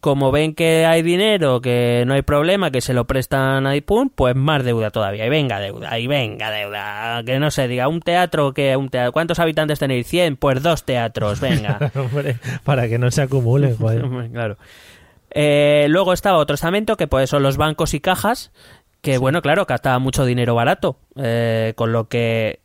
como 0.00 0.30
ven 0.30 0.54
que 0.54 0.86
hay 0.86 1.02
dinero, 1.02 1.60
que 1.60 2.04
no 2.06 2.14
hay 2.14 2.22
problema, 2.22 2.70
que 2.70 2.80
se 2.80 2.94
lo 2.94 3.06
prestan 3.06 3.66
ahí, 3.66 3.80
pum, 3.80 4.10
pues 4.14 4.34
más 4.34 4.64
deuda 4.64 4.90
todavía. 4.90 5.26
Y 5.26 5.28
venga 5.28 5.60
deuda, 5.60 5.98
y 5.98 6.06
venga 6.06 6.50
deuda. 6.50 7.22
Que 7.24 7.38
no 7.38 7.50
se 7.50 7.68
diga, 7.68 7.88
un 7.88 8.00
teatro, 8.00 8.54
que 8.54 8.76
un 8.76 8.88
teatro. 8.88 9.12
¿Cuántos 9.12 9.40
habitantes 9.40 9.78
tenéis? 9.78 10.06
100, 10.06 10.36
pues 10.36 10.62
dos 10.62 10.84
teatros, 10.84 11.40
venga. 11.40 11.90
Hombre, 11.94 12.36
para 12.64 12.88
que 12.88 12.98
no 12.98 13.10
se 13.10 13.22
acumule, 13.22 13.74
joder. 13.78 14.30
Claro. 14.30 14.56
Eh, 15.30 15.86
luego 15.88 16.12
estaba 16.12 16.38
otro 16.38 16.54
estamento 16.54 16.96
que 16.96 17.06
pues 17.06 17.30
son 17.30 17.42
los 17.42 17.56
bancos 17.56 17.94
y 17.94 18.00
cajas, 18.00 18.52
que 19.00 19.18
bueno, 19.18 19.42
claro, 19.42 19.66
gastaba 19.66 19.98
mucho 19.98 20.24
dinero 20.24 20.54
barato, 20.54 20.98
eh, 21.16 21.72
con 21.76 21.92
lo 21.92 22.08
que, 22.08 22.60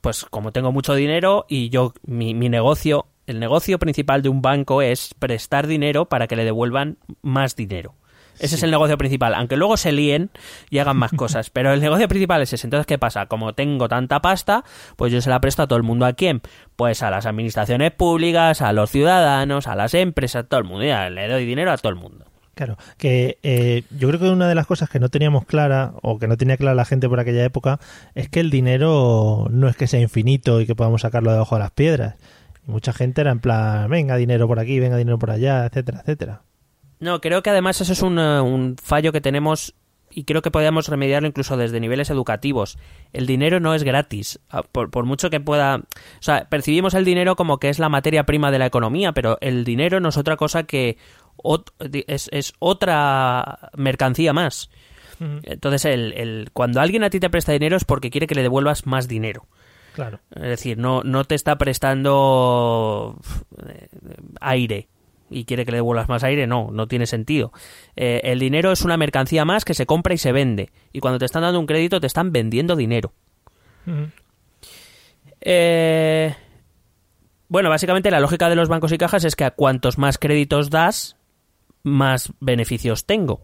pues 0.00 0.24
como 0.24 0.52
tengo 0.52 0.72
mucho 0.72 0.94
dinero 0.94 1.46
y 1.48 1.70
yo, 1.70 1.92
mi, 2.04 2.34
mi 2.34 2.48
negocio, 2.48 3.06
el 3.26 3.40
negocio 3.40 3.78
principal 3.78 4.22
de 4.22 4.28
un 4.28 4.42
banco 4.42 4.82
es 4.82 5.14
prestar 5.18 5.66
dinero 5.66 6.06
para 6.06 6.26
que 6.26 6.36
le 6.36 6.44
devuelvan 6.44 6.98
más 7.22 7.56
dinero. 7.56 7.94
Ese 8.42 8.56
es 8.56 8.62
el 8.64 8.72
negocio 8.72 8.98
principal, 8.98 9.34
aunque 9.34 9.56
luego 9.56 9.76
se 9.76 9.92
líen 9.92 10.30
y 10.68 10.78
hagan 10.78 10.96
más 10.96 11.12
cosas, 11.16 11.48
pero 11.48 11.72
el 11.72 11.80
negocio 11.80 12.08
principal 12.08 12.42
es 12.42 12.52
ese. 12.52 12.66
Entonces, 12.66 12.86
¿qué 12.86 12.98
pasa? 12.98 13.26
Como 13.26 13.54
tengo 13.54 13.88
tanta 13.88 14.20
pasta, 14.20 14.64
pues 14.96 15.12
yo 15.12 15.20
se 15.20 15.30
la 15.30 15.40
presto 15.40 15.62
a 15.62 15.68
todo 15.68 15.76
el 15.76 15.84
mundo. 15.84 16.06
¿A 16.06 16.12
quién? 16.12 16.42
Pues 16.74 17.04
a 17.04 17.10
las 17.10 17.24
administraciones 17.24 17.92
públicas, 17.92 18.60
a 18.60 18.72
los 18.72 18.90
ciudadanos, 18.90 19.68
a 19.68 19.76
las 19.76 19.94
empresas, 19.94 20.44
a 20.44 20.48
todo 20.48 20.58
el 20.58 20.66
mundo. 20.66 20.84
Ya, 20.84 21.08
le 21.08 21.28
doy 21.28 21.46
dinero 21.46 21.70
a 21.70 21.78
todo 21.78 21.90
el 21.90 21.96
mundo. 21.96 22.26
Claro, 22.54 22.76
que 22.98 23.38
eh, 23.44 23.84
yo 23.96 24.08
creo 24.08 24.20
que 24.20 24.28
una 24.28 24.48
de 24.48 24.56
las 24.56 24.66
cosas 24.66 24.90
que 24.90 24.98
no 24.98 25.08
teníamos 25.08 25.46
clara, 25.46 25.92
o 26.02 26.18
que 26.18 26.26
no 26.26 26.36
tenía 26.36 26.56
clara 26.56 26.74
la 26.74 26.84
gente 26.84 27.08
por 27.08 27.20
aquella 27.20 27.44
época, 27.44 27.78
es 28.16 28.28
que 28.28 28.40
el 28.40 28.50
dinero 28.50 29.46
no 29.50 29.68
es 29.68 29.76
que 29.76 29.86
sea 29.86 30.00
infinito 30.00 30.60
y 30.60 30.66
que 30.66 30.74
podamos 30.74 31.02
sacarlo 31.02 31.30
debajo 31.30 31.54
de 31.54 31.60
las 31.60 31.70
piedras. 31.70 32.16
Y 32.66 32.72
mucha 32.72 32.92
gente 32.92 33.20
era 33.20 33.30
en 33.30 33.38
plan, 33.38 33.88
venga 33.88 34.16
dinero 34.16 34.48
por 34.48 34.58
aquí, 34.58 34.80
venga 34.80 34.96
dinero 34.96 35.18
por 35.18 35.30
allá, 35.30 35.64
etcétera, 35.64 36.00
etcétera. 36.00 36.42
No, 37.02 37.20
creo 37.20 37.42
que 37.42 37.50
además 37.50 37.80
eso 37.80 37.92
es 37.92 38.00
un, 38.02 38.18
eh, 38.18 38.40
un 38.40 38.76
fallo 38.82 39.10
que 39.12 39.20
tenemos 39.20 39.74
y 40.14 40.24
creo 40.24 40.40
que 40.42 40.50
podríamos 40.50 40.88
remediarlo 40.88 41.26
incluso 41.26 41.56
desde 41.56 41.80
niveles 41.80 42.10
educativos. 42.10 42.78
El 43.12 43.26
dinero 43.26 43.60
no 43.60 43.74
es 43.74 43.82
gratis, 43.82 44.38
Ah, 44.50 44.62
por, 44.62 44.90
por 44.90 45.04
mucho 45.04 45.28
que 45.30 45.40
pueda... 45.40 45.76
O 45.76 45.82
sea, 46.22 46.46
percibimos 46.48 46.94
el 46.94 47.04
dinero 47.04 47.34
como 47.34 47.58
que 47.58 47.70
es 47.70 47.78
la 47.78 47.88
materia 47.88 48.24
prima 48.24 48.50
de 48.50 48.58
la 48.58 48.66
economía, 48.66 49.12
pero 49.12 49.38
el 49.40 49.64
dinero 49.64 50.00
no 50.00 50.10
es 50.10 50.16
otra 50.16 50.36
cosa 50.36 50.62
que... 50.64 50.96
ot- 51.38 51.72
di- 51.90 52.04
es, 52.06 52.28
es 52.30 52.52
otra 52.58 53.70
mercancía 53.74 54.32
más. 54.32 54.70
Entonces, 55.44 55.84
el, 55.86 56.12
el, 56.14 56.50
cuando 56.52 56.80
alguien 56.80 57.04
a 57.04 57.10
ti 57.10 57.18
te 57.20 57.30
presta 57.30 57.52
dinero 57.52 57.76
es 57.76 57.84
porque 57.84 58.10
quiere 58.10 58.26
que 58.26 58.34
le 58.34 58.42
devuelvas 58.42 58.86
más 58.86 59.06
dinero. 59.08 59.46
Claro. 59.94 60.20
Es 60.34 60.42
decir, 60.42 60.78
no, 60.78 61.02
no 61.04 61.24
te 61.24 61.34
está 61.36 61.56
prestando 61.58 63.18
eh, 63.68 63.88
aire 64.40 64.88
y 65.32 65.44
quiere 65.44 65.64
que 65.64 65.72
le 65.72 65.78
devuelvas 65.78 66.08
más 66.08 66.22
aire, 66.24 66.46
no, 66.46 66.70
no 66.72 66.86
tiene 66.86 67.06
sentido. 67.06 67.52
Eh, 67.96 68.20
el 68.24 68.38
dinero 68.38 68.70
es 68.72 68.82
una 68.82 68.96
mercancía 68.96 69.44
más 69.44 69.64
que 69.64 69.74
se 69.74 69.86
compra 69.86 70.14
y 70.14 70.18
se 70.18 70.32
vende. 70.32 70.70
Y 70.92 71.00
cuando 71.00 71.18
te 71.18 71.24
están 71.24 71.42
dando 71.42 71.58
un 71.58 71.66
crédito, 71.66 72.00
te 72.00 72.06
están 72.06 72.32
vendiendo 72.32 72.76
dinero. 72.76 73.12
Eh, 75.40 76.34
bueno, 77.48 77.68
básicamente 77.68 78.10
la 78.10 78.20
lógica 78.20 78.48
de 78.48 78.56
los 78.56 78.68
bancos 78.68 78.92
y 78.92 78.98
cajas 78.98 79.24
es 79.24 79.36
que 79.36 79.44
a 79.44 79.50
cuantos 79.50 79.98
más 79.98 80.18
créditos 80.18 80.70
das, 80.70 81.16
más 81.82 82.32
beneficios 82.40 83.04
tengo. 83.06 83.40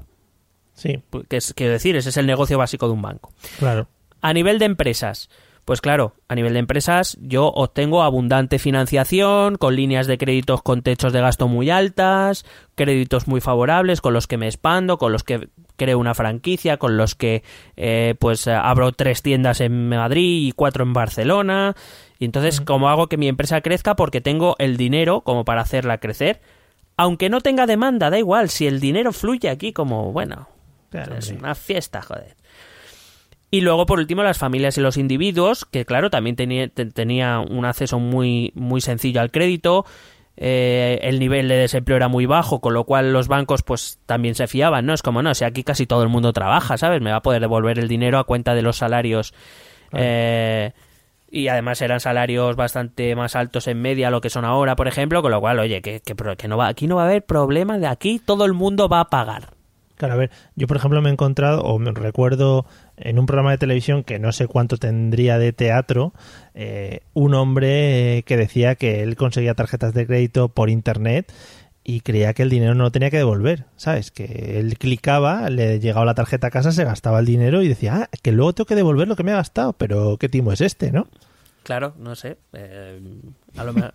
Sí, 0.74 1.02
Que 1.28 1.38
es, 1.38 1.52
quiero 1.54 1.72
decir, 1.72 1.96
ese 1.96 2.10
es 2.10 2.16
el 2.16 2.26
negocio 2.26 2.56
básico 2.56 2.86
de 2.86 2.92
un 2.92 3.02
banco. 3.02 3.32
claro. 3.58 3.88
A 4.20 4.32
nivel 4.32 4.58
de 4.58 4.64
empresas, 4.64 5.28
pues 5.68 5.82
claro, 5.82 6.14
a 6.28 6.34
nivel 6.34 6.54
de 6.54 6.60
empresas 6.60 7.18
yo 7.20 7.48
obtengo 7.48 8.02
abundante 8.02 8.58
financiación, 8.58 9.56
con 9.56 9.76
líneas 9.76 10.06
de 10.06 10.16
créditos 10.16 10.62
con 10.62 10.80
techos 10.80 11.12
de 11.12 11.20
gasto 11.20 11.46
muy 11.46 11.68
altas, 11.68 12.46
créditos 12.74 13.28
muy 13.28 13.42
favorables, 13.42 14.00
con 14.00 14.14
los 14.14 14.26
que 14.26 14.38
me 14.38 14.46
expando, 14.46 14.96
con 14.96 15.12
los 15.12 15.24
que 15.24 15.50
creo 15.76 15.98
una 15.98 16.14
franquicia, 16.14 16.78
con 16.78 16.96
los 16.96 17.14
que 17.14 17.42
eh, 17.76 18.14
pues 18.18 18.48
abro 18.48 18.92
tres 18.92 19.20
tiendas 19.20 19.60
en 19.60 19.90
Madrid 19.90 20.48
y 20.48 20.52
cuatro 20.52 20.84
en 20.84 20.94
Barcelona, 20.94 21.74
Y 22.18 22.24
entonces, 22.24 22.62
¿cómo 22.62 22.88
hago 22.88 23.08
que 23.08 23.18
mi 23.18 23.28
empresa 23.28 23.60
crezca? 23.60 23.94
Porque 23.94 24.22
tengo 24.22 24.56
el 24.58 24.78
dinero 24.78 25.20
como 25.20 25.44
para 25.44 25.60
hacerla 25.60 25.98
crecer. 25.98 26.40
Aunque 26.96 27.28
no 27.28 27.42
tenga 27.42 27.66
demanda, 27.66 28.08
da 28.08 28.18
igual. 28.18 28.48
Si 28.48 28.66
el 28.66 28.80
dinero 28.80 29.12
fluye 29.12 29.50
aquí 29.50 29.74
como, 29.74 30.12
bueno, 30.12 30.48
Claro, 30.90 31.16
es 31.16 31.28
una 31.30 31.54
fiesta, 31.54 32.00
joder. 32.00 32.37
Y 33.50 33.62
luego, 33.62 33.86
por 33.86 33.98
último, 33.98 34.22
las 34.22 34.36
familias 34.38 34.76
y 34.76 34.82
los 34.82 34.96
individuos, 34.98 35.64
que 35.64 35.84
claro, 35.86 36.10
también 36.10 36.36
tenía, 36.36 36.68
te- 36.68 36.86
tenía 36.86 37.38
un 37.40 37.64
acceso 37.64 37.98
muy, 37.98 38.52
muy 38.54 38.80
sencillo 38.80 39.20
al 39.20 39.30
crédito. 39.30 39.84
eh, 40.40 41.00
el 41.02 41.18
nivel 41.18 41.48
de 41.48 41.56
desempleo 41.56 41.96
era 41.96 42.06
muy 42.06 42.24
bajo, 42.26 42.60
con 42.60 42.72
lo 42.72 42.84
cual 42.84 43.12
los 43.12 43.26
bancos 43.26 43.64
pues 43.64 43.98
también 44.06 44.36
se 44.36 44.46
fiaban, 44.46 44.86
¿no? 44.86 44.92
Es 44.94 45.02
como, 45.02 45.20
no, 45.20 45.34
si 45.34 45.44
aquí 45.44 45.64
casi 45.64 45.84
todo 45.86 46.04
el 46.04 46.08
mundo 46.10 46.32
trabaja, 46.32 46.76
¿sabes? 46.78 47.00
Me 47.02 47.10
va 47.10 47.16
a 47.16 47.22
poder 47.22 47.40
devolver 47.40 47.78
el 47.80 47.88
dinero 47.88 48.18
a 48.20 48.24
cuenta 48.24 48.54
de 48.54 48.62
los 48.62 48.76
salarios. 48.76 49.34
eh, 49.92 50.72
y 51.30 51.48
además 51.48 51.82
eran 51.82 52.00
salarios 52.00 52.54
bastante 52.56 53.14
más 53.16 53.34
altos 53.36 53.66
en 53.66 53.82
media 53.82 54.08
a 54.08 54.10
lo 54.10 54.20
que 54.20 54.30
son 54.30 54.44
ahora, 54.44 54.76
por 54.76 54.86
ejemplo, 54.88 55.22
con 55.22 55.30
lo 55.32 55.40
cual, 55.40 55.58
oye, 55.58 55.82
que, 55.82 56.00
que, 56.00 56.14
que 56.36 56.48
no 56.48 56.56
va, 56.56 56.68
aquí 56.68 56.86
no 56.86 56.96
va 56.96 57.02
a 57.02 57.06
haber 57.06 57.24
problema 57.26 57.78
de 57.78 57.86
aquí, 57.88 58.18
todo 58.24 58.44
el 58.44 58.52
mundo 58.54 58.88
va 58.88 59.00
a 59.00 59.10
pagar. 59.10 59.57
Claro, 59.98 60.14
a 60.14 60.16
ver, 60.16 60.30
yo 60.54 60.68
por 60.68 60.76
ejemplo 60.76 61.02
me 61.02 61.10
he 61.10 61.12
encontrado, 61.12 61.62
o 61.62 61.78
me 61.80 61.90
recuerdo 61.90 62.66
en 62.96 63.18
un 63.18 63.26
programa 63.26 63.50
de 63.50 63.58
televisión 63.58 64.04
que 64.04 64.20
no 64.20 64.30
sé 64.30 64.46
cuánto 64.46 64.76
tendría 64.76 65.38
de 65.38 65.52
teatro, 65.52 66.14
eh, 66.54 67.00
un 67.14 67.34
hombre 67.34 68.18
eh, 68.18 68.22
que 68.22 68.36
decía 68.36 68.76
que 68.76 69.02
él 69.02 69.16
conseguía 69.16 69.54
tarjetas 69.54 69.94
de 69.94 70.06
crédito 70.06 70.50
por 70.50 70.70
internet 70.70 71.32
y 71.82 72.02
creía 72.02 72.32
que 72.32 72.44
el 72.44 72.48
dinero 72.48 72.74
no 72.76 72.84
lo 72.84 72.92
tenía 72.92 73.10
que 73.10 73.16
devolver, 73.16 73.64
¿sabes? 73.74 74.12
Que 74.12 74.60
él 74.60 74.78
clicaba, 74.78 75.50
le 75.50 75.80
llegaba 75.80 76.06
la 76.06 76.14
tarjeta 76.14 76.46
a 76.46 76.50
casa, 76.50 76.70
se 76.70 76.84
gastaba 76.84 77.18
el 77.18 77.26
dinero 77.26 77.62
y 77.62 77.68
decía, 77.68 78.02
ah, 78.02 78.08
que 78.22 78.30
luego 78.30 78.52
tengo 78.52 78.66
que 78.66 78.76
devolver 78.76 79.08
lo 79.08 79.16
que 79.16 79.24
me 79.24 79.32
ha 79.32 79.36
gastado, 79.36 79.72
pero 79.72 80.16
qué 80.16 80.28
timo 80.28 80.52
es 80.52 80.60
este, 80.60 80.92
¿no? 80.92 81.08
Claro, 81.64 81.94
no 81.98 82.14
sé. 82.14 82.38
eh, 82.52 83.00
a 83.56 83.64
lo 83.64 83.72
mejor, 83.72 83.94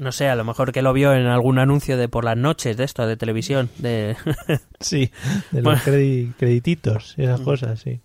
no 0.00 0.10
sé, 0.12 0.28
a 0.28 0.34
lo 0.34 0.42
mejor 0.44 0.72
que 0.72 0.82
lo 0.82 0.92
vio 0.92 1.14
en 1.14 1.26
algún 1.26 1.58
anuncio 1.58 1.96
de 1.96 2.08
por 2.08 2.24
las 2.24 2.36
noches 2.36 2.76
de 2.76 2.84
esto, 2.84 3.06
de 3.06 3.16
televisión. 3.16 3.68
De... 3.78 4.16
Sí, 4.80 5.10
de 5.52 5.62
los 5.62 5.64
Bueno. 5.64 5.80
credi- 5.84 6.32
credititos 6.38 7.14
y 7.18 7.22
esas 7.24 7.40
cosas, 7.42 7.78
sí. 7.80 8.00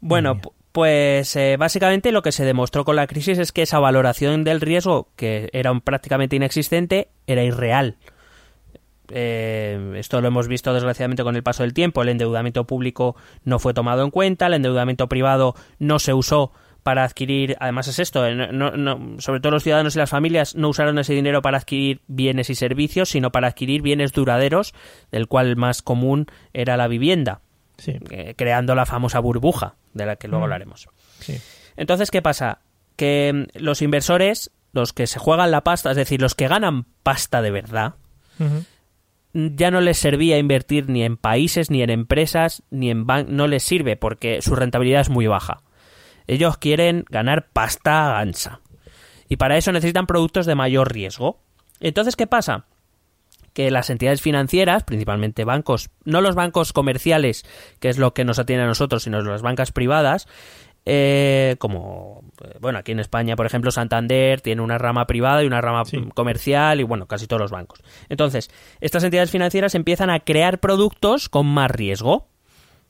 bueno, 0.00 0.40
pues 0.72 1.36
eh, 1.36 1.56
básicamente 1.58 2.12
lo 2.12 2.22
que 2.22 2.32
se 2.32 2.44
demostró 2.44 2.84
con 2.84 2.96
la 2.96 3.06
crisis 3.06 3.38
es 3.38 3.52
que 3.52 3.62
esa 3.62 3.78
valoración 3.78 4.42
del 4.42 4.60
riesgo, 4.60 5.08
que 5.16 5.48
era 5.52 5.70
un- 5.70 5.80
prácticamente 5.82 6.36
inexistente, 6.36 7.08
era 7.26 7.42
irreal. 7.44 7.96
Eh, 9.14 9.94
esto 9.96 10.20
lo 10.20 10.28
hemos 10.28 10.48
visto 10.48 10.72
desgraciadamente 10.72 11.22
con 11.22 11.36
el 11.36 11.42
paso 11.42 11.62
del 11.62 11.74
tiempo. 11.74 12.02
El 12.02 12.08
endeudamiento 12.08 12.66
público 12.66 13.16
no 13.44 13.58
fue 13.58 13.74
tomado 13.74 14.04
en 14.04 14.10
cuenta, 14.10 14.46
el 14.46 14.54
endeudamiento 14.54 15.08
privado 15.08 15.54
no 15.78 15.98
se 15.98 16.14
usó 16.14 16.52
para 16.82 17.04
adquirir, 17.04 17.56
además 17.60 17.86
es 17.88 17.98
esto, 17.98 18.26
eh, 18.26 18.34
no- 18.34 18.72
no- 18.72 19.20
sobre 19.20 19.40
todo 19.40 19.52
los 19.52 19.62
ciudadanos 19.62 19.94
y 19.94 19.98
las 19.98 20.10
familias 20.10 20.54
no 20.56 20.68
usaron 20.68 20.98
ese 20.98 21.14
dinero 21.14 21.40
para 21.42 21.58
adquirir 21.58 22.00
bienes 22.08 22.50
y 22.50 22.54
servicios, 22.56 23.08
sino 23.10 23.30
para 23.30 23.48
adquirir 23.48 23.82
bienes 23.82 24.12
duraderos, 24.12 24.74
del 25.12 25.28
cual 25.28 25.46
el 25.46 25.56
más 25.56 25.82
común 25.82 26.26
era 26.52 26.76
la 26.76 26.88
vivienda, 26.88 27.40
Sí, 27.78 27.94
eh, 28.10 28.34
creando 28.36 28.74
la 28.74 28.86
famosa 28.86 29.18
burbuja, 29.20 29.74
de 29.94 30.06
la 30.06 30.16
que 30.16 30.26
luego 30.28 30.40
Mm. 30.42 30.44
hablaremos. 30.44 30.88
sí. 31.20 31.36
Entonces, 31.76 32.10
¿qué 32.10 32.20
pasa? 32.20 32.58
Que 32.96 33.32
mm, 33.32 33.58
los 33.62 33.80
inversores, 33.80 34.50
los 34.72 34.92
que 34.92 35.06
se 35.06 35.18
juegan 35.18 35.50
la 35.50 35.62
pasta, 35.62 35.90
es 35.90 35.96
decir, 35.96 36.20
los 36.20 36.34
que 36.34 36.48
ganan 36.48 36.84
pasta 37.02 37.42
de 37.42 37.50
verdad, 37.50 37.94
ya 39.34 39.70
no 39.70 39.80
les 39.80 39.98
servía 39.98 40.36
invertir 40.38 40.88
ni 40.90 41.02
en 41.04 41.16
países, 41.16 41.70
ni 41.70 41.82
en 41.82 41.90
empresas, 41.90 42.62
ni 42.70 42.90
en 42.90 43.06
bancos, 43.06 43.32
no 43.32 43.46
les 43.46 43.62
sirve 43.62 43.96
porque 43.96 44.42
su 44.42 44.54
rentabilidad 44.54 45.00
es 45.00 45.08
muy 45.10 45.26
baja. 45.26 45.62
Ellos 46.26 46.58
quieren 46.58 47.04
ganar 47.08 47.48
pasta 47.52 48.12
gansa. 48.12 48.60
Y 49.28 49.36
para 49.36 49.56
eso 49.56 49.72
necesitan 49.72 50.06
productos 50.06 50.46
de 50.46 50.54
mayor 50.54 50.92
riesgo. 50.92 51.40
Entonces, 51.80 52.16
¿qué 52.16 52.26
pasa? 52.26 52.66
Que 53.54 53.70
las 53.70 53.90
entidades 53.90 54.22
financieras, 54.22 54.84
principalmente 54.84 55.44
bancos, 55.44 55.90
no 56.04 56.20
los 56.20 56.34
bancos 56.34 56.72
comerciales, 56.72 57.44
que 57.80 57.88
es 57.88 57.98
lo 57.98 58.14
que 58.14 58.24
nos 58.24 58.38
atiene 58.38 58.62
a 58.62 58.66
nosotros, 58.66 59.02
sino 59.02 59.20
las 59.20 59.42
bancas 59.42 59.72
privadas, 59.72 60.26
eh, 60.84 61.56
como, 61.58 62.22
eh, 62.44 62.56
bueno, 62.60 62.78
aquí 62.78 62.92
en 62.92 62.98
España, 62.98 63.36
por 63.36 63.46
ejemplo, 63.46 63.70
Santander 63.70 64.40
tiene 64.40 64.62
una 64.62 64.78
rama 64.78 65.06
privada 65.06 65.42
y 65.42 65.46
una 65.46 65.60
rama 65.60 65.84
Sí. 65.84 66.02
comercial 66.14 66.80
y, 66.80 66.82
bueno, 66.82 67.06
casi 67.06 67.26
todos 67.26 67.40
los 67.40 67.50
bancos. 67.52 67.80
Entonces, 68.08 68.50
estas 68.80 69.04
entidades 69.04 69.30
financieras 69.30 69.74
empiezan 69.74 70.10
a 70.10 70.20
crear 70.20 70.58
productos 70.58 71.28
con 71.28 71.46
más 71.46 71.70
riesgo. 71.70 72.28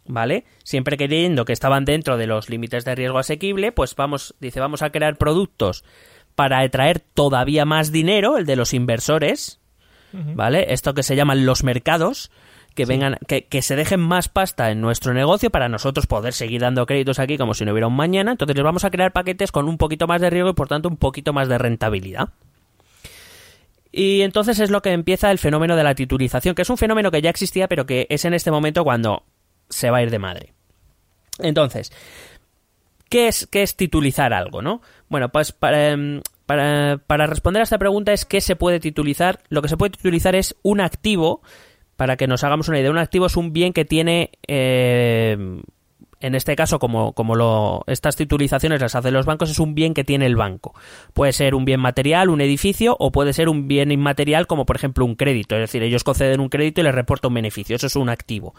¿Vale? 0.05 0.44
Siempre 0.64 0.96
creyendo 0.96 1.44
que 1.44 1.53
estaban 1.53 1.84
dentro 1.84 2.16
de 2.16 2.26
los 2.26 2.50
límites 2.50 2.84
de 2.84 2.94
riesgo 2.94 3.18
asequible, 3.18 3.70
pues 3.70 3.94
vamos, 3.94 4.34
dice, 4.40 4.59
vamos 4.59 4.82
a 4.82 4.90
crear 4.90 5.16
productos 5.16 5.84
para 6.34 6.61
atraer 6.61 7.00
todavía 7.00 7.64
más 7.64 7.92
dinero, 7.92 8.36
el 8.36 8.46
de 8.46 8.57
los 8.57 8.74
inversores, 8.74 9.61
¿vale? 10.12 10.72
Esto 10.72 10.94
que 10.94 11.03
se 11.03 11.14
llaman 11.14 11.46
los 11.46 11.62
mercados, 11.62 12.30
que 12.74 12.84
vengan, 12.84 13.18
que, 13.28 13.44
que 13.44 13.62
se 13.62 13.76
dejen 13.76 14.00
más 14.00 14.28
pasta 14.28 14.70
en 14.70 14.80
nuestro 14.80 15.14
negocio 15.14 15.50
para 15.50 15.68
nosotros 15.68 16.07
poder 16.07 16.32
seguir 16.32 16.62
dando 16.62 16.86
créditos 16.86 17.18
aquí 17.18 17.38
como 17.38 17.55
si 17.55 17.64
no 17.64 17.72
hubiera 17.72 17.86
un 17.86 17.96
mañana. 17.96 18.32
Entonces 18.32 18.57
les 18.57 18.64
vamos 18.64 18.84
a 18.84 18.90
crear 18.90 19.12
paquetes 19.12 19.53
con 19.53 19.68
un 19.68 19.78
poquito 19.78 20.07
más 20.07 20.20
de 20.20 20.30
riesgo 20.30 20.50
y 20.50 20.55
por 20.55 20.68
tanto 20.68 20.88
un 20.88 20.96
poquito 20.96 21.32
más 21.32 21.48
de 21.48 21.59
rentabilidad. 21.59 22.30
Y 23.92 24.22
entonces 24.22 24.59
es 24.59 24.70
lo 24.70 24.80
que 24.80 24.92
empieza 24.92 25.30
el 25.30 25.38
fenómeno 25.38 25.76
de 25.76 25.84
la 25.84 25.94
titulización, 25.94 26.55
que 26.55 26.62
es 26.62 26.70
un 26.70 26.78
fenómeno 26.78 27.11
que 27.11 27.20
ya 27.20 27.28
existía, 27.28 27.68
pero 27.68 27.84
que 27.84 28.07
es 28.09 28.24
en 28.24 28.32
este 28.32 28.50
momento 28.50 28.84
cuando 28.84 29.24
se 29.73 29.91
va 29.91 29.99
a 29.99 30.03
ir 30.03 30.11
de 30.11 30.18
madre. 30.18 30.53
Entonces, 31.39 31.93
¿qué 33.09 33.29
es, 33.29 33.47
qué 33.51 33.62
es 33.62 33.77
titulizar 33.77 34.33
algo, 34.33 34.62
no? 34.62 34.81
Bueno, 35.09 35.31
pues 35.31 35.53
para, 35.53 35.91
em, 35.91 36.23
para, 36.47 36.99
para 37.07 37.27
responder 37.27 37.61
a 37.61 37.64
esta 37.64 37.79
pregunta 37.79 38.12
es 38.12 38.25
qué 38.25 38.41
se 38.41 38.57
puede 38.57 38.81
titulizar. 38.81 39.41
Lo 39.49 39.62
que 39.62 39.68
se 39.68 39.77
puede 39.77 39.91
titulizar 39.91 40.35
es 40.35 40.55
un 40.62 40.81
activo, 40.81 41.43
para 41.97 42.16
que 42.16 42.27
nos 42.27 42.43
hagamos 42.45 42.68
una 42.68 42.81
idea, 42.81 42.91
un 42.91 42.99
activo 42.99 43.27
es 43.27 43.37
un 43.37 43.53
bien 43.53 43.73
que 43.73 43.85
tiene, 43.85 44.31
eh, 44.49 45.37
en 46.20 46.35
este 46.35 46.57
caso, 46.57 46.79
como, 46.79 47.12
como 47.12 47.35
lo, 47.35 47.85
estas 47.87 48.16
titulizaciones 48.16 48.81
las 48.81 48.95
hacen 48.95 49.12
los 49.12 49.27
bancos, 49.27 49.51
es 49.51 49.59
un 49.59 49.75
bien 49.75 49.93
que 49.93 50.05
tiene 50.05 50.27
el 50.27 50.37
banco. 50.37 50.75
Puede 51.12 51.33
ser 51.33 51.55
un 51.55 51.64
bien 51.64 51.81
material, 51.81 52.29
un 52.29 52.41
edificio, 52.41 52.97
o 52.99 53.12
puede 53.12 53.33
ser 53.33 53.49
un 53.49 53.68
bien 53.68 53.93
inmaterial, 53.93 54.47
como 54.47 54.64
por 54.64 54.77
ejemplo 54.77 55.05
un 55.05 55.16
crédito. 55.16 55.55
Es 55.57 55.62
decir, 55.62 55.83
ellos 55.83 56.05
conceden 56.05 56.41
un 56.41 56.49
crédito 56.49 56.81
y 56.81 56.85
les 56.85 56.95
reporta 56.95 57.29
un 57.29 57.35
beneficio. 57.35 57.77
Eso 57.77 57.89
es 57.89 57.97
un 57.97 58.09
activo. 58.09 58.55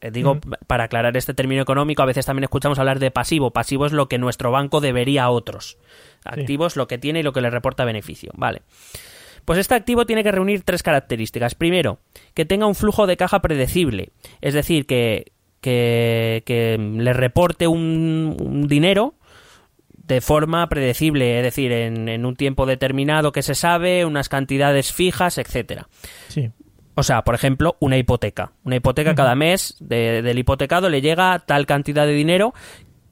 Eh, 0.00 0.10
Digo, 0.10 0.38
para 0.66 0.84
aclarar 0.84 1.16
este 1.16 1.34
término 1.34 1.62
económico, 1.62 2.02
a 2.02 2.06
veces 2.06 2.26
también 2.26 2.44
escuchamos 2.44 2.78
hablar 2.78 2.98
de 2.98 3.10
pasivo. 3.10 3.50
Pasivo 3.50 3.86
es 3.86 3.92
lo 3.92 4.08
que 4.08 4.18
nuestro 4.18 4.50
banco 4.50 4.80
debería 4.80 5.24
a 5.24 5.30
otros. 5.30 5.78
Activo 6.24 6.66
es 6.66 6.76
lo 6.76 6.86
que 6.86 6.98
tiene 6.98 7.20
y 7.20 7.22
lo 7.22 7.32
que 7.32 7.40
le 7.40 7.50
reporta 7.50 7.84
beneficio. 7.84 8.30
Vale. 8.34 8.62
Pues 9.44 9.58
este 9.58 9.74
activo 9.74 10.04
tiene 10.06 10.22
que 10.22 10.30
reunir 10.30 10.62
tres 10.62 10.82
características. 10.82 11.54
Primero, 11.54 12.00
que 12.34 12.44
tenga 12.44 12.66
un 12.66 12.74
flujo 12.74 13.06
de 13.06 13.16
caja 13.16 13.40
predecible. 13.40 14.10
Es 14.40 14.54
decir, 14.54 14.86
que, 14.86 15.32
que, 15.60 16.42
que 16.44 16.76
le 16.78 17.12
reporte 17.12 17.66
un, 17.66 18.36
un 18.38 18.68
dinero 18.68 19.14
de 19.90 20.20
forma 20.20 20.66
predecible, 20.68 21.38
es 21.38 21.44
decir, 21.44 21.70
en, 21.72 22.08
en 22.08 22.24
un 22.24 22.34
tiempo 22.34 22.64
determinado 22.66 23.32
que 23.32 23.42
se 23.42 23.54
sabe, 23.54 24.04
unas 24.04 24.28
cantidades 24.28 24.92
fijas, 24.92 25.38
etcétera. 25.38 25.88
Sí. 26.28 26.50
O 26.98 27.02
sea, 27.04 27.22
por 27.22 27.34
ejemplo, 27.36 27.76
una 27.80 27.96
hipoteca. 27.96 28.52
Una 28.64 28.76
hipoteca 28.76 29.14
cada 29.14 29.34
mes 29.36 29.76
de- 29.78 30.20
del 30.22 30.38
hipotecado 30.38 30.88
le 30.88 31.00
llega 31.00 31.38
tal 31.38 31.64
cantidad 31.64 32.06
de 32.06 32.12
dinero 32.12 32.54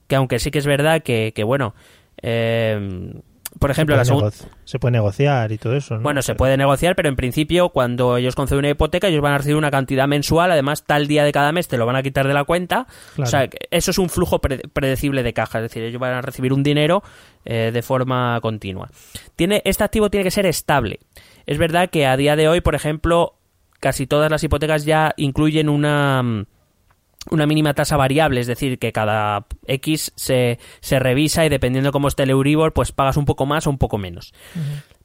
que 0.08 0.16
aunque 0.16 0.38
sí 0.40 0.50
que 0.50 0.58
es 0.58 0.66
verdad 0.66 1.02
que, 1.02 1.32
que 1.34 1.44
bueno, 1.44 1.74
eh, 2.22 3.12
por 3.58 3.70
ejemplo, 3.70 3.94
se, 4.04 4.12
puede 4.12 4.32
se 4.64 4.90
negociar 4.90 5.50
y 5.52 5.56
todo 5.58 5.74
eso, 5.76 5.94
¿no? 5.96 6.02
bueno, 6.02 6.20
se 6.20 6.34
puede 6.34 6.56
negociar, 6.56 6.94
pero 6.94 7.08
en 7.08 7.16
principio 7.16 7.70
cuando 7.70 8.16
ellos 8.18 8.34
conceden 8.34 8.58
una 8.60 8.70
hipoteca, 8.70 9.08
ellos 9.08 9.22
van 9.22 9.32
a 9.32 9.38
recibir 9.38 9.56
una 9.56 9.70
cantidad 9.70 10.06
mensual, 10.06 10.50
además 10.52 10.84
tal 10.84 11.06
día 11.06 11.24
de 11.24 11.32
cada 11.32 11.52
mes 11.52 11.66
te 11.66 11.78
lo 11.78 11.86
van 11.86 11.96
a 11.96 12.02
quitar 12.02 12.26
de 12.28 12.34
la 12.34 12.44
cuenta. 12.44 12.86
Claro. 13.14 13.26
O 13.28 13.30
sea, 13.30 13.48
eso 13.70 13.90
es 13.92 13.98
un 13.98 14.10
flujo 14.10 14.40
pre- 14.40 14.58
predecible 14.72 15.22
de 15.22 15.32
caja, 15.32 15.58
es 15.58 15.62
decir, 15.62 15.82
ellos 15.84 16.00
van 16.00 16.12
a 16.14 16.22
recibir 16.22 16.52
un 16.52 16.62
dinero 16.62 17.02
eh, 17.44 17.70
de 17.72 17.82
forma 17.82 18.38
continua. 18.42 18.90
Tiene, 19.36 19.62
este 19.64 19.84
activo 19.84 20.10
tiene 20.10 20.24
que 20.24 20.30
ser 20.30 20.44
estable. 20.46 20.98
Es 21.46 21.56
verdad 21.58 21.88
que 21.88 22.06
a 22.06 22.16
día 22.16 22.36
de 22.36 22.48
hoy, 22.48 22.60
por 22.60 22.74
ejemplo, 22.74 23.34
casi 23.80 24.06
todas 24.06 24.30
las 24.30 24.42
hipotecas 24.42 24.84
ya 24.84 25.14
incluyen 25.16 25.68
una 25.68 26.22
mm, 26.22 26.46
una 27.30 27.46
mínima 27.46 27.74
tasa 27.74 27.96
variable, 27.96 28.40
es 28.40 28.46
decir, 28.46 28.78
que 28.78 28.92
cada 28.92 29.46
X 29.66 30.12
se, 30.16 30.58
se 30.80 30.98
revisa 30.98 31.44
y 31.44 31.48
dependiendo 31.48 31.92
cómo 31.92 32.08
esté 32.08 32.22
el 32.22 32.30
Euribor, 32.30 32.72
pues 32.72 32.92
pagas 32.92 33.16
un 33.16 33.24
poco 33.24 33.46
más 33.46 33.66
o 33.66 33.70
un 33.70 33.78
poco 33.78 33.98
menos. 33.98 34.32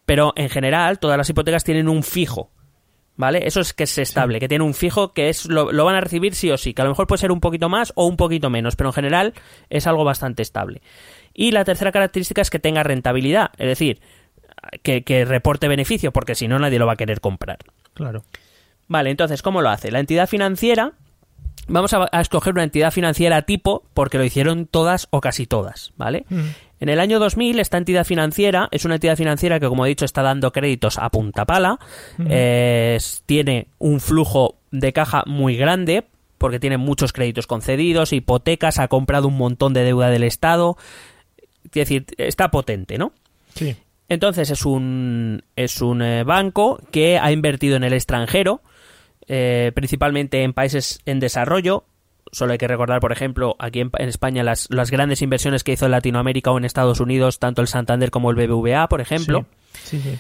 Pero 0.06 0.34
en 0.36 0.50
general, 0.50 1.00
todas 1.00 1.18
las 1.18 1.30
hipotecas 1.30 1.64
tienen 1.64 1.88
un 1.88 2.04
fijo. 2.04 2.52
¿Vale? 3.18 3.46
Eso 3.46 3.60
es 3.60 3.74
que 3.74 3.84
es 3.84 3.98
estable, 3.98 4.40
que 4.40 4.48
tiene 4.48 4.64
un 4.64 4.74
fijo 4.74 5.14
que 5.14 5.30
es 5.30 5.46
lo, 5.46 5.72
lo 5.72 5.86
van 5.86 5.96
a 5.96 6.02
recibir 6.02 6.34
sí 6.34 6.50
o 6.50 6.58
sí, 6.58 6.74
que 6.74 6.82
a 6.82 6.86
lo 6.86 6.92
mejor 6.92 7.06
puede 7.08 7.20
ser 7.20 7.32
un 7.32 7.42
poquito 7.42 7.70
más 7.70 7.92
o 7.96 8.08
un 8.08 8.18
poquito 8.18 8.50
menos, 8.50 8.76
pero 8.76 8.90
en 8.90 8.94
general 8.94 9.34
es 9.70 9.86
algo 9.86 10.04
bastante 10.04 10.42
estable. 10.42 10.82
Y 11.34 11.52
la 11.52 11.64
tercera 11.64 11.92
característica 11.92 12.42
es 12.42 12.50
que 12.50 12.58
tenga 12.58 12.82
rentabilidad, 12.82 13.52
es 13.58 13.68
decir, 13.68 14.02
que, 14.82 15.04
que 15.04 15.26
reporte 15.26 15.68
beneficio, 15.68 16.12
porque 16.12 16.34
si 16.34 16.48
no 16.48 16.58
nadie 16.58 16.80
lo 16.80 16.88
va 16.88 16.94
a 16.94 16.98
querer 16.98 17.20
comprar. 17.20 17.60
Claro. 17.94 18.24
Vale, 18.92 19.10
entonces, 19.10 19.42
¿cómo 19.42 19.62
lo 19.62 19.70
hace? 19.70 19.90
La 19.90 20.02
entidad 20.02 20.28
financiera, 20.28 20.92
vamos 21.70 21.94
a, 21.94 22.10
a 22.12 22.20
escoger 22.20 22.52
una 22.52 22.66
entidad 22.66 22.92
financiera 22.92 23.44
tipo 23.44 23.86
porque 23.94 24.18
lo 24.18 24.26
hicieron 24.26 24.66
todas 24.66 25.08
o 25.12 25.22
casi 25.22 25.48
todas, 25.48 25.94
¿vale? 25.96 26.26
Mm. 26.28 26.42
En 26.82 26.90
el 26.90 27.00
año 27.00 27.18
2000, 27.18 27.62
esta 27.62 27.78
entidad 27.78 28.04
financiera 28.04 28.68
es 28.70 28.84
una 28.84 28.96
entidad 28.96 29.16
financiera 29.16 29.62
que, 29.62 29.68
como 29.70 29.86
he 29.86 29.90
dicho, 29.90 30.04
está 30.04 30.24
dando 30.24 30.52
créditos 30.52 30.98
a 30.98 31.10
punta 31.10 31.46
pala. 31.46 31.80
Eh, 32.28 32.98
tiene 33.26 33.68
un 33.80 34.02
flujo 34.02 34.58
de 34.72 34.92
caja 34.92 35.24
muy 35.26 35.56
grande 35.56 36.04
porque 36.38 36.60
tiene 36.60 36.76
muchos 36.76 37.14
créditos 37.14 37.48
concedidos, 37.48 38.12
hipotecas, 38.12 38.78
ha 38.78 38.90
comprado 38.90 39.30
un 39.30 39.38
montón 39.38 39.72
de 39.72 39.86
deuda 39.86 40.10
del 40.10 40.24
Estado. 40.24 40.76
Es 41.64 41.72
decir, 41.72 42.08
está 42.18 42.52
potente, 42.52 42.98
¿no? 42.98 43.14
Sí. 43.56 43.78
Entonces 44.10 44.50
es 44.50 44.66
un, 44.66 45.42
es 45.56 45.82
un 45.82 46.02
eh, 46.02 46.26
banco 46.26 46.82
que 46.92 47.18
ha 47.18 47.32
invertido 47.32 47.78
en 47.78 47.86
el 47.86 47.94
extranjero, 47.94 48.62
eh, 49.34 49.72
principalmente 49.74 50.44
en 50.44 50.52
países 50.52 51.00
en 51.06 51.22
desarrollo. 51.22 51.86
Solo 52.34 52.52
hay 52.52 52.58
que 52.58 52.68
recordar, 52.68 53.00
por 53.00 53.14
ejemplo, 53.14 53.56
aquí 53.60 53.80
en, 53.80 53.90
en 53.98 54.10
España 54.10 54.44
las, 54.44 54.68
las 54.70 54.92
grandes 54.92 55.22
inversiones 55.22 55.64
que 55.64 55.72
hizo 55.72 55.86
en 55.86 55.92
Latinoamérica 55.92 56.52
o 56.52 56.58
en 56.58 56.66
Estados 56.66 57.00
Unidos, 57.00 57.40
tanto 57.40 57.62
el 57.62 57.70
Santander 57.70 58.12
como 58.12 58.30
el 58.30 58.36
BBVA, 58.36 58.90
por 58.90 59.00
ejemplo. 59.00 59.46
Sí, 59.84 60.02
sí. 60.02 60.20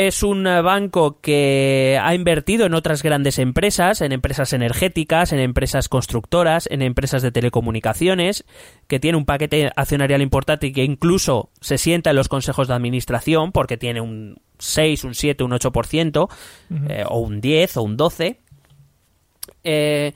Es 0.00 0.22
un 0.22 0.44
banco 0.44 1.20
que 1.20 1.98
ha 2.00 2.14
invertido 2.14 2.66
en 2.66 2.74
otras 2.74 3.02
grandes 3.02 3.40
empresas, 3.40 4.00
en 4.00 4.12
empresas 4.12 4.52
energéticas, 4.52 5.32
en 5.32 5.40
empresas 5.40 5.88
constructoras, 5.88 6.68
en 6.70 6.82
empresas 6.82 7.20
de 7.20 7.32
telecomunicaciones, 7.32 8.44
que 8.86 9.00
tiene 9.00 9.18
un 9.18 9.24
paquete 9.24 9.72
accionarial 9.74 10.22
importante 10.22 10.68
y 10.68 10.72
que 10.72 10.84
incluso 10.84 11.50
se 11.60 11.78
sienta 11.78 12.10
en 12.10 12.16
los 12.16 12.28
consejos 12.28 12.68
de 12.68 12.74
administración 12.74 13.50
porque 13.50 13.76
tiene 13.76 14.00
un 14.00 14.36
6, 14.60 15.02
un 15.02 15.14
7, 15.16 15.42
un 15.42 15.50
8%, 15.50 16.28
eh, 16.90 17.04
o 17.04 17.18
un 17.18 17.40
10 17.40 17.76
o 17.78 17.82
un 17.82 17.96
12. 17.96 18.38
Eh, 19.64 20.12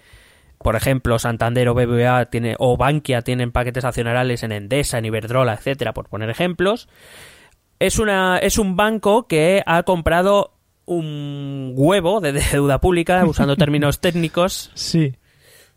por 0.59 0.77
ejemplo, 0.77 1.19
Santander 1.19 1.69
o 1.69 1.75
BBVA 1.75 2.27
tiene, 2.27 2.55
o 2.61 2.77
Bankia 2.77 3.23
tienen 3.23 3.51
paquetes 3.51 3.85
accionariales 3.85 4.45
en 4.45 4.53
Endesa, 4.53 4.99
en 4.99 5.07
Iberdrola, 5.07 5.55
etcétera, 5.55 5.93
por 5.93 6.09
poner 6.09 6.31
ejemplos 6.31 6.89
es 7.87 7.99
una 7.99 8.39
es 8.39 8.59
un 8.59 8.77
banco 8.77 9.27
que 9.27 9.63
ha 9.67 9.83
comprado 9.83 10.53
un 10.85 11.73
huevo 11.77 12.21
de 12.21 12.33
deuda 12.33 12.81
pública 12.81 13.25
usando 13.27 13.57
términos 13.57 14.01
técnicos 14.01 14.71
Sí. 14.75 15.15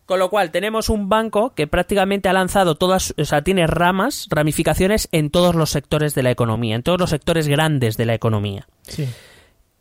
con 0.06 0.20
lo 0.20 0.30
cual 0.30 0.52
tenemos 0.52 0.90
un 0.90 1.10
banco 1.10 1.54
que 1.56 1.68
prácticamente 1.68 2.28
ha 2.30 2.34
lanzado 2.34 2.76
todas 2.76 3.14
o 3.18 3.26
sea 3.26 3.44
tiene 3.44 3.68
ramas 3.68 4.28
ramificaciones 4.30 5.08
en 5.12 5.30
todos 5.30 5.56
los 5.56 5.70
sectores 5.70 6.16
de 6.16 6.24
la 6.24 6.32
economía 6.32 6.76
en 6.76 6.84
todos 6.84 7.00
los 7.00 7.10
sectores 7.12 7.48
grandes 7.48 7.98
de 7.98 8.06
la 8.06 8.14
economía 8.14 8.68
Sí. 8.84 9.08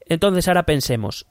entonces 0.06 0.46
ahora 0.48 0.64
pensemos 0.64 1.26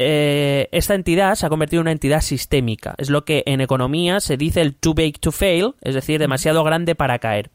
eh, 0.00 0.68
esta 0.70 0.94
entidad 0.94 1.34
se 1.34 1.44
ha 1.44 1.48
convertido 1.48 1.80
en 1.80 1.86
una 1.86 1.92
entidad 1.92 2.20
sistémica 2.20 2.94
es 2.98 3.10
lo 3.10 3.24
que 3.24 3.42
en 3.46 3.60
economía 3.60 4.20
se 4.20 4.36
dice 4.36 4.60
el 4.60 4.74
too 4.76 4.94
big 4.94 5.18
to 5.18 5.32
fail 5.32 5.74
es 5.80 5.94
decir 5.94 6.20
demasiado 6.20 6.62
grande 6.62 6.94
para 6.94 7.18
caer. 7.18 7.50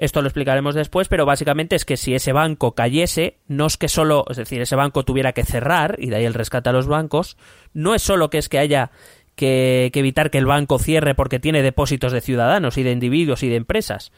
Esto 0.00 0.22
lo 0.22 0.28
explicaremos 0.28 0.74
después, 0.74 1.08
pero 1.08 1.26
básicamente 1.26 1.76
es 1.76 1.84
que 1.84 1.96
si 1.98 2.14
ese 2.14 2.32
banco 2.32 2.74
cayese, 2.74 3.36
no 3.46 3.66
es 3.66 3.76
que 3.76 3.88
solo, 3.88 4.24
es 4.30 4.38
decir, 4.38 4.60
ese 4.62 4.74
banco 4.74 5.04
tuviera 5.04 5.32
que 5.32 5.44
cerrar, 5.44 5.96
y 5.98 6.08
de 6.08 6.16
ahí 6.16 6.24
el 6.24 6.34
rescate 6.34 6.70
a 6.70 6.72
los 6.72 6.86
bancos, 6.86 7.36
no 7.74 7.94
es 7.94 8.02
solo 8.02 8.30
que 8.30 8.38
es 8.38 8.48
que 8.48 8.58
haya 8.58 8.90
que, 9.36 9.90
que 9.92 10.00
evitar 10.00 10.30
que 10.30 10.38
el 10.38 10.46
banco 10.46 10.78
cierre 10.78 11.14
porque 11.14 11.38
tiene 11.38 11.62
depósitos 11.62 12.12
de 12.12 12.20
ciudadanos 12.20 12.78
y 12.78 12.82
de 12.82 12.92
individuos 12.92 13.42
y 13.42 13.48
de 13.48 13.56
empresas, 13.56 14.10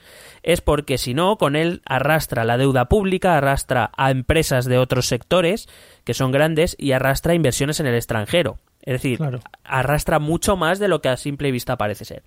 es 0.42 0.60
porque 0.60 0.98
si 0.98 1.14
no, 1.14 1.36
con 1.36 1.56
él 1.56 1.82
arrastra 1.84 2.44
la 2.44 2.58
deuda 2.58 2.88
pública, 2.88 3.36
arrastra 3.36 3.90
a 3.96 4.10
empresas 4.10 4.64
de 4.64 4.78
otros 4.78 5.06
sectores 5.06 5.68
que 6.04 6.14
son 6.14 6.30
grandes 6.32 6.76
y 6.78 6.92
arrastra 6.92 7.34
inversiones 7.34 7.80
en 7.80 7.86
el 7.86 7.94
extranjero. 7.96 8.58
Es 8.82 8.94
decir, 8.94 9.18
Claro. 9.18 9.40
arrastra 9.64 10.18
mucho 10.18 10.56
más 10.56 10.78
de 10.78 10.88
lo 10.88 11.00
que 11.02 11.08
a 11.08 11.16
simple 11.16 11.52
vista 11.52 11.76
parece 11.76 12.04
ser. 12.04 12.22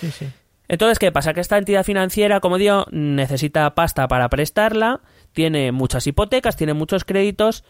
Sí, 0.00 0.10
sí. 0.10 0.26
Entonces, 0.72 0.98
¿qué 0.98 1.12
pasa? 1.12 1.34
Que 1.34 1.40
esta 1.42 1.58
entidad 1.58 1.84
financiera, 1.84 2.40
como 2.40 2.56
digo, 2.56 2.86
necesita 2.90 3.74
pasta 3.74 4.08
para 4.08 4.30
prestarla, 4.30 5.02
tiene 5.32 5.70
muchas 5.70 6.06
hipotecas, 6.06 6.56
tiene 6.56 6.72
muchos 6.72 7.04
créditos, 7.04 7.62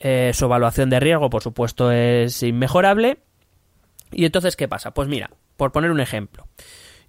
eh, 0.00 0.32
su 0.34 0.46
evaluación 0.46 0.90
de 0.90 0.98
riesgo, 0.98 1.30
por 1.30 1.44
supuesto, 1.44 1.92
es 1.92 2.42
inmejorable. 2.42 3.18
Y 4.10 4.24
entonces, 4.24 4.56
¿qué 4.56 4.66
pasa? 4.66 4.90
Pues 4.92 5.08
mira, 5.08 5.30
por 5.56 5.70
poner 5.70 5.92
un 5.92 6.00
ejemplo, 6.00 6.48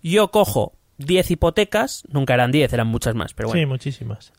yo 0.03 0.29
cojo 0.29 0.73
10 0.99 1.31
hipotecas, 1.31 2.03
nunca 2.09 2.35
eran 2.35 2.51
10, 2.51 2.71
eran 2.73 2.85
muchas 2.85 3.15
más, 3.15 3.33
pero 3.33 3.49
bueno, 3.49 3.59
Sí, 3.59 3.65
muchísimas. 3.65 4.33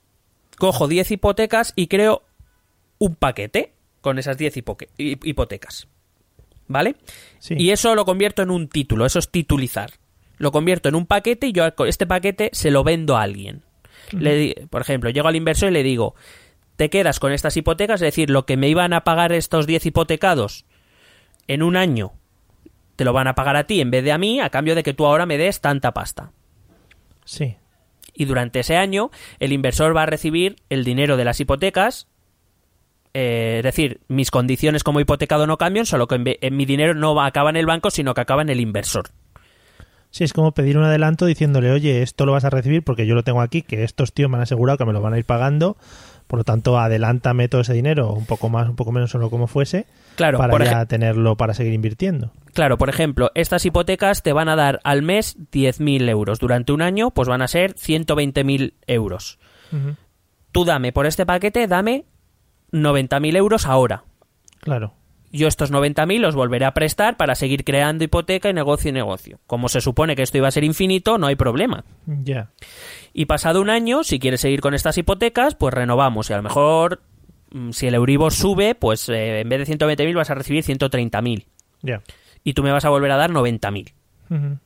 cojo 0.58 0.86
10 0.86 1.10
hipotecas 1.10 1.72
y 1.74 1.88
creo 1.88 2.22
un 2.98 3.16
paquete 3.16 3.74
con 4.00 4.20
esas 4.20 4.38
10 4.38 4.56
hipoque- 4.56 4.90
hip- 4.96 5.24
hipotecas. 5.26 5.88
¿Vale? 6.68 6.94
Sí. 7.40 7.54
Y 7.58 7.70
eso 7.72 7.96
lo 7.96 8.04
convierto 8.04 8.42
en 8.42 8.50
un 8.52 8.68
título, 8.68 9.06
eso 9.06 9.18
es 9.18 9.28
titulizar. 9.28 9.90
Lo 10.38 10.50
convierto 10.52 10.88
en 10.88 10.94
un 10.94 11.06
paquete 11.06 11.48
y 11.48 11.52
yo 11.52 11.64
este 11.86 12.06
paquete 12.06 12.50
se 12.52 12.70
lo 12.70 12.84
vendo 12.84 13.16
a 13.16 13.22
alguien. 13.22 13.62
Le 14.12 14.34
di- 14.36 14.54
por 14.70 14.80
ejemplo, 14.80 15.10
llego 15.10 15.28
al 15.28 15.36
inversor 15.36 15.68
y 15.68 15.72
le 15.72 15.82
digo, 15.82 16.14
te 16.76 16.88
quedas 16.90 17.18
con 17.20 17.32
estas 17.32 17.56
hipotecas, 17.56 18.00
es 18.00 18.06
decir, 18.06 18.30
lo 18.30 18.46
que 18.46 18.56
me 18.56 18.68
iban 18.68 18.92
a 18.92 19.02
pagar 19.04 19.32
estos 19.32 19.66
10 19.66 19.86
hipotecados 19.86 20.64
en 21.48 21.62
un 21.62 21.76
año, 21.76 22.12
te 22.96 23.04
lo 23.04 23.12
van 23.12 23.26
a 23.28 23.34
pagar 23.34 23.56
a 23.56 23.64
ti 23.64 23.80
en 23.80 23.90
vez 23.90 24.04
de 24.04 24.12
a 24.12 24.18
mí, 24.18 24.40
a 24.40 24.50
cambio 24.50 24.74
de 24.74 24.82
que 24.82 24.94
tú 24.94 25.04
ahora 25.06 25.26
me 25.26 25.38
des 25.38 25.60
tanta 25.60 25.92
pasta. 25.92 26.30
Sí. 27.24 27.56
Y 28.14 28.24
durante 28.24 28.60
ese 28.60 28.76
año, 28.76 29.10
el 29.38 29.52
inversor 29.52 29.94
va 29.96 30.04
a 30.04 30.06
recibir 30.06 30.56
el 30.70 30.84
dinero 30.84 31.16
de 31.16 31.24
las 31.24 31.38
hipotecas. 31.40 32.06
eh, 33.14 33.56
es 33.58 33.64
decir, 33.64 34.00
mis 34.08 34.30
condiciones 34.30 34.84
como 34.84 35.00
hipotecado 35.00 35.46
no 35.46 35.56
cambian, 35.58 35.86
solo 35.86 36.06
que 36.08 36.38
en 36.40 36.56
mi 36.56 36.64
dinero 36.66 36.94
no 36.94 37.20
acaba 37.22 37.50
en 37.50 37.56
el 37.56 37.66
banco, 37.66 37.90
sino 37.90 38.14
que 38.14 38.20
acaba 38.20 38.42
en 38.42 38.50
el 38.50 38.60
inversor. 38.60 39.10
Sí, 40.10 40.24
es 40.24 40.32
como 40.32 40.52
pedir 40.52 40.78
un 40.78 40.84
adelanto 40.84 41.26
diciéndole, 41.26 41.70
oye, 41.70 42.02
esto 42.02 42.24
lo 42.24 42.32
vas 42.32 42.44
a 42.44 42.50
recibir 42.50 42.82
porque 42.82 43.06
yo 43.06 43.14
lo 43.14 43.22
tengo 43.22 43.40
aquí, 43.40 43.62
que 43.62 43.84
estos 43.84 44.12
tíos 44.12 44.30
me 44.30 44.36
han 44.36 44.42
asegurado 44.42 44.78
que 44.78 44.84
me 44.84 44.92
lo 44.92 45.02
van 45.02 45.12
a 45.12 45.18
ir 45.18 45.24
pagando, 45.24 45.76
por 46.28 46.38
lo 46.38 46.44
tanto, 46.44 46.78
adelántame 46.78 47.48
todo 47.48 47.62
ese 47.62 47.72
dinero, 47.72 48.12
un 48.12 48.26
poco 48.26 48.50
más, 48.50 48.68
un 48.68 48.76
poco 48.76 48.92
menos, 48.92 49.10
solo 49.10 49.30
como 49.30 49.46
fuese, 49.46 49.86
Claro, 50.16 50.38
para 50.38 50.64
ya 50.64 50.86
tenerlo 50.86 51.36
para 51.36 51.54
seguir 51.54 51.72
invirtiendo. 51.72 52.32
Claro, 52.52 52.76
por 52.76 52.90
ejemplo, 52.90 53.30
estas 53.34 53.64
hipotecas 53.64 54.22
te 54.22 54.34
van 54.34 54.48
a 54.50 54.56
dar 54.56 54.80
al 54.84 55.02
mes 55.02 55.38
10.000 55.52 56.08
euros. 56.08 56.38
Durante 56.38 56.72
un 56.72 56.82
año, 56.82 57.10
pues 57.10 57.28
van 57.28 57.40
a 57.40 57.48
ser 57.48 57.74
120.000 57.74 58.74
euros. 58.86 59.38
Ujú. 59.72 59.96
Tú 60.52 60.64
dame 60.64 60.92
por 60.92 61.06
este 61.06 61.24
paquete, 61.24 61.66
dame 61.66 62.04
90.000 62.72 63.36
euros 63.36 63.66
ahora. 63.66 64.04
Claro. 64.60 64.97
Yo 65.30 65.46
estos 65.46 65.70
90.000 65.70 66.20
los 66.20 66.34
volveré 66.34 66.64
a 66.64 66.72
prestar 66.72 67.16
para 67.16 67.34
seguir 67.34 67.64
creando 67.64 68.04
hipoteca 68.04 68.48
y 68.48 68.54
negocio 68.54 68.88
y 68.88 68.92
negocio. 68.92 69.40
Como 69.46 69.68
se 69.68 69.80
supone 69.80 70.16
que 70.16 70.22
esto 70.22 70.38
iba 70.38 70.48
a 70.48 70.52
ser 70.52 70.64
infinito, 70.64 71.18
no 71.18 71.26
hay 71.26 71.36
problema. 71.36 71.84
Ya. 72.06 72.50
Y 73.12 73.26
pasado 73.26 73.60
un 73.60 73.68
año, 73.68 74.04
si 74.04 74.18
quieres 74.18 74.40
seguir 74.40 74.60
con 74.60 74.74
estas 74.74 74.96
hipotecas, 74.96 75.54
pues 75.54 75.74
renovamos. 75.74 76.30
Y 76.30 76.32
a 76.32 76.38
lo 76.38 76.42
mejor, 76.42 77.02
mm, 77.50 77.72
si 77.72 77.86
el 77.86 77.94
Euribor 77.94 78.32
sube, 78.32 78.74
pues 78.74 79.08
eh, 79.10 79.40
en 79.40 79.48
vez 79.48 79.58
de 79.58 79.66
120.000 79.66 80.14
vas 80.14 80.30
a 80.30 80.34
recibir 80.34 80.64
130.000. 80.64 81.46
Ya. 81.82 82.02
Y 82.42 82.54
tú 82.54 82.62
me 82.62 82.72
vas 82.72 82.86
a 82.86 82.90
volver 82.90 83.10
a 83.10 83.16
dar 83.16 83.30
90.000. 83.30 83.92
Ujú. 84.30 84.58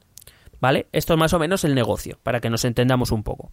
¿Vale? 0.61 0.87
Esto 0.93 1.15
es 1.15 1.19
más 1.19 1.33
o 1.33 1.41
menos 1.41 1.65
el 1.65 1.75
negocio, 1.75 2.21
para 2.23 2.41
que 2.41 2.49
nos 2.49 2.65
entendamos 2.65 3.11
un 3.11 3.25
poco. 3.25 3.51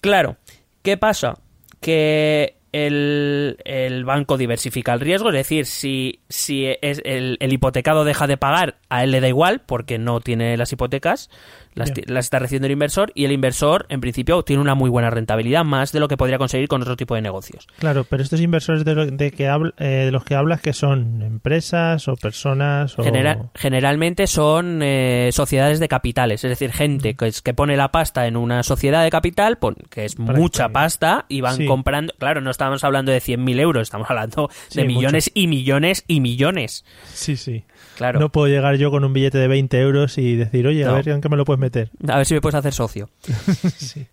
Claro, 0.00 0.38
¿qué 0.82 0.96
pasa? 0.96 1.38
Que 1.80 2.55
el, 2.76 3.58
el 3.64 4.04
banco 4.04 4.36
diversifica 4.36 4.92
el 4.92 5.00
riesgo, 5.00 5.28
es 5.28 5.34
decir, 5.34 5.66
si, 5.66 6.20
si 6.28 6.66
es 6.82 7.00
el, 7.04 7.36
el 7.40 7.52
hipotecado 7.52 8.04
deja 8.04 8.26
de 8.26 8.36
pagar, 8.36 8.76
a 8.88 9.04
él 9.04 9.10
le 9.10 9.20
da 9.20 9.28
igual 9.28 9.60
porque 9.60 9.98
no 9.98 10.20
tiene 10.20 10.56
las 10.56 10.72
hipotecas, 10.72 11.30
las, 11.76 11.92
está 12.24 12.38
recibiendo 12.40 12.66
el 12.66 12.72
inversor 12.72 13.12
y 13.14 13.24
el 13.26 13.32
inversor, 13.32 13.86
en 13.90 14.00
principio, 14.00 14.42
tiene 14.42 14.60
una 14.62 14.74
muy 14.74 14.90
buena 14.90 15.10
rentabilidad, 15.10 15.64
más 15.64 15.92
de 15.92 16.00
lo 16.00 16.08
que 16.08 16.16
podría 16.16 16.38
conseguir 16.38 16.66
con 16.68 16.82
otro 16.82 16.96
tipo 16.96 17.14
de 17.14 17.22
negocios. 17.22 17.68
Claro, 17.78 18.04
pero 18.08 18.22
estos 18.22 18.40
inversores 18.40 18.84
de, 18.84 18.94
lo- 18.94 19.06
de, 19.06 19.30
que 19.30 19.48
habl- 19.48 19.74
eh, 19.78 20.06
de 20.06 20.10
los 20.10 20.24
que 20.24 20.34
hablas, 20.34 20.60
que 20.60 20.72
son 20.72 21.22
empresas 21.22 22.08
o 22.08 22.16
personas 22.16 22.98
o... 22.98 23.04
Genera- 23.04 23.50
generalmente 23.54 24.26
son 24.26 24.80
eh, 24.82 25.30
sociedades 25.32 25.78
de 25.78 25.88
capitales, 25.88 26.42
es 26.44 26.48
decir, 26.50 26.72
gente 26.72 27.14
que, 27.14 27.26
es- 27.28 27.42
que 27.42 27.54
pone 27.54 27.76
la 27.76 27.92
pasta 27.92 28.26
en 28.26 28.36
una 28.36 28.62
sociedad 28.62 29.04
de 29.04 29.10
capital, 29.10 29.58
pon- 29.58 29.76
que 29.90 30.04
es 30.06 30.14
Para 30.16 30.38
mucha 30.38 30.66
que- 30.68 30.72
pasta, 30.72 31.26
y 31.28 31.40
van 31.42 31.56
Sí. 31.56 31.66
comprando. 31.66 32.14
Claro, 32.18 32.40
no 32.40 32.50
estamos 32.50 32.82
hablando 32.84 33.12
de 33.12 33.20
100.000 33.20 33.60
euros, 33.60 33.82
estamos 33.82 34.08
hablando 34.10 34.48
Sí, 34.68 34.80
de 34.80 34.86
millones 34.86 35.30
y 35.34 35.46
millones 35.46 36.04
y 36.08 36.20
millones. 36.20 36.84
Sí, 37.12 37.36
sí. 37.36 37.64
Claro. 37.96 38.18
No 38.20 38.30
puedo 38.30 38.46
llegar 38.48 38.76
yo 38.76 38.90
con 38.90 39.04
un 39.04 39.12
billete 39.12 39.38
de 39.38 39.48
20 39.48 39.78
euros 39.80 40.18
y 40.18 40.36
decir, 40.36 40.66
oye, 40.66 40.84
a 40.84 40.92
ver, 40.92 41.08
¿en 41.08 41.20
qué 41.20 41.28
me 41.28 41.36
lo 41.36 41.44
puedes 41.44 41.58
meter? 41.60 41.65
A 42.08 42.16
ver 42.16 42.26
si 42.26 42.34
me 42.34 42.40
puedes 42.40 42.54
hacer 42.54 42.72
socio. 42.72 43.10
sí. 43.76 44.06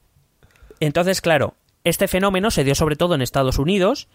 Entonces, 0.79 1.21
claro, 1.21 1.55
este 1.83 2.07
fenómeno 2.07 2.51
se 2.51 2.63
dio 2.63 2.75
sobre 2.75 2.95
todo 2.95 3.15
en 3.15 3.21
Estados 3.21 3.57
Unidos, 3.59 4.07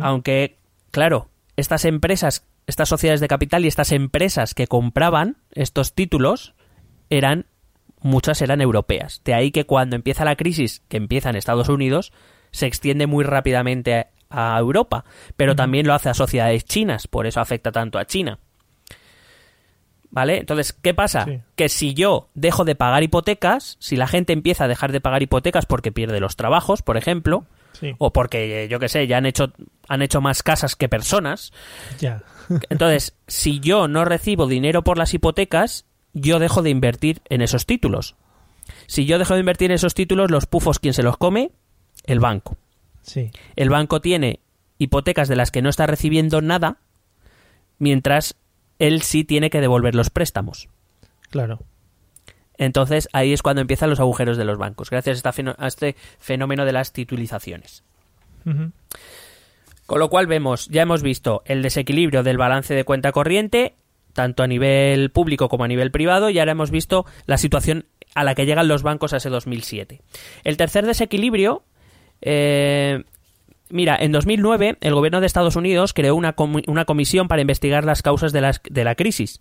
aunque, 0.00 0.58
claro, 0.90 1.28
estas 1.56 1.84
empresas, 1.84 2.44
estas 2.66 2.88
sociedades 2.88 3.20
de 3.20 3.28
capital 3.28 3.64
y 3.64 3.68
estas 3.68 3.92
empresas 3.92 4.52
que 4.52 4.66
compraban 4.66 5.36
estos 5.52 5.94
títulos 5.94 6.54
eran, 7.08 7.46
muchas 8.00 8.42
eran 8.42 8.60
europeas. 8.60 9.22
De 9.24 9.34
ahí 9.34 9.52
que 9.52 9.64
cuando 9.64 9.94
empieza 9.94 10.24
la 10.24 10.36
crisis, 10.36 10.82
que 10.88 10.96
empieza 10.96 11.30
en 11.30 11.36
Estados 11.36 11.68
Unidos, 11.68 12.12
se 12.50 12.66
extiende 12.66 13.06
muy 13.06 13.24
rápidamente 13.24 14.08
a 14.28 14.58
Europa, 14.58 15.04
pero 15.36 15.54
también 15.54 15.86
lo 15.86 15.94
hace 15.94 16.08
a 16.08 16.14
sociedades 16.14 16.64
chinas, 16.64 17.06
por 17.06 17.26
eso 17.26 17.40
afecta 17.40 17.70
tanto 17.70 17.98
a 17.98 18.06
China. 18.06 18.40
¿Vale? 20.10 20.38
Entonces, 20.38 20.72
¿qué 20.72 20.94
pasa? 20.94 21.24
Sí. 21.24 21.40
Que 21.56 21.68
si 21.68 21.94
yo 21.94 22.28
dejo 22.34 22.64
de 22.64 22.74
pagar 22.74 23.02
hipotecas, 23.02 23.76
si 23.80 23.96
la 23.96 24.06
gente 24.06 24.32
empieza 24.32 24.64
a 24.64 24.68
dejar 24.68 24.92
de 24.92 25.00
pagar 25.00 25.22
hipotecas 25.22 25.66
porque 25.66 25.92
pierde 25.92 26.20
los 26.20 26.36
trabajos, 26.36 26.82
por 26.82 26.96
ejemplo, 26.96 27.44
Sí, 27.78 27.94
o 27.98 28.12
porque, 28.12 28.68
yo 28.70 28.78
qué 28.78 28.88
sé, 28.88 29.06
ya 29.06 29.18
han 29.18 29.26
hecho, 29.26 29.52
han 29.86 30.00
hecho 30.00 30.20
más 30.20 30.42
casas 30.42 30.76
que 30.76 30.88
personas, 30.88 31.52
ya. 31.98 32.22
entonces, 32.70 33.14
si 33.26 33.60
yo 33.60 33.88
no 33.88 34.04
recibo 34.04 34.46
dinero 34.46 34.82
por 34.82 34.96
las 34.96 35.12
hipotecas, 35.12 35.84
yo 36.14 36.38
dejo 36.38 36.62
de 36.62 36.70
invertir 36.70 37.20
en 37.28 37.42
esos 37.42 37.66
títulos. 37.66 38.16
Si 38.86 39.04
yo 39.04 39.18
dejo 39.18 39.34
de 39.34 39.40
invertir 39.40 39.70
en 39.70 39.74
esos 39.74 39.94
títulos, 39.94 40.30
los 40.30 40.46
pufos, 40.46 40.78
¿quién 40.78 40.94
se 40.94 41.02
los 41.02 41.18
come? 41.18 41.52
El 42.04 42.20
banco. 42.20 42.56
Sí, 43.02 43.30
El 43.54 43.70
banco 43.70 44.00
tiene 44.00 44.40
hipotecas 44.78 45.28
de 45.28 45.36
las 45.36 45.50
que 45.50 45.62
no 45.62 45.68
está 45.68 45.86
recibiendo 45.86 46.40
nada, 46.40 46.78
mientras 47.78 48.36
él 48.78 49.02
sí 49.02 49.24
tiene 49.24 49.50
que 49.50 49.60
devolver 49.60 49.94
los 49.94 50.10
préstamos. 50.10 50.68
claro. 51.30 51.60
Entonces 52.58 53.08
ahí 53.12 53.32
es 53.32 53.42
cuando 53.42 53.60
empiezan 53.60 53.90
los 53.90 54.00
agujeros 54.00 54.36
de 54.36 54.44
los 54.44 54.58
bancos, 54.58 54.90
gracias 54.90 55.22
a, 55.24 55.66
este 55.66 55.94
fenómeno 56.18 56.64
de 56.64 56.72
las 56.72 56.92
titulizaciones. 56.92 57.84
Con 59.86 59.98
lo 59.98 60.08
cual 60.08 60.26
vemos, 60.26 60.68
ya 60.68 60.82
hemos 60.82 61.02
visto 61.02 61.42
el 61.46 61.62
desequilibrio 61.62 62.22
del 62.22 62.38
balance 62.38 62.74
de 62.74 62.84
cuenta 62.84 63.12
corriente, 63.12 63.74
tanto 64.12 64.42
a 64.42 64.46
nivel 64.46 65.10
público 65.10 65.48
como 65.48 65.64
a 65.64 65.68
nivel 65.68 65.90
privado, 65.90 66.30
y 66.30 66.38
ahora 66.38 66.52
hemos 66.52 66.70
visto 66.70 67.06
la 67.26 67.38
situación 67.38 67.86
a 68.14 68.24
la 68.24 68.34
que 68.34 68.46
llegan 68.46 68.68
los 68.68 68.82
bancos 68.82 69.12
a 69.12 69.18
ese 69.18 69.28
2007. 69.28 70.00
El 70.44 70.56
tercer 70.56 70.86
desequilibrio, 70.86 71.64
eh, 72.22 73.04
mira, 73.70 73.96
en 74.00 74.12
2009 74.12 74.76
el 74.80 74.94
gobierno 74.94 75.20
de 75.20 75.26
Estados 75.26 75.56
Unidos 75.56 75.92
creó 75.92 76.14
una, 76.14 76.34
una 76.66 76.84
comisión 76.84 77.28
para 77.28 77.40
investigar 77.42 77.84
las 77.84 78.02
causas 78.02 78.32
de, 78.32 78.40
las- 78.40 78.60
de 78.68 78.84
la 78.84 78.94
crisis 78.94 79.40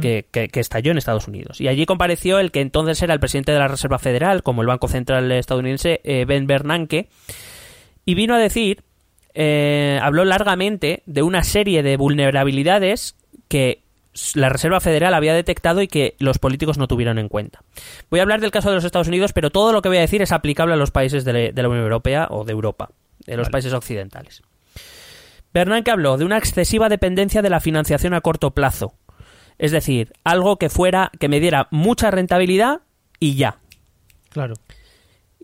que, 0.00 0.26
que- 0.30 0.48
que 0.48 0.60
estalló 0.60 0.90
en 0.92 0.98
Estados 0.98 1.28
Unidos. 1.28 1.60
Y 1.60 1.68
allí 1.68 1.86
compareció 1.86 2.38
el 2.38 2.50
que 2.50 2.60
entonces 2.60 3.02
era 3.02 3.14
el 3.14 3.20
presidente 3.20 3.52
de 3.52 3.58
la 3.58 3.68
Reserva 3.68 3.98
Federal, 3.98 4.42
como 4.42 4.60
el 4.62 4.68
Banco 4.68 4.88
Central 4.88 5.30
estadounidense, 5.32 6.00
eh, 6.04 6.24
Ben 6.26 6.46
Bernanke, 6.46 7.08
y 8.04 8.14
vino 8.14 8.34
a 8.34 8.38
decir, 8.38 8.82
eh, 9.34 9.98
habló 10.02 10.24
largamente 10.24 11.02
de 11.06 11.22
una 11.22 11.42
serie 11.42 11.82
de 11.82 11.96
vulnerabilidades 11.96 13.16
que 13.48 13.82
la 14.34 14.50
Reserva 14.50 14.80
Federal 14.80 15.14
había 15.14 15.32
detectado 15.32 15.80
y 15.80 15.88
que 15.88 16.16
los 16.18 16.38
políticos 16.38 16.76
no 16.76 16.86
tuvieron 16.86 17.18
en 17.18 17.28
cuenta. 17.28 17.60
Voy 18.10 18.20
a 18.20 18.22
hablar 18.24 18.40
del 18.42 18.50
caso 18.50 18.68
de 18.68 18.74
los 18.74 18.84
Estados 18.84 19.08
Unidos, 19.08 19.32
pero 19.32 19.48
todo 19.50 19.72
lo 19.72 19.80
que 19.80 19.88
voy 19.88 19.96
a 19.98 20.02
decir 20.02 20.20
es 20.20 20.32
aplicable 20.32 20.74
a 20.74 20.76
los 20.76 20.90
países 20.90 21.24
de 21.24 21.52
la 21.54 21.68
Unión 21.68 21.84
Europea 21.84 22.26
o 22.30 22.44
de 22.44 22.52
Europa, 22.52 22.90
de 23.26 23.36
los 23.36 23.50
países 23.50 23.72
occidentales. 23.72 24.42
Bernanke 25.52 25.90
habló 25.90 26.16
de 26.16 26.24
una 26.24 26.38
excesiva 26.38 26.88
dependencia 26.88 27.42
de 27.42 27.50
la 27.50 27.60
financiación 27.60 28.14
a 28.14 28.20
corto 28.20 28.52
plazo, 28.52 28.94
es 29.58 29.70
decir, 29.70 30.12
algo 30.24 30.56
que 30.56 30.70
fuera 30.70 31.10
que 31.20 31.28
me 31.28 31.40
diera 31.40 31.68
mucha 31.70 32.10
rentabilidad 32.10 32.80
y 33.20 33.36
ya. 33.36 33.58
Claro. 34.30 34.54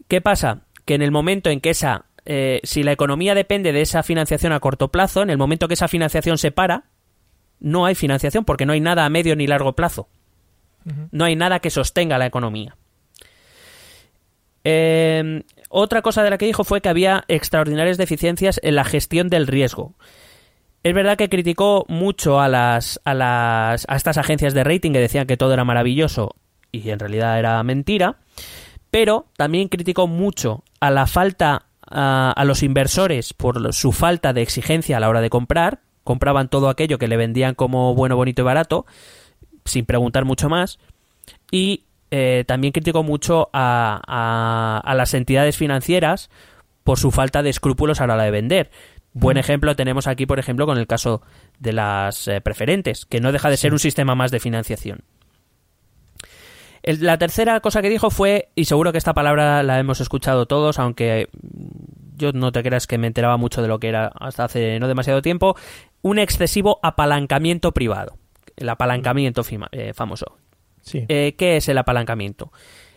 ¿Qué 0.09 0.21
pasa? 0.21 0.63
Que 0.87 0.95
en 0.95 1.03
el 1.03 1.11
momento 1.11 1.51
en 1.51 1.61
que 1.61 1.71
esa, 1.71 2.07
eh, 2.25 2.61
si 2.65 2.83
la 2.83 2.93
economía 2.93 3.35
depende 3.35 3.73
de 3.73 3.83
esa 3.83 4.03
financiación 4.03 4.53
a 4.53 4.61
corto 4.61 4.89
plazo, 4.89 5.23
en 5.23 5.31
el 5.31 5.37
momento 5.37 5.69
que 5.69 5.75
esa 5.75 5.89
financiación 5.89 6.39
se 6.39 6.51
para, 6.51 6.85
no 7.61 7.85
hay 7.85 7.95
financiación 7.95 8.45
porque 8.45 8.65
no 8.65 8.73
hay 8.73 8.81
nada 8.81 9.05
a 9.05 9.11
medio 9.11 9.37
ni 9.37 9.47
largo 9.47 9.75
plazo. 9.75 10.09
No 11.11 11.27
hay 11.27 11.37
nada 11.37 11.59
que 11.59 11.69
sostenga 11.69 12.17
la 12.17 12.25
economía. 12.25 12.75
Eh, 14.65 15.43
otra 15.69 16.03
cosa 16.03 16.23
de 16.23 16.31
la 16.31 16.39
que 16.39 16.47
dijo 16.47 16.65
fue 16.65 16.81
que 16.81 16.89
había 16.89 17.25
extraordinarias 17.29 17.99
deficiencias 17.99 18.61
en 18.63 18.75
la 18.75 18.85
gestión 18.85 19.29
del 19.29 19.47
riesgo. 19.47 19.95
Es 20.83 20.95
verdad 20.95 21.17
que 21.17 21.29
criticó 21.29 21.85
mucho 21.89 22.41
a 22.41 22.49
las, 22.49 23.01
a 23.05 23.15
las 23.15 23.85
a 23.89 23.97
estas 23.97 24.17
agencias 24.17 24.55
de 24.55 24.65
rating 24.65 24.93
que 24.93 25.01
decían 25.01 25.27
que 25.27 25.37
todo 25.37 25.53
era 25.53 25.65
maravilloso 25.65 26.37
y 26.73 26.91
en 26.91 26.99
realidad 26.99 27.39
era 27.39 27.63
mentira, 27.63 28.17
pero 28.91 29.27
también 29.37 29.69
criticó 29.69 30.07
mucho 30.07 30.63
a 30.81 30.91
la 30.91 31.07
falta 31.07 31.67
a, 31.83 32.33
a 32.33 32.45
los 32.45 32.63
inversores 32.63 33.35
por 33.35 33.73
su 33.75 33.93
falta 33.93 34.33
de 34.33 34.43
exigencia 34.43 34.97
a 34.97 35.01
la 35.01 35.09
hora 35.09 35.21
de 35.21 35.31
comprar, 35.31 35.81
compraban 36.05 36.49
todo 36.49 36.69
aquello 36.69 36.99
que 36.99 37.09
le 37.09 37.17
vendían 37.17 37.55
como 37.55 37.95
bueno, 37.95 38.17
bonito 38.17 38.43
y 38.43 38.45
barato, 38.45 38.87
sin 39.65 39.85
preguntar 39.85 40.25
mucho 40.25 40.49
más, 40.49 40.79
y 41.51 41.85
eh, 42.11 42.45
también 42.47 42.73
criticó 42.73 43.03
mucho 43.03 43.51
a, 43.53 44.01
a- 44.07 44.81
a 44.85 44.95
las 44.95 45.15
entidades 45.15 45.57
financieras 45.57 46.31
por 46.85 46.99
su 46.99 47.11
falta 47.11 47.43
de 47.43 47.51
escrúpulos 47.51 48.01
a 48.01 48.07
la 48.07 48.15
hora 48.15 48.25
de 48.25 48.31
vender. 48.31 48.71
Buen 49.13 49.37
ejemplo 49.37 49.75
tenemos 49.77 50.07
aquí, 50.07 50.27
por 50.27 50.39
ejemplo, 50.39 50.67
con 50.67 50.79
el 50.79 50.87
caso 50.87 51.23
de 51.59 51.73
las 51.73 52.29
eh, 52.29 52.41
preferentes, 52.41 53.05
que 53.05 53.21
no 53.21 53.33
deja 53.33 53.51
de 53.51 53.57
ser 53.57 53.73
un 53.73 53.79
sistema 53.79 54.15
más 54.15 54.31
de 54.31 54.39
financiación. 54.41 55.01
El- 56.83 57.05
la 57.05 57.19
tercera 57.19 57.61
cosa 57.61 57.83
que 57.83 57.89
dijo 57.91 58.11
fue, 58.11 58.49
y 58.55 58.67
seguro 58.67 58.93
que 58.93 58.99
esta 58.99 59.15
palabra 59.15 59.63
la 59.63 59.79
hemos 59.79 60.01
escuchado 60.01 60.47
todos, 60.47 60.79
aunque 60.79 61.29
yo 62.17 62.33
no 62.33 62.53
te 62.53 62.63
creas 62.63 62.87
que 62.87 62.99
me 62.99 63.07
enteraba 63.07 63.37
mucho 63.37 63.63
de 63.63 63.69
lo 63.69 63.79
que 63.81 63.89
era 63.89 64.13
hasta 64.21 64.45
hace 64.45 64.79
no 64.79 64.89
demasiado 64.89 65.21
tiempo, 65.23 65.57
un 66.03 66.19
excesivo 66.19 66.79
apalancamiento 66.83 67.73
privado. 67.73 68.17
El 68.57 68.69
apalancamiento 68.69 69.43
fima- 69.45 69.69
eh, 69.73 69.93
famoso. 69.95 70.37
Sí. 70.89 71.05
Eh, 71.09 71.35
¿Qué 71.39 71.57
es 71.57 71.69
el 71.69 71.79
apalancamiento? 71.79 72.53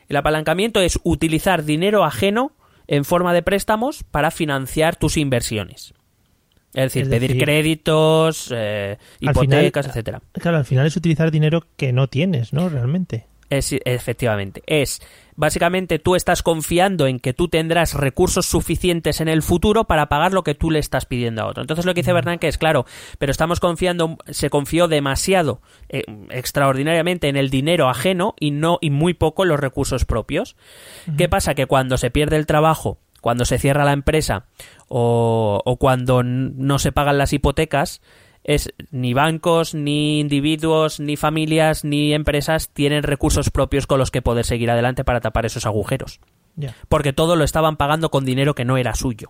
El 0.07 0.17
apalancamiento 0.17 0.81
es 0.81 0.99
utilizar 1.03 1.63
dinero 1.63 2.03
ajeno 2.03 2.53
en 2.87 3.05
forma 3.05 3.33
de 3.33 3.43
préstamos 3.43 4.03
para 4.03 4.31
financiar 4.31 4.95
tus 4.95 5.17
inversiones. 5.17 5.93
Es 6.73 6.93
decir, 6.93 7.03
Es 7.03 7.09
pedir 7.09 7.37
créditos, 7.43 8.49
eh, 8.55 8.97
hipotecas, 9.19 9.85
final- 9.85 9.89
etcétera. 9.91 10.21
Claro, 10.33 10.57
al 10.57 10.65
final 10.65 10.85
es 10.87 10.95
utilizar 10.95 11.29
dinero 11.31 11.65
que 11.77 11.91
no 11.93 12.07
tienes, 12.07 12.53
¿no? 12.53 12.69
Realmente. 12.69 13.25
Es, 13.51 13.75
efectivamente. 13.83 14.63
Es, 14.65 15.01
básicamente, 15.35 15.99
tú 15.99 16.15
estás 16.15 16.41
confiando 16.41 17.05
en 17.05 17.19
que 17.19 17.33
tú 17.33 17.49
tendrás 17.49 17.93
recursos 17.93 18.45
suficientes 18.45 19.19
en 19.19 19.27
el 19.27 19.43
futuro 19.43 19.83
para 19.83 20.07
pagar 20.07 20.31
lo 20.31 20.43
que 20.43 20.55
tú 20.55 20.71
le 20.71 20.79
estás 20.79 21.05
pidiendo 21.05 21.41
a 21.41 21.47
otro. 21.47 21.61
Entonces, 21.61 21.85
lo 21.85 21.93
que 21.93 21.99
dice 21.99 22.13
Bernanke 22.13 22.47
es, 22.47 22.57
claro, 22.57 22.85
pero 23.19 23.29
estamos 23.29 23.59
confiando, 23.59 24.17
se 24.29 24.49
confió 24.49 24.87
demasiado, 24.87 25.61
eh, 25.89 26.03
extraordinariamente 26.29 27.27
en 27.27 27.35
el 27.35 27.49
dinero 27.49 27.89
ajeno 27.89 28.35
y 28.39 28.51
no, 28.51 28.77
y 28.79 28.89
muy 28.89 29.13
poco 29.13 29.43
en 29.43 29.49
los 29.49 29.59
recursos 29.59 30.05
propios. 30.05 30.55
¿Qué 31.17 31.27
pasa? 31.27 31.53
Que 31.53 31.65
cuando 31.65 31.97
se 31.97 32.09
pierde 32.09 32.37
el 32.37 32.45
trabajo, 32.45 32.99
cuando 33.19 33.43
se 33.43 33.59
cierra 33.59 33.83
la 33.83 33.91
empresa 33.91 34.45
o, 34.87 35.61
o 35.65 35.75
cuando 35.75 36.23
no 36.23 36.79
se 36.79 36.93
pagan 36.93 37.17
las 37.17 37.33
hipotecas, 37.33 38.01
es 38.43 38.73
ni 38.89 39.13
bancos, 39.13 39.73
ni 39.73 40.19
individuos, 40.19 40.99
ni 40.99 41.15
familias, 41.15 41.83
ni 41.83 42.13
empresas 42.13 42.69
tienen 42.69 43.03
recursos 43.03 43.49
propios 43.49 43.87
con 43.87 43.99
los 43.99 44.11
que 44.11 44.21
poder 44.21 44.45
seguir 44.45 44.71
adelante 44.71 45.03
para 45.03 45.21
tapar 45.21 45.45
esos 45.45 45.65
agujeros. 45.65 46.19
Porque 46.89 47.13
todo 47.13 47.35
lo 47.35 47.43
estaban 47.43 47.77
pagando 47.77 48.09
con 48.09 48.25
dinero 48.25 48.55
que 48.55 48.65
no 48.65 48.77
era 48.77 48.95
suyo. 48.95 49.29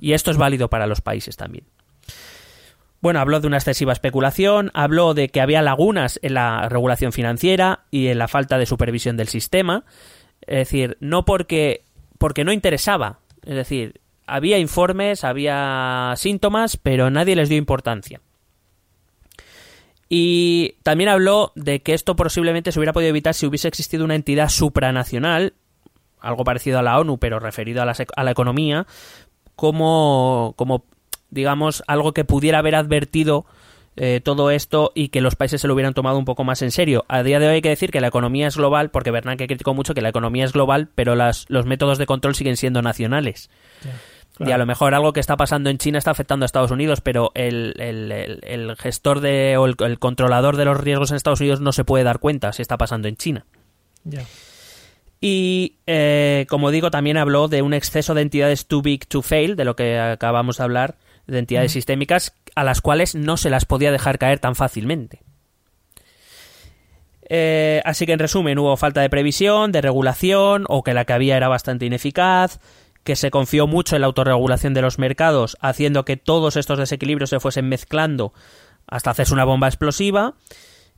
Y 0.00 0.12
esto 0.12 0.30
es 0.30 0.38
válido 0.38 0.70
para 0.70 0.86
los 0.86 1.02
países 1.02 1.36
también. 1.36 1.64
Bueno, 3.00 3.20
habló 3.20 3.40
de 3.40 3.46
una 3.46 3.58
excesiva 3.58 3.92
especulación, 3.92 4.70
habló 4.74 5.14
de 5.14 5.28
que 5.28 5.40
había 5.40 5.62
lagunas 5.62 6.18
en 6.22 6.34
la 6.34 6.68
regulación 6.68 7.12
financiera 7.12 7.84
y 7.90 8.08
en 8.08 8.18
la 8.18 8.28
falta 8.28 8.58
de 8.58 8.66
supervisión 8.66 9.16
del 9.16 9.28
sistema. 9.28 9.84
Es 10.40 10.58
decir, 10.58 10.96
no 11.00 11.24
porque, 11.24 11.84
porque 12.18 12.44
no 12.44 12.52
interesaba. 12.52 13.20
Es 13.44 13.54
decir, 13.54 14.00
había 14.26 14.58
informes, 14.58 15.22
había 15.22 16.14
síntomas, 16.16 16.76
pero 16.76 17.10
nadie 17.10 17.36
les 17.36 17.48
dio 17.48 17.58
importancia. 17.58 18.20
Y 20.08 20.76
también 20.82 21.10
habló 21.10 21.52
de 21.54 21.82
que 21.82 21.94
esto 21.94 22.16
posiblemente 22.16 22.72
se 22.72 22.78
hubiera 22.78 22.92
podido 22.92 23.10
evitar 23.10 23.34
si 23.34 23.46
hubiese 23.46 23.68
existido 23.68 24.04
una 24.04 24.14
entidad 24.14 24.48
supranacional, 24.48 25.54
algo 26.20 26.44
parecido 26.44 26.78
a 26.78 26.82
la 26.82 26.98
ONU, 26.98 27.18
pero 27.18 27.38
referido 27.38 27.82
a 27.82 27.84
la, 27.84 27.94
a 28.16 28.24
la 28.24 28.30
economía, 28.30 28.86
como, 29.54 30.54
como, 30.56 30.84
digamos, 31.30 31.82
algo 31.86 32.12
que 32.12 32.24
pudiera 32.24 32.58
haber 32.58 32.74
advertido 32.74 33.44
eh, 34.00 34.20
todo 34.22 34.52
esto 34.52 34.92
y 34.94 35.08
que 35.08 35.20
los 35.20 35.34
países 35.34 35.60
se 35.60 35.66
lo 35.66 35.74
hubieran 35.74 35.92
tomado 35.92 36.18
un 36.18 36.24
poco 36.24 36.44
más 36.44 36.62
en 36.62 36.70
serio. 36.70 37.04
A 37.08 37.24
día 37.24 37.40
de 37.40 37.48
hoy 37.48 37.54
hay 37.56 37.62
que 37.62 37.68
decir 37.68 37.90
que 37.90 38.00
la 38.00 38.06
economía 38.06 38.46
es 38.46 38.56
global, 38.56 38.90
porque 38.90 39.10
Bernanke 39.10 39.48
criticó 39.48 39.74
mucho 39.74 39.92
que 39.92 40.00
la 40.00 40.10
economía 40.10 40.44
es 40.44 40.52
global, 40.52 40.88
pero 40.94 41.16
las, 41.16 41.46
los 41.48 41.66
métodos 41.66 41.98
de 41.98 42.06
control 42.06 42.36
siguen 42.36 42.56
siendo 42.56 42.80
nacionales. 42.80 43.50
Y 44.40 44.52
a 44.52 44.58
lo 44.58 44.66
mejor 44.66 44.94
algo 44.94 45.12
que 45.12 45.18
está 45.20 45.36
pasando 45.36 45.68
en 45.68 45.78
China 45.78 45.98
está 45.98 46.12
afectando 46.12 46.44
a 46.44 46.46
Estados 46.46 46.70
Unidos, 46.70 47.00
pero 47.00 47.32
el, 47.34 47.74
el- 47.78 48.12
el- 48.12 48.40
el 48.44 48.76
gestor 48.76 49.20
de, 49.20 49.56
o 49.56 49.66
el, 49.66 49.98
controlador 49.98 50.56
de 50.56 50.64
los 50.64 50.78
riesgos 50.78 51.10
en 51.10 51.16
Estados 51.16 51.40
Unidos 51.40 51.60
no 51.60 51.72
se 51.72 51.84
puede 51.84 52.04
dar 52.04 52.20
cuenta 52.20 52.52
si 52.52 52.62
está 52.62 52.78
pasando 52.78 53.08
en 53.08 53.16
China. 53.16 53.46
Ya. 54.04 54.22
Y, 55.20 55.78
eh, 55.88 56.46
como 56.48 56.70
digo, 56.70 56.92
también 56.92 57.16
habló 57.16 57.48
de 57.48 57.62
un 57.62 57.74
exceso 57.74 58.14
de 58.14 58.22
entidades 58.22 58.66
too 58.66 58.80
big 58.82 59.06
to 59.08 59.22
fail, 59.22 59.56
de 59.56 59.64
lo 59.64 59.74
que 59.74 59.98
acabamos 59.98 60.58
de 60.58 60.62
hablar, 60.64 60.96
de 61.26 61.40
entidades 61.40 61.72
sistémicas 61.72 62.32
a 62.54 62.62
las 62.62 62.80
cuales 62.80 63.16
no 63.16 63.36
se 63.36 63.50
las 63.50 63.64
podía 63.64 63.90
dejar 63.90 64.18
caer 64.18 64.38
tan 64.38 64.54
fácilmente. 64.54 65.20
Eh, 67.28 67.82
así 67.84 68.06
que, 68.06 68.12
en 68.12 68.18
resumen, 68.20 68.58
hubo 68.58 68.76
falta 68.76 69.00
de 69.02 69.10
previsión, 69.10 69.70
de 69.72 69.82
regulación, 69.82 70.64
o 70.68 70.82
que 70.82 70.94
la 70.94 71.04
que 71.04 71.12
había 71.12 71.36
era 71.36 71.48
bastante 71.48 71.84
ineficaz, 71.84 72.60
que 73.04 73.16
se 73.16 73.30
confió 73.30 73.66
mucho 73.66 73.94
en 73.96 74.02
la 74.02 74.06
autorregulación 74.08 74.74
de 74.74 74.82
los 74.82 74.98
mercados, 74.98 75.56
haciendo 75.60 76.04
que 76.04 76.16
todos 76.16 76.56
estos 76.56 76.78
desequilibrios 76.78 77.30
se 77.30 77.40
fuesen 77.40 77.68
mezclando 77.68 78.32
hasta 78.86 79.10
hacerse 79.10 79.34
una 79.34 79.44
bomba 79.44 79.66
explosiva, 79.68 80.34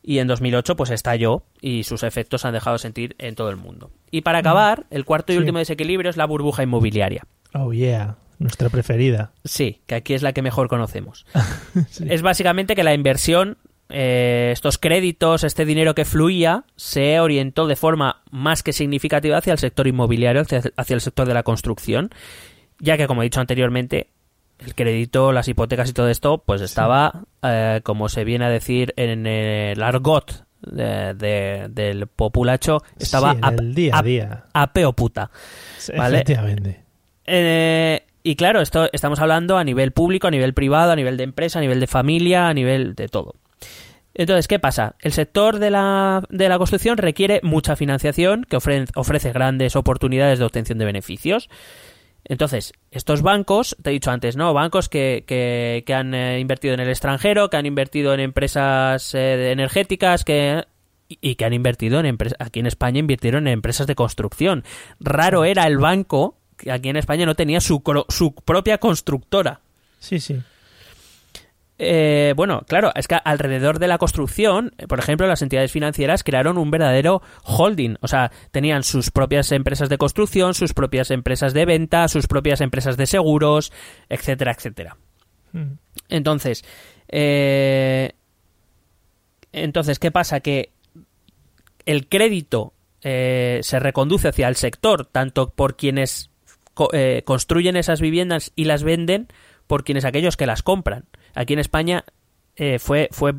y 0.02 0.18
en 0.18 0.26
2008 0.28 0.76
pues 0.76 0.90
estalló 0.90 1.42
y 1.60 1.84
sus 1.84 2.02
efectos 2.02 2.40
se 2.40 2.48
han 2.48 2.54
dejado 2.54 2.78
sentir 2.78 3.14
en 3.18 3.34
todo 3.34 3.50
el 3.50 3.56
mundo. 3.56 3.90
Y 4.10 4.22
para 4.22 4.38
acabar, 4.38 4.86
el 4.90 5.04
cuarto 5.04 5.32
y 5.32 5.36
Sí. 5.36 5.38
último 5.40 5.58
desequilibrio 5.58 6.08
es 6.10 6.16
la 6.16 6.24
burbuja 6.26 6.62
inmobiliaria. 6.62 7.26
Oh, 7.52 7.72
yeah. 7.72 8.16
Nuestra 8.38 8.70
preferida. 8.70 9.32
Sí, 9.44 9.82
que 9.86 9.94
aquí 9.96 10.14
es 10.14 10.22
la 10.22 10.32
que 10.32 10.40
mejor 10.40 10.68
conocemos. 10.68 11.26
Es 12.08 12.22
básicamente 12.22 12.74
que 12.74 12.82
la 12.84 12.94
inversión, 12.94 13.58
eh, 13.90 14.50
estos 14.52 14.78
créditos, 14.78 15.44
este 15.44 15.64
dinero 15.64 15.94
que 15.94 16.04
fluía, 16.04 16.64
se 16.76 17.20
orientó 17.20 17.66
de 17.66 17.76
forma 17.76 18.22
más 18.30 18.62
que 18.62 18.72
significativa 18.72 19.36
hacia 19.38 19.52
el 19.52 19.58
sector 19.58 19.86
inmobiliario, 19.86 20.42
hacia, 20.42 20.94
el 20.94 21.00
sector 21.00 21.26
de 21.26 21.34
la 21.34 21.42
construcción, 21.42 22.10
ya 22.78 22.96
que, 22.96 23.06
como 23.06 23.22
he 23.22 23.26
dicho 23.26 23.40
anteriormente, 23.40 24.08
el 24.58 24.74
crédito, 24.74 25.32
las 25.32 25.48
hipotecas 25.48 25.88
y 25.90 25.92
todo 25.92 26.08
esto, 26.08 26.38
pues 26.44 26.60
estaba, 26.60 27.24
eh, 27.42 27.80
como 27.82 28.08
se 28.08 28.24
viene 28.24 28.44
a 28.44 28.50
decir 28.50 28.92
en 28.96 29.26
el 29.26 29.82
argot 29.82 30.44
de- 30.60 31.14
de- 31.14 31.68
del 31.70 32.06
populacho, 32.06 32.82
estaba 32.98 33.32
Sí, 33.32 33.38
en 33.38 33.44
a, 33.44 33.48
el 33.48 33.74
día 33.74 34.44
a 34.52 34.72
puta. 34.92 35.30
Sí, 35.78 35.92
Vale. 35.96 36.16
Efectivamente. 36.18 36.80
Eh, 37.24 38.04
y 38.22 38.36
claro, 38.36 38.60
esto 38.60 38.88
estamos 38.92 39.18
hablando 39.20 39.56
a 39.56 39.64
nivel 39.64 39.92
público, 39.92 40.26
a 40.26 40.30
nivel 40.30 40.52
privado, 40.52 40.92
a 40.92 40.96
nivel 40.96 41.16
de 41.16 41.24
empresa, 41.24 41.58
a 41.58 41.62
nivel 41.62 41.80
de 41.80 41.86
familia, 41.86 42.48
a 42.48 42.52
nivel 42.54 42.94
de 42.94 43.08
todo. 43.08 43.36
Entonces, 44.14 44.48
¿qué 44.48 44.58
pasa? 44.58 44.96
El 45.00 45.12
sector 45.12 45.58
de 45.58 45.70
la, 45.70 46.22
de 46.30 46.48
la 46.48 46.58
construcción 46.58 46.96
requiere 46.98 47.40
mucha 47.42 47.76
financiación 47.76 48.44
que 48.48 48.56
ofre- 48.56 48.90
ofrece 48.96 49.32
grandes 49.32 49.76
oportunidades 49.76 50.38
de 50.38 50.44
obtención 50.44 50.78
de 50.78 50.84
beneficios. 50.84 51.48
Entonces, 52.24 52.72
estos 52.90 53.22
bancos, 53.22 53.76
te 53.82 53.90
he 53.90 53.92
dicho 53.94 54.10
antes, 54.10 54.36
¿no? 54.36 54.52
Bancos 54.52 54.88
que, 54.88 55.24
que, 55.26 55.84
que 55.86 55.94
han 55.94 56.12
eh, 56.14 56.38
invertido 56.38 56.74
en 56.74 56.80
el 56.80 56.88
extranjero, 56.88 57.48
que 57.50 57.56
han 57.56 57.66
invertido 57.66 58.12
en 58.12 58.20
empresas 58.20 59.14
eh, 59.14 59.52
energéticas, 59.52 60.24
que 60.24 60.64
y- 61.08 61.18
y 61.22 61.34
que 61.36 61.44
han 61.44 61.54
invertido 61.54 61.98
en 61.98 62.06
empresas, 62.06 62.36
aquí 62.40 62.60
en 62.60 62.66
España 62.66 62.98
invirtieron 62.98 63.46
en 63.46 63.54
empresas 63.54 63.86
de 63.86 63.94
construcción. 63.94 64.64
Raro 65.00 65.44
era 65.44 65.66
el 65.66 65.78
banco 65.78 66.36
que 66.56 66.70
aquí 66.70 66.88
en 66.90 66.96
España 66.96 67.24
no 67.26 67.34
tenía 67.36 67.60
su, 67.60 67.82
su 68.08 68.34
propia 68.34 68.78
constructora. 68.78 69.60
Sí, 69.98 70.20
sí. 70.20 70.40
Eh, 71.82 72.34
bueno, 72.36 72.60
claro, 72.68 72.92
es 72.94 73.08
que 73.08 73.14
alrededor 73.24 73.78
de 73.78 73.88
la 73.88 73.96
construcción, 73.96 74.74
eh, 74.76 74.86
por 74.86 74.98
ejemplo, 74.98 75.26
las 75.26 75.40
entidades 75.40 75.72
financieras 75.72 76.22
crearon 76.22 76.58
un 76.58 76.70
verdadero 76.70 77.22
holding. 77.42 77.96
O 78.02 78.06
sea, 78.08 78.30
tenían 78.50 78.82
sus 78.82 79.10
propias 79.10 79.50
empresas 79.50 79.88
de 79.88 79.96
construcción, 79.96 80.52
sus 80.52 80.74
propias 80.74 81.10
empresas 81.10 81.54
de 81.54 81.64
venta, 81.64 82.06
sus 82.08 82.26
propias 82.26 82.60
empresas 82.60 82.98
de 82.98 83.06
seguros, 83.06 83.72
etcétera, 84.10 84.52
etcétera. 84.52 84.98
Mm. 85.52 85.72
Entonces, 86.10 86.64
eh, 87.08 88.12
entonces, 89.52 89.98
¿qué 89.98 90.10
pasa? 90.10 90.40
Que 90.40 90.72
el 91.86 92.08
crédito 92.08 92.74
eh, 93.02 93.60
se 93.62 93.80
reconduce 93.80 94.28
hacia 94.28 94.48
el 94.48 94.56
sector, 94.56 95.06
tanto 95.06 95.48
por 95.48 95.76
quienes 95.78 96.28
co- 96.74 96.90
eh, 96.92 97.22
construyen 97.24 97.76
esas 97.76 98.02
viviendas 98.02 98.52
y 98.54 98.64
las 98.64 98.82
venden, 98.82 99.28
por 99.66 99.82
quienes 99.82 100.04
aquellos 100.04 100.36
que 100.36 100.44
las 100.44 100.62
compran. 100.62 101.06
Aquí 101.34 101.52
en 101.52 101.58
España 101.58 102.04
eh, 102.56 102.78
fue, 102.78 103.08
fue 103.12 103.32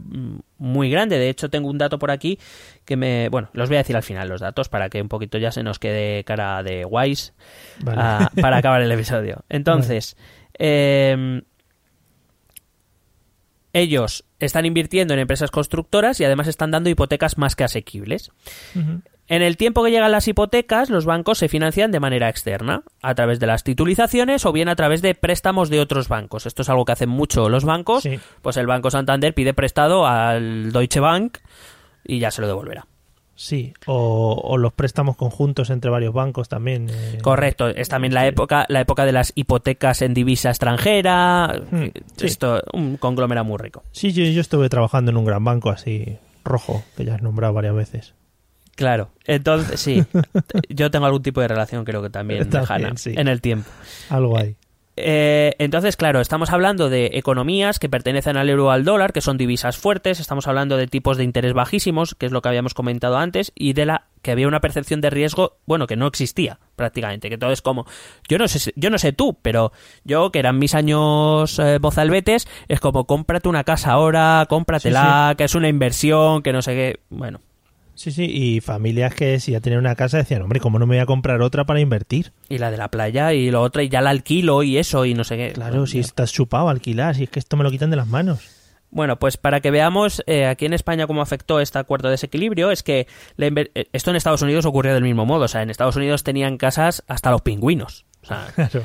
muy 0.58 0.90
grande. 0.90 1.18
De 1.18 1.30
hecho, 1.30 1.50
tengo 1.50 1.70
un 1.70 1.78
dato 1.78 2.00
por 2.00 2.12
aquí 2.12 2.40
que 2.86 2.96
me. 2.96 3.30
Bueno, 3.30 3.50
los 3.54 3.70
voy 3.70 3.76
a 3.78 3.80
decir 3.80 3.96
al 3.96 4.04
final 4.04 4.28
los 4.28 4.42
datos 4.42 4.70
para 4.70 4.90
que 4.90 5.02
un 5.02 5.10
poquito 5.10 5.38
ya 5.38 5.52
se 5.52 5.64
nos 5.64 5.80
quede 5.80 6.24
cara 6.24 6.64
de 6.64 6.84
guays 6.84 7.34
Vale. 7.84 8.02
ah, 8.02 8.32
para 8.42 8.58
acabar 8.58 8.82
el 8.82 8.92
episodio. 8.92 9.44
Entonces, 9.50 10.18
eh, 10.58 11.42
ellos 13.74 14.26
están 14.40 14.66
invirtiendo 14.66 15.14
en 15.14 15.20
empresas 15.20 15.52
constructoras 15.52 16.20
y 16.20 16.26
además 16.26 16.48
están 16.48 16.72
dando 16.72 16.90
hipotecas 16.90 17.38
más 17.38 17.56
que 17.56 17.64
asequibles. 17.64 18.32
Ujú. 18.76 19.02
En 19.32 19.42
el 19.42 19.56
tiempo 19.56 19.82
que 19.82 19.92
llegan 19.92 20.12
las 20.12 20.28
hipotecas, 20.28 20.90
los 20.90 21.06
bancos 21.06 21.38
se 21.38 21.48
financian 21.48 21.90
de 21.90 22.02
manera 22.02 22.28
externa, 22.28 22.84
a 23.02 23.16
través 23.16 23.40
de 23.40 23.48
las 23.48 23.64
titulizaciones 23.64 24.46
o 24.46 24.52
bien 24.52 24.68
a 24.68 24.76
través 24.76 25.02
de 25.02 25.16
préstamos 25.16 25.70
de 25.70 25.80
otros 25.80 26.10
bancos. 26.10 26.46
Esto 26.46 26.64
es 26.64 26.70
algo 26.70 26.84
que 26.84 26.92
hacen 26.92 27.08
mucho 27.08 27.48
los 27.48 27.64
bancos. 27.64 28.04
Sí. 28.04 28.20
Pues 28.42 28.58
el 28.58 28.68
Banco 28.68 28.92
Santander 28.92 29.34
pide 29.34 29.54
prestado 29.54 30.06
al 30.06 30.74
Deutsche 30.74 31.00
Bank 31.00 31.38
y 32.04 32.20
ya 32.20 32.30
se 32.30 32.42
lo 32.42 32.48
devolverá. 32.48 32.88
Sí, 33.34 33.74
o, 33.86 34.34
o 34.44 34.58
los 34.58 34.74
préstamos 34.74 35.16
conjuntos 35.16 35.70
entre 35.70 35.90
varios 35.90 36.14
bancos 36.14 36.50
también. 36.50 36.90
eh, 36.90 37.20
Correcto, 37.22 37.70
es 37.70 37.88
también 37.88 38.14
la 38.14 38.28
época, 38.28 38.66
la 38.68 38.82
época 38.82 39.06
de 39.06 39.14
las 39.14 39.32
hipotecas 39.36 40.02
en 40.02 40.14
divisa 40.14 40.50
extranjera. 40.50 41.62
Hmm, 41.72 41.86
sí. 42.18 42.26
Esto, 42.26 42.62
un 42.74 42.98
conglomerado 42.98 43.46
muy 43.46 43.58
rico. 43.60 43.82
Sí, 43.94 44.12
yo, 44.12 44.26
yo 44.26 44.42
estuve 44.42 44.68
trabajando 44.68 45.10
en 45.12 45.16
un 45.16 45.24
gran 45.24 45.46
banco 45.46 45.70
así, 45.70 46.18
rojo, 46.44 46.84
que 46.98 47.06
ya 47.06 47.16
has 47.16 47.22
nombrado 47.22 47.54
varias 47.54 47.74
veces. 47.76 48.14
Claro, 48.76 49.10
entonces 49.26 49.80
sí, 49.80 50.04
yo 50.70 50.90
tengo 50.92 51.06
algún 51.06 51.22
tipo 51.24 51.42
de 51.42 51.48
relación, 51.48 51.84
creo 51.86 52.02
que 52.02 52.10
también, 52.10 52.50
También, 52.50 52.62
lejana, 52.62 52.98
sí. 52.98 53.14
en 53.16 53.28
el 53.28 53.42
tiempo. 53.42 53.70
Algo 54.10 54.38
ahí. 54.38 54.56
Eh, 54.98 55.56
entonces, 55.58 55.96
claro, 55.96 56.20
estamos 56.20 56.52
hablando 56.52 56.90
de 56.90 57.12
economías 57.14 57.80
que 57.80 57.88
pertenecen 57.90 58.36
al 58.38 58.50
euro 58.50 58.68
o 58.68 58.70
al 58.72 58.84
dólar, 58.84 59.14
que 59.14 59.22
son 59.22 59.38
divisas 59.38 59.78
fuertes, 59.78 60.20
estamos 60.20 60.48
hablando 60.48 60.76
de 60.78 60.86
tipos 60.88 61.18
de 61.18 61.24
interés 61.24 61.54
bajísimos, 61.54 62.14
que 62.14 62.26
es 62.26 62.32
lo 62.32 62.42
que 62.42 62.50
habíamos 62.50 62.74
comentado 62.74 63.18
antes, 63.18 63.52
y 63.56 63.72
de 63.74 63.86
la 63.86 64.08
que 64.22 64.32
había 64.32 64.48
una 64.50 64.60
percepción 64.60 65.00
de 65.02 65.10
riesgo, 65.10 65.58
bueno, 65.66 65.88
que 65.88 65.96
no 65.96 66.08
existía 66.08 66.60
prácticamente, 66.76 67.30
que 67.30 67.38
todo 67.38 67.52
es 67.52 67.62
como, 67.62 67.86
yo 68.28 68.38
no 68.38 68.48
sé, 68.48 68.60
si- 68.60 68.74
yo 68.76 68.90
no 68.90 68.98
sé 68.98 69.14
tú, 69.14 69.38
pero 69.42 69.72
yo 70.04 70.30
que 70.32 70.40
eran 70.40 70.60
mis 70.60 70.76
años 70.76 71.58
eh, 71.58 71.80
mozalbetes, 71.82 72.48
es 72.68 72.80
como 72.82 73.06
cómprate 73.08 73.48
una 73.48 73.64
casa 73.64 73.94
ahora, 73.94 74.46
cómpratela, 74.50 75.34
que 75.38 75.46
es 75.46 75.56
una 75.56 75.70
inversión, 75.70 76.42
que 76.44 76.52
no 76.54 76.62
sé 76.62 76.74
qué, 76.76 77.00
bueno, 77.10 77.40
Sí, 78.02 78.10
sí, 78.12 78.24
y 78.26 78.62
familias 78.62 79.14
que 79.14 79.40
si 79.40 79.52
ya 79.52 79.60
tenían 79.62 79.80
una 79.82 79.96
casa 79.96 80.18
decían, 80.18 80.42
hombre, 80.42 80.60
¿cómo 80.60 80.80
no 80.80 80.88
me 80.88 80.96
voy 80.96 81.02
a 81.04 81.06
comprar 81.06 81.40
otra 81.44 81.66
para 81.66 81.80
invertir? 81.82 82.32
y 82.50 82.58
la 82.58 82.72
de 82.72 82.78
la 82.78 82.90
playa 82.90 83.32
y 83.34 83.52
lo 83.52 83.62
otro 83.62 83.84
y 83.84 83.90
ya 83.90 84.02
la 84.02 84.10
alquilo 84.10 84.64
y 84.64 84.80
eso 84.80 85.06
y 85.06 85.14
no 85.14 85.24
sé 85.24 85.38
qué. 85.38 85.52
Claro, 85.54 85.86
si 85.86 86.00
estás 86.00 86.34
chupado 86.34 86.68
alquilar, 86.70 87.14
si 87.16 87.26
es 87.26 87.30
que 87.30 87.38
esto 87.38 87.58
me 87.58 87.64
lo 87.64 87.70
quitan 87.70 87.92
de 87.92 87.98
las 87.98 88.08
manos. 88.08 88.40
Bueno, 88.90 89.20
pues 89.20 89.38
para 89.38 89.60
que 89.62 89.70
veamos 89.70 90.24
eh, 90.26 90.48
aquí 90.48 90.66
en 90.66 90.74
España 90.74 91.06
cómo 91.06 91.22
afectó 91.22 91.60
este 91.60 91.78
acuerdo 91.78 92.08
de 92.08 92.14
desequilibrio, 92.14 92.72
es 92.72 92.82
que 92.82 93.06
la 93.38 93.48
inver- 93.48 93.70
eh, 93.76 93.86
esto 93.94 94.10
en 94.10 94.16
Estados 94.16 94.42
Unidos 94.42 94.66
ocurrió 94.66 94.96
del 94.96 95.04
mismo 95.04 95.28
modo. 95.28 95.46
O 95.46 95.48
sea, 95.48 95.62
en 95.62 95.70
Estados 95.70 95.96
Unidos 95.96 96.24
tenían 96.24 96.58
casas 96.58 97.04
hasta 97.08 97.30
los 97.30 97.42
pingüinos. 97.44 98.06
O 98.24 98.26
sea, 98.26 98.48
Claro. 98.56 98.84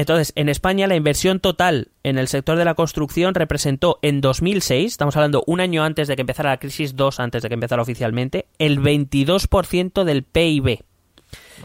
Entonces, 0.00 0.32
en 0.36 0.48
España 0.48 0.86
la 0.86 0.96
inversión 0.96 1.40
total 1.40 1.88
en 2.04 2.18
el 2.18 2.28
sector 2.28 2.56
de 2.56 2.64
la 2.64 2.74
construcción 2.74 3.34
representó 3.34 3.98
en 4.02 4.20
2006, 4.20 4.92
estamos 4.92 5.16
hablando 5.16 5.42
un 5.46 5.60
año 5.60 5.82
antes 5.84 6.08
de 6.08 6.14
que 6.16 6.22
empezara 6.22 6.50
la 6.50 6.58
crisis, 6.58 6.94
dos 6.96 7.20
antes 7.20 7.42
de 7.42 7.48
que 7.48 7.54
empezara 7.54 7.82
oficialmente, 7.82 8.46
el 8.58 8.80
22% 8.80 10.04
del 10.04 10.22
PIB. 10.22 10.84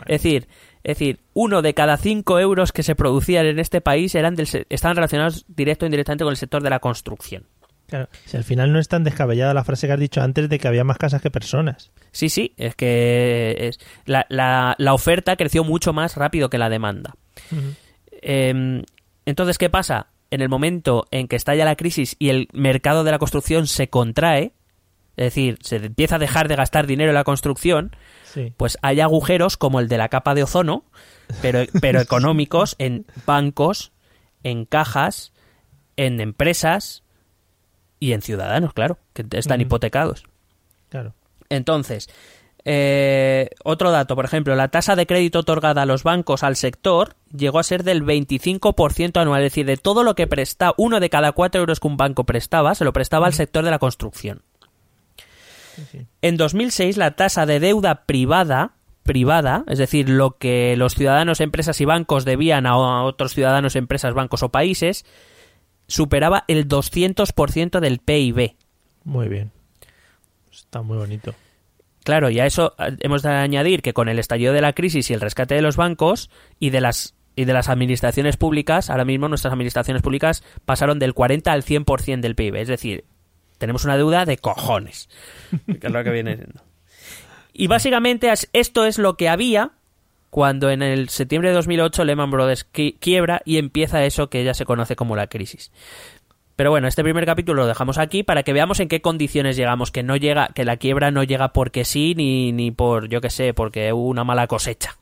Es 0.08 0.22
decir, 0.24 0.48
es 0.84 0.98
decir, 0.98 1.20
uno 1.34 1.62
de 1.62 1.74
cada 1.74 1.96
cinco 1.98 2.40
euros 2.40 2.72
que 2.72 2.84
se 2.84 2.96
producían 2.96 3.46
en 3.46 3.60
este 3.60 3.80
país 3.82 4.16
eran 4.16 4.36
del 4.36 4.48
se- 4.48 4.66
estaban 4.70 4.96
relacionados 4.98 5.46
directo 5.48 5.86
o 5.86 5.88
indirectamente 5.88 6.24
con 6.24 6.32
el 6.32 6.38
sector 6.38 6.62
de 6.64 6.70
la 6.70 6.80
construcción. 6.80 7.46
Claro. 7.88 8.10
Si 8.26 8.36
al 8.38 8.44
final 8.44 8.74
no 8.74 8.80
es 8.80 8.88
tan 8.88 9.04
descabellada 9.04 9.54
la 9.54 9.64
frase 9.64 9.86
que 9.88 9.94
has 9.94 10.00
dicho 10.00 10.22
antes 10.22 10.50
de 10.50 10.58
que 10.58 10.68
había 10.68 10.84
más 10.84 10.98
casas 10.98 11.22
que 11.22 11.30
personas. 11.30 11.92
Sí, 12.12 12.30
sí, 12.30 12.54
es 12.58 12.76
que 12.76 13.56
es- 13.60 13.80
la, 14.06 14.26
la- 14.30 14.76
la 14.80 14.94
oferta 14.94 15.36
creció 15.36 15.64
mucho 15.64 15.94
más 15.94 16.18
rápido 16.18 16.50
que 16.50 16.58
la 16.58 16.70
demanda. 16.70 17.16
Eh, 18.24 18.84
entonces, 19.26 19.58
¿qué 19.58 19.70
pasa? 19.70 20.08
En 20.32 20.42
el 20.42 20.50
momento 20.50 21.06
en 21.12 21.28
que 21.28 21.36
estalla 21.36 21.66
la 21.66 21.76
crisis 21.76 22.16
y 22.20 22.30
el 22.30 22.48
mercado 22.54 23.04
de 23.04 23.12
la 23.12 23.20
construcción 23.20 23.68
se 23.68 23.90
contrae, 23.90 24.54
es 25.16 25.26
decir, 25.26 25.60
se 25.62 25.76
empieza 25.76 26.16
a 26.16 26.20
dejar 26.20 26.48
de 26.48 26.56
gastar 26.56 26.88
dinero 26.88 27.12
en 27.12 27.16
la 27.16 27.24
construcción, 27.24 27.96
Sí. 28.24 28.52
pues 28.58 28.80
hay 28.82 29.00
agujeros 29.00 29.58
como 29.58 29.80
el 29.80 29.88
de 29.88 29.98
la 30.00 30.10
capa 30.10 30.34
de 30.34 30.42
ozono, 30.44 30.86
pero, 31.44 31.60
pero 31.82 32.02
económicos 32.02 32.76
en 32.80 33.06
bancos, 33.28 33.92
en 34.42 34.66
cajas, 34.66 35.34
en 35.98 36.20
empresas 36.20 37.04
y 38.00 38.14
en 38.14 38.24
ciudadanos, 38.24 38.74
claro, 38.74 38.98
que 39.14 39.24
están 39.34 39.62
hipotecados. 39.62 40.24
Claro. 40.90 41.14
Entonces, 41.50 42.10
eh, 42.66 43.50
otro 43.64 43.92
dato, 43.92 44.16
por 44.16 44.26
ejemplo, 44.26 44.56
la 44.56 44.70
tasa 44.70 44.96
de 44.96 45.06
crédito 45.06 45.40
otorgada 45.40 45.82
a 45.82 45.86
los 45.86 46.04
bancos 46.04 46.44
al 46.44 46.56
sector 46.56 47.16
llegó 47.36 47.60
a 47.60 47.64
ser 47.64 47.84
del 47.84 48.04
25% 48.04 49.20
anual, 49.20 49.42
es 49.42 49.52
decir, 49.52 49.66
de 49.66 49.78
todo 49.78 50.04
lo 50.04 50.16
que 50.16 50.28
presta, 50.28 50.74
uno 50.78 51.00
de 51.00 51.10
cada 51.10 51.34
cuatro 51.34 51.60
euros 51.62 51.80
que 51.80 51.88
un 51.88 51.98
banco 51.98 52.24
prestaba, 52.24 52.76
se 52.76 52.86
lo 52.86 52.94
prestaba 52.94 53.28
al 53.28 53.34
sector 53.34 53.66
de 53.66 53.72
la 53.72 53.80
construcción. 53.80 54.44
En 56.22 56.38
2006, 56.38 56.98
la 56.98 57.16
tasa 57.16 57.46
de 57.46 57.60
deuda 57.60 58.06
privada, 58.06 58.76
privada, 59.02 59.66
es 59.68 59.80
decir, 59.80 60.08
lo 60.08 60.38
que 60.38 60.76
los 60.78 60.94
ciudadanos, 60.94 61.42
empresas 61.42 61.82
y 61.82 61.86
bancos 61.86 62.26
debían 62.26 62.66
a 62.66 62.74
a 62.74 63.04
otros 63.04 63.34
ciudadanos, 63.34 63.76
empresas, 63.76 64.14
bancos 64.14 64.44
o 64.44 64.50
países, 64.50 65.04
superaba 65.88 66.46
el 66.48 66.68
200% 66.68 67.80
del 67.80 68.00
PIB. 68.00 68.56
Muy 69.04 69.28
bien. 69.28 69.52
Está 70.52 70.82
muy 70.82 70.98
bonito. 70.98 71.34
Claro, 72.04 72.30
y 72.30 72.40
a 72.40 72.46
eso 72.46 72.76
eh, 72.80 72.96
hemos 73.00 73.22
de 73.24 73.30
añadir 73.30 73.82
que 73.82 73.94
con 73.94 74.10
el 74.10 74.20
estallido 74.20 74.54
de 74.54 74.62
la 74.62 74.74
crisis 74.74 75.10
y 75.10 75.14
el 75.14 75.22
rescate 75.22 75.56
de 75.56 75.62
los 75.62 75.76
bancos 75.78 76.30
y 76.60 76.70
de 76.70 76.82
las 76.82 77.16
y 77.36 77.46
de 77.46 77.54
las 77.54 77.68
administraciones 77.68 78.38
públicas, 78.38 78.92
ahora 78.92 79.06
mismo 79.06 79.28
nuestras 79.28 79.52
administraciones 79.54 80.04
públicas 80.04 80.44
pasaron 80.66 81.00
del 81.00 81.16
40 81.16 81.52
al 81.52 81.64
100% 81.64 82.20
del 82.22 82.36
PIB, 82.36 82.56
es 82.58 82.68
decir, 82.68 83.06
tenemos 83.58 83.86
una 83.86 83.98
deuda 83.98 84.26
de 84.26 84.38
cojones, 84.38 85.10
que 85.80 85.88
es 85.88 85.92
lo 85.92 86.04
que 86.04 86.12
viene 86.12 86.36
siendo. 86.36 86.62
Y 87.54 87.66
básicamente 87.68 88.32
esto 88.54 88.86
es 88.86 89.00
lo 89.00 89.16
que 89.18 89.30
había 89.30 89.72
cuando 90.30 90.70
en 90.72 90.82
el 90.84 91.10
septiembre 91.10 91.50
de 91.50 91.56
2008 91.56 92.04
Lehman 92.06 92.30
Brothers 92.32 92.66
qui- 92.72 92.98
quiebra 93.00 93.42
y 93.46 93.58
empieza 93.58 94.04
eso 94.06 94.30
que 94.30 94.44
ya 94.44 94.54
se 94.54 94.66
conoce 94.66 94.96
como 94.96 95.16
la 95.16 95.28
crisis. 95.28 95.72
Pero 96.56 96.70
bueno, 96.70 96.88
este 96.88 97.04
primer 97.04 97.26
capítulo 97.26 97.64
lo 97.64 97.68
dejamos 97.68 97.98
aquí 97.98 98.24
para 98.24 98.44
que 98.44 98.54
veamos 98.54 98.80
en 98.80 98.88
qué 98.88 99.02
condiciones 99.02 99.56
llegamos, 99.56 99.92
que 99.92 100.04
no 100.04 100.16
llega, 100.16 100.50
que 100.54 100.66
la 100.66 100.78
quiebra 100.78 101.10
no 101.10 101.24
llega 101.24 101.52
porque 101.52 101.84
sí 101.84 102.14
ni, 102.16 102.52
ni 102.52 102.72
por, 102.72 103.10
yo 103.10 103.22
que 103.22 103.32
sé, 103.32 103.54
porque 103.54 103.92
hubo 103.92 104.08
una 104.08 104.24
mala 104.24 104.48
cosecha. 104.48 104.98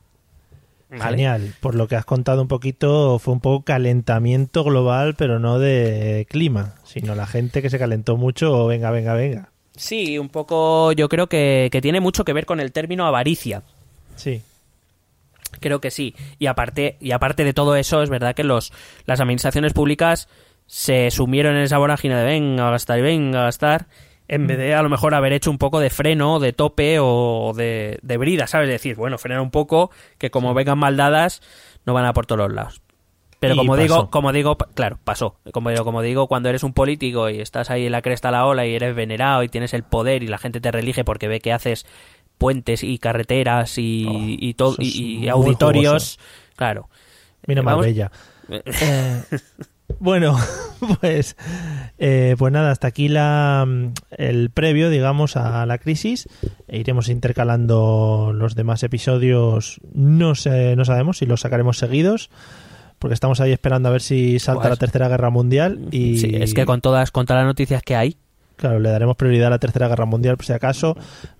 ¿Vale? 0.88 1.04
Genial. 1.04 1.54
Por 1.60 1.74
lo 1.74 1.88
que 1.88 1.96
has 1.96 2.04
contado 2.04 2.42
un 2.42 2.48
poquito, 2.48 3.18
fue 3.18 3.34
un 3.34 3.40
poco 3.40 3.64
calentamiento 3.64 4.64
global, 4.64 5.14
pero 5.16 5.38
no 5.38 5.58
de 5.58 6.26
clima, 6.28 6.74
sino 6.84 7.14
la 7.14 7.26
gente 7.26 7.62
que 7.62 7.70
se 7.70 7.78
calentó 7.78 8.16
mucho, 8.16 8.66
venga, 8.66 8.90
venga, 8.90 9.14
venga. 9.14 9.48
Sí, 9.74 10.18
un 10.18 10.28
poco 10.28 10.92
yo 10.92 11.08
creo 11.08 11.28
que, 11.28 11.68
que 11.72 11.80
tiene 11.80 12.00
mucho 12.00 12.24
que 12.24 12.34
ver 12.34 12.44
con 12.44 12.60
el 12.60 12.72
término 12.72 13.06
avaricia. 13.06 13.62
Sí. 14.16 14.42
Creo 15.60 15.80
que 15.80 15.90
sí. 15.90 16.14
Y 16.38 16.46
aparte, 16.46 16.96
y 17.00 17.12
aparte 17.12 17.44
de 17.44 17.54
todo 17.54 17.76
eso, 17.76 18.02
es 18.02 18.10
verdad 18.10 18.34
que 18.34 18.44
los, 18.44 18.72
las 19.06 19.20
administraciones 19.20 19.72
públicas 19.72 20.28
se 20.66 21.10
sumieron 21.10 21.56
en 21.56 21.62
esa 21.62 21.78
vorágine 21.78 22.16
de 22.16 22.24
venga 22.24 22.68
a 22.68 22.70
gastar 22.70 22.98
y 22.98 23.02
venga 23.02 23.40
a 23.42 23.44
gastar, 23.44 23.86
en 24.28 24.46
vez 24.46 24.56
de 24.58 24.74
a 24.74 24.82
lo 24.82 24.88
mejor 24.88 25.14
haber 25.14 25.32
hecho 25.34 25.50
un 25.50 25.58
poco 25.58 25.80
de 25.80 25.90
freno, 25.90 26.40
de 26.40 26.52
tope 26.52 26.98
o 27.00 27.52
de, 27.54 27.98
de 28.02 28.16
brida, 28.16 28.46
¿sabes? 28.46 28.68
Decir, 28.68 28.96
bueno, 28.96 29.18
frenar 29.18 29.42
un 29.42 29.50
poco, 29.50 29.90
que 30.18 30.30
como 30.30 30.54
vengan 30.54 30.78
mal 30.78 30.96
dadas, 30.96 31.42
no 31.84 31.92
van 31.94 32.06
a 32.06 32.12
por 32.14 32.24
todos 32.26 32.38
los 32.38 32.52
lados. 32.52 32.80
Pero 33.40 33.54
Y 33.54 33.58
como 33.58 33.72
pasó. 33.72 33.82
digo, 33.82 34.10
como 34.10 34.32
digo, 34.32 34.56
claro, 34.56 34.98
pasó. 35.02 35.36
Como, 35.52 35.70
digo- 35.70 35.84
como 35.84 36.00
digo, 36.00 36.28
cuando 36.28 36.48
eres 36.48 36.62
un 36.62 36.72
político 36.72 37.28
y 37.28 37.40
estás 37.40 37.70
ahí 37.70 37.86
en 37.86 37.92
la 37.92 38.00
cresta 38.00 38.28
de 38.28 38.32
la 38.32 38.46
ola 38.46 38.64
y 38.66 38.74
eres 38.74 38.94
venerado 38.94 39.42
y 39.42 39.48
tienes 39.48 39.74
el 39.74 39.82
poder 39.82 40.22
y 40.22 40.28
la 40.28 40.38
gente 40.38 40.60
te 40.60 40.70
relige 40.70 41.04
porque 41.04 41.26
ve 41.28 41.40
que 41.40 41.52
haces 41.52 41.84
puentes 42.38 42.84
y 42.84 42.98
carreteras 42.98 43.78
y, 43.78 44.06
Oh, 44.08 44.16
y 44.38 44.54
todo 44.54 44.76
y, 44.78 45.28
auditorios, 45.28 46.18
claro. 46.56 46.88
Mira, 47.46 47.62
Marbella. 47.62 48.10
Eh, 48.48 49.22
bueno, 50.00 50.36
pues, 51.00 51.36
eh, 51.98 52.34
pues 52.38 52.52
nada, 52.52 52.70
hasta 52.70 52.88
aquí 52.88 53.08
la, 53.08 53.64
mm, 53.66 53.92
el 54.10 54.50
previo, 54.50 54.90
digamos, 54.90 55.36
a 55.36 55.64
la 55.66 55.78
crisis. 55.78 56.28
E 56.68 56.78
iremos 56.78 57.08
intercalando 57.08 58.32
los 58.34 58.54
demás 58.54 58.82
episodios. 58.82 59.80
No 59.94 60.34
sé, 60.34 60.76
no 60.76 60.84
sabemos 60.84 61.18
si 61.18 61.26
los 61.26 61.40
sacaremos 61.40 61.78
seguidos, 61.78 62.30
porque 62.98 63.14
estamos 63.14 63.40
ahí 63.40 63.52
esperando 63.52 63.88
a 63.88 63.92
ver 63.92 64.00
si 64.02 64.38
salta 64.38 64.62
Pues- 64.62 64.70
la 64.70 64.76
Tercera 64.76 65.08
Guerra 65.08 65.30
Mundial. 65.30 65.80
Y 65.90 66.18
Sí, 66.18 66.30
es 66.34 66.54
que 66.54 66.64
con 66.66 66.80
todas, 66.80 67.10
con 67.10 67.26
todas 67.26 67.40
las 67.42 67.46
noticias 67.48 67.82
que 67.82 67.96
hay, 67.96 68.16
Claro, 68.56 68.78
le 68.78 68.90
daremos 68.90 69.16
prioridad 69.16 69.48
a 69.48 69.50
la 69.50 69.58
Tercera 69.58 69.88
Guerra 69.88 70.04
Mundial 70.04 70.36
por 70.36 70.44
si 70.46 70.52
acaso. 70.52 70.96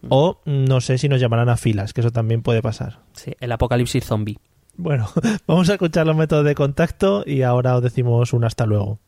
O 0.08 0.40
no 0.44 0.80
sé 0.80 0.98
si 0.98 1.08
nos 1.08 1.20
llamarán 1.20 1.48
a 1.50 1.56
filas, 1.56 1.92
que 1.92 2.00
eso 2.00 2.10
también 2.10 2.42
puede 2.42 2.62
pasar. 2.62 2.98
sí, 3.12 3.32
el 3.38 3.52
apocalipsis 3.52 4.04
zombie. 4.04 4.38
Bueno, 4.76 5.06
vamos 5.46 5.68
a 5.70 5.74
escuchar 5.74 6.06
los 6.06 6.16
métodos 6.16 6.44
de 6.44 6.54
contacto 6.54 7.22
y 7.26 7.42
ahora 7.42 7.76
os 7.76 7.82
decimos 7.82 8.32
un 8.32 8.44
hasta 8.44 8.66
luego. 8.66 8.98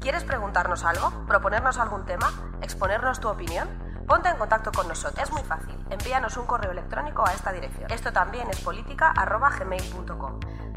¿Quieres 0.00 0.24
preguntarnos 0.24 0.84
algo? 0.84 1.26
¿Proponernos 1.26 1.78
algún 1.78 2.04
tema? 2.04 2.30
¿Exponernos 2.60 3.20
tu 3.20 3.28
opinión? 3.28 3.68
Ponte 4.06 4.28
en 4.28 4.36
contacto 4.36 4.70
con 4.70 4.86
nosotros. 4.86 5.26
Es 5.26 5.32
muy 5.32 5.42
fácil. 5.42 5.74
Envíanos 5.88 6.36
un 6.36 6.44
correo 6.44 6.72
electrónico 6.72 7.26
a 7.26 7.32
esta 7.32 7.52
dirección. 7.52 7.90
Esto 7.90 8.12
también 8.12 8.48
es 8.50 8.60
política 8.60 9.10
arroba 9.10 9.50
gmail.com. 9.58 10.40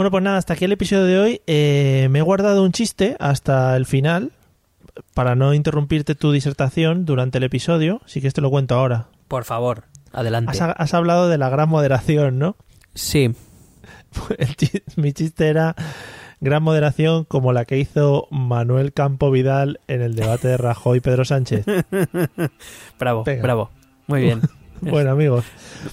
Bueno, 0.00 0.10
pues 0.12 0.24
nada, 0.24 0.38
hasta 0.38 0.54
aquí 0.54 0.64
el 0.64 0.72
episodio 0.72 1.04
de 1.04 1.18
hoy. 1.18 1.42
Eh, 1.46 2.08
me 2.10 2.20
he 2.20 2.22
guardado 2.22 2.62
un 2.64 2.72
chiste 2.72 3.16
hasta 3.20 3.76
el 3.76 3.84
final 3.84 4.32
para 5.12 5.34
no 5.34 5.52
interrumpirte 5.52 6.14
tu 6.14 6.32
disertación 6.32 7.04
durante 7.04 7.36
el 7.36 7.44
episodio. 7.44 8.00
Así 8.06 8.22
que 8.22 8.26
esto 8.28 8.40
lo 8.40 8.48
cuento 8.48 8.76
ahora. 8.76 9.08
Por 9.28 9.44
favor, 9.44 9.84
adelante. 10.10 10.52
Has, 10.52 10.62
has 10.74 10.94
hablado 10.94 11.28
de 11.28 11.36
la 11.36 11.50
gran 11.50 11.68
moderación, 11.68 12.38
¿no? 12.38 12.56
Sí, 12.94 13.34
chi- 14.56 14.82
mi 14.96 15.12
chiste 15.12 15.48
era 15.48 15.76
gran 16.40 16.62
moderación 16.62 17.24
como 17.24 17.52
la 17.52 17.66
que 17.66 17.76
hizo 17.78 18.26
Manuel 18.30 18.94
Campo 18.94 19.30
Vidal 19.30 19.80
en 19.86 20.00
el 20.00 20.14
debate 20.14 20.48
de 20.48 20.56
Rajoy 20.56 20.96
y 20.96 21.00
Pedro 21.02 21.26
Sánchez. 21.26 21.66
bravo, 22.98 23.24
Venga. 23.24 23.42
bravo. 23.42 23.70
Muy 24.06 24.22
bien. 24.22 24.40
Bueno, 24.80 25.10
amigos, 25.10 25.44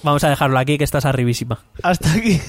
Vamos 0.02 0.22
a 0.24 0.28
dejarlo 0.30 0.58
aquí 0.58 0.78
que 0.78 0.84
estás 0.84 1.04
arribísima. 1.04 1.58
hasta 1.82 2.12
aquí, 2.12 2.40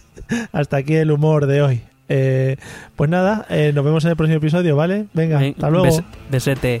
hasta 0.52 0.76
aquí 0.78 0.94
el 0.94 1.10
humor 1.10 1.46
de 1.46 1.62
hoy. 1.62 1.82
Eh, 2.08 2.56
pues 2.96 3.10
nada, 3.10 3.46
eh, 3.50 3.72
nos 3.74 3.84
vemos 3.84 4.04
en 4.04 4.10
el 4.10 4.16
próximo 4.16 4.38
episodio, 4.38 4.76
¿vale? 4.76 5.06
Venga, 5.12 5.38
Ven, 5.38 5.52
hasta 5.56 5.70
luego. 5.70 5.86
bes- 5.86 6.04
besete. 6.30 6.80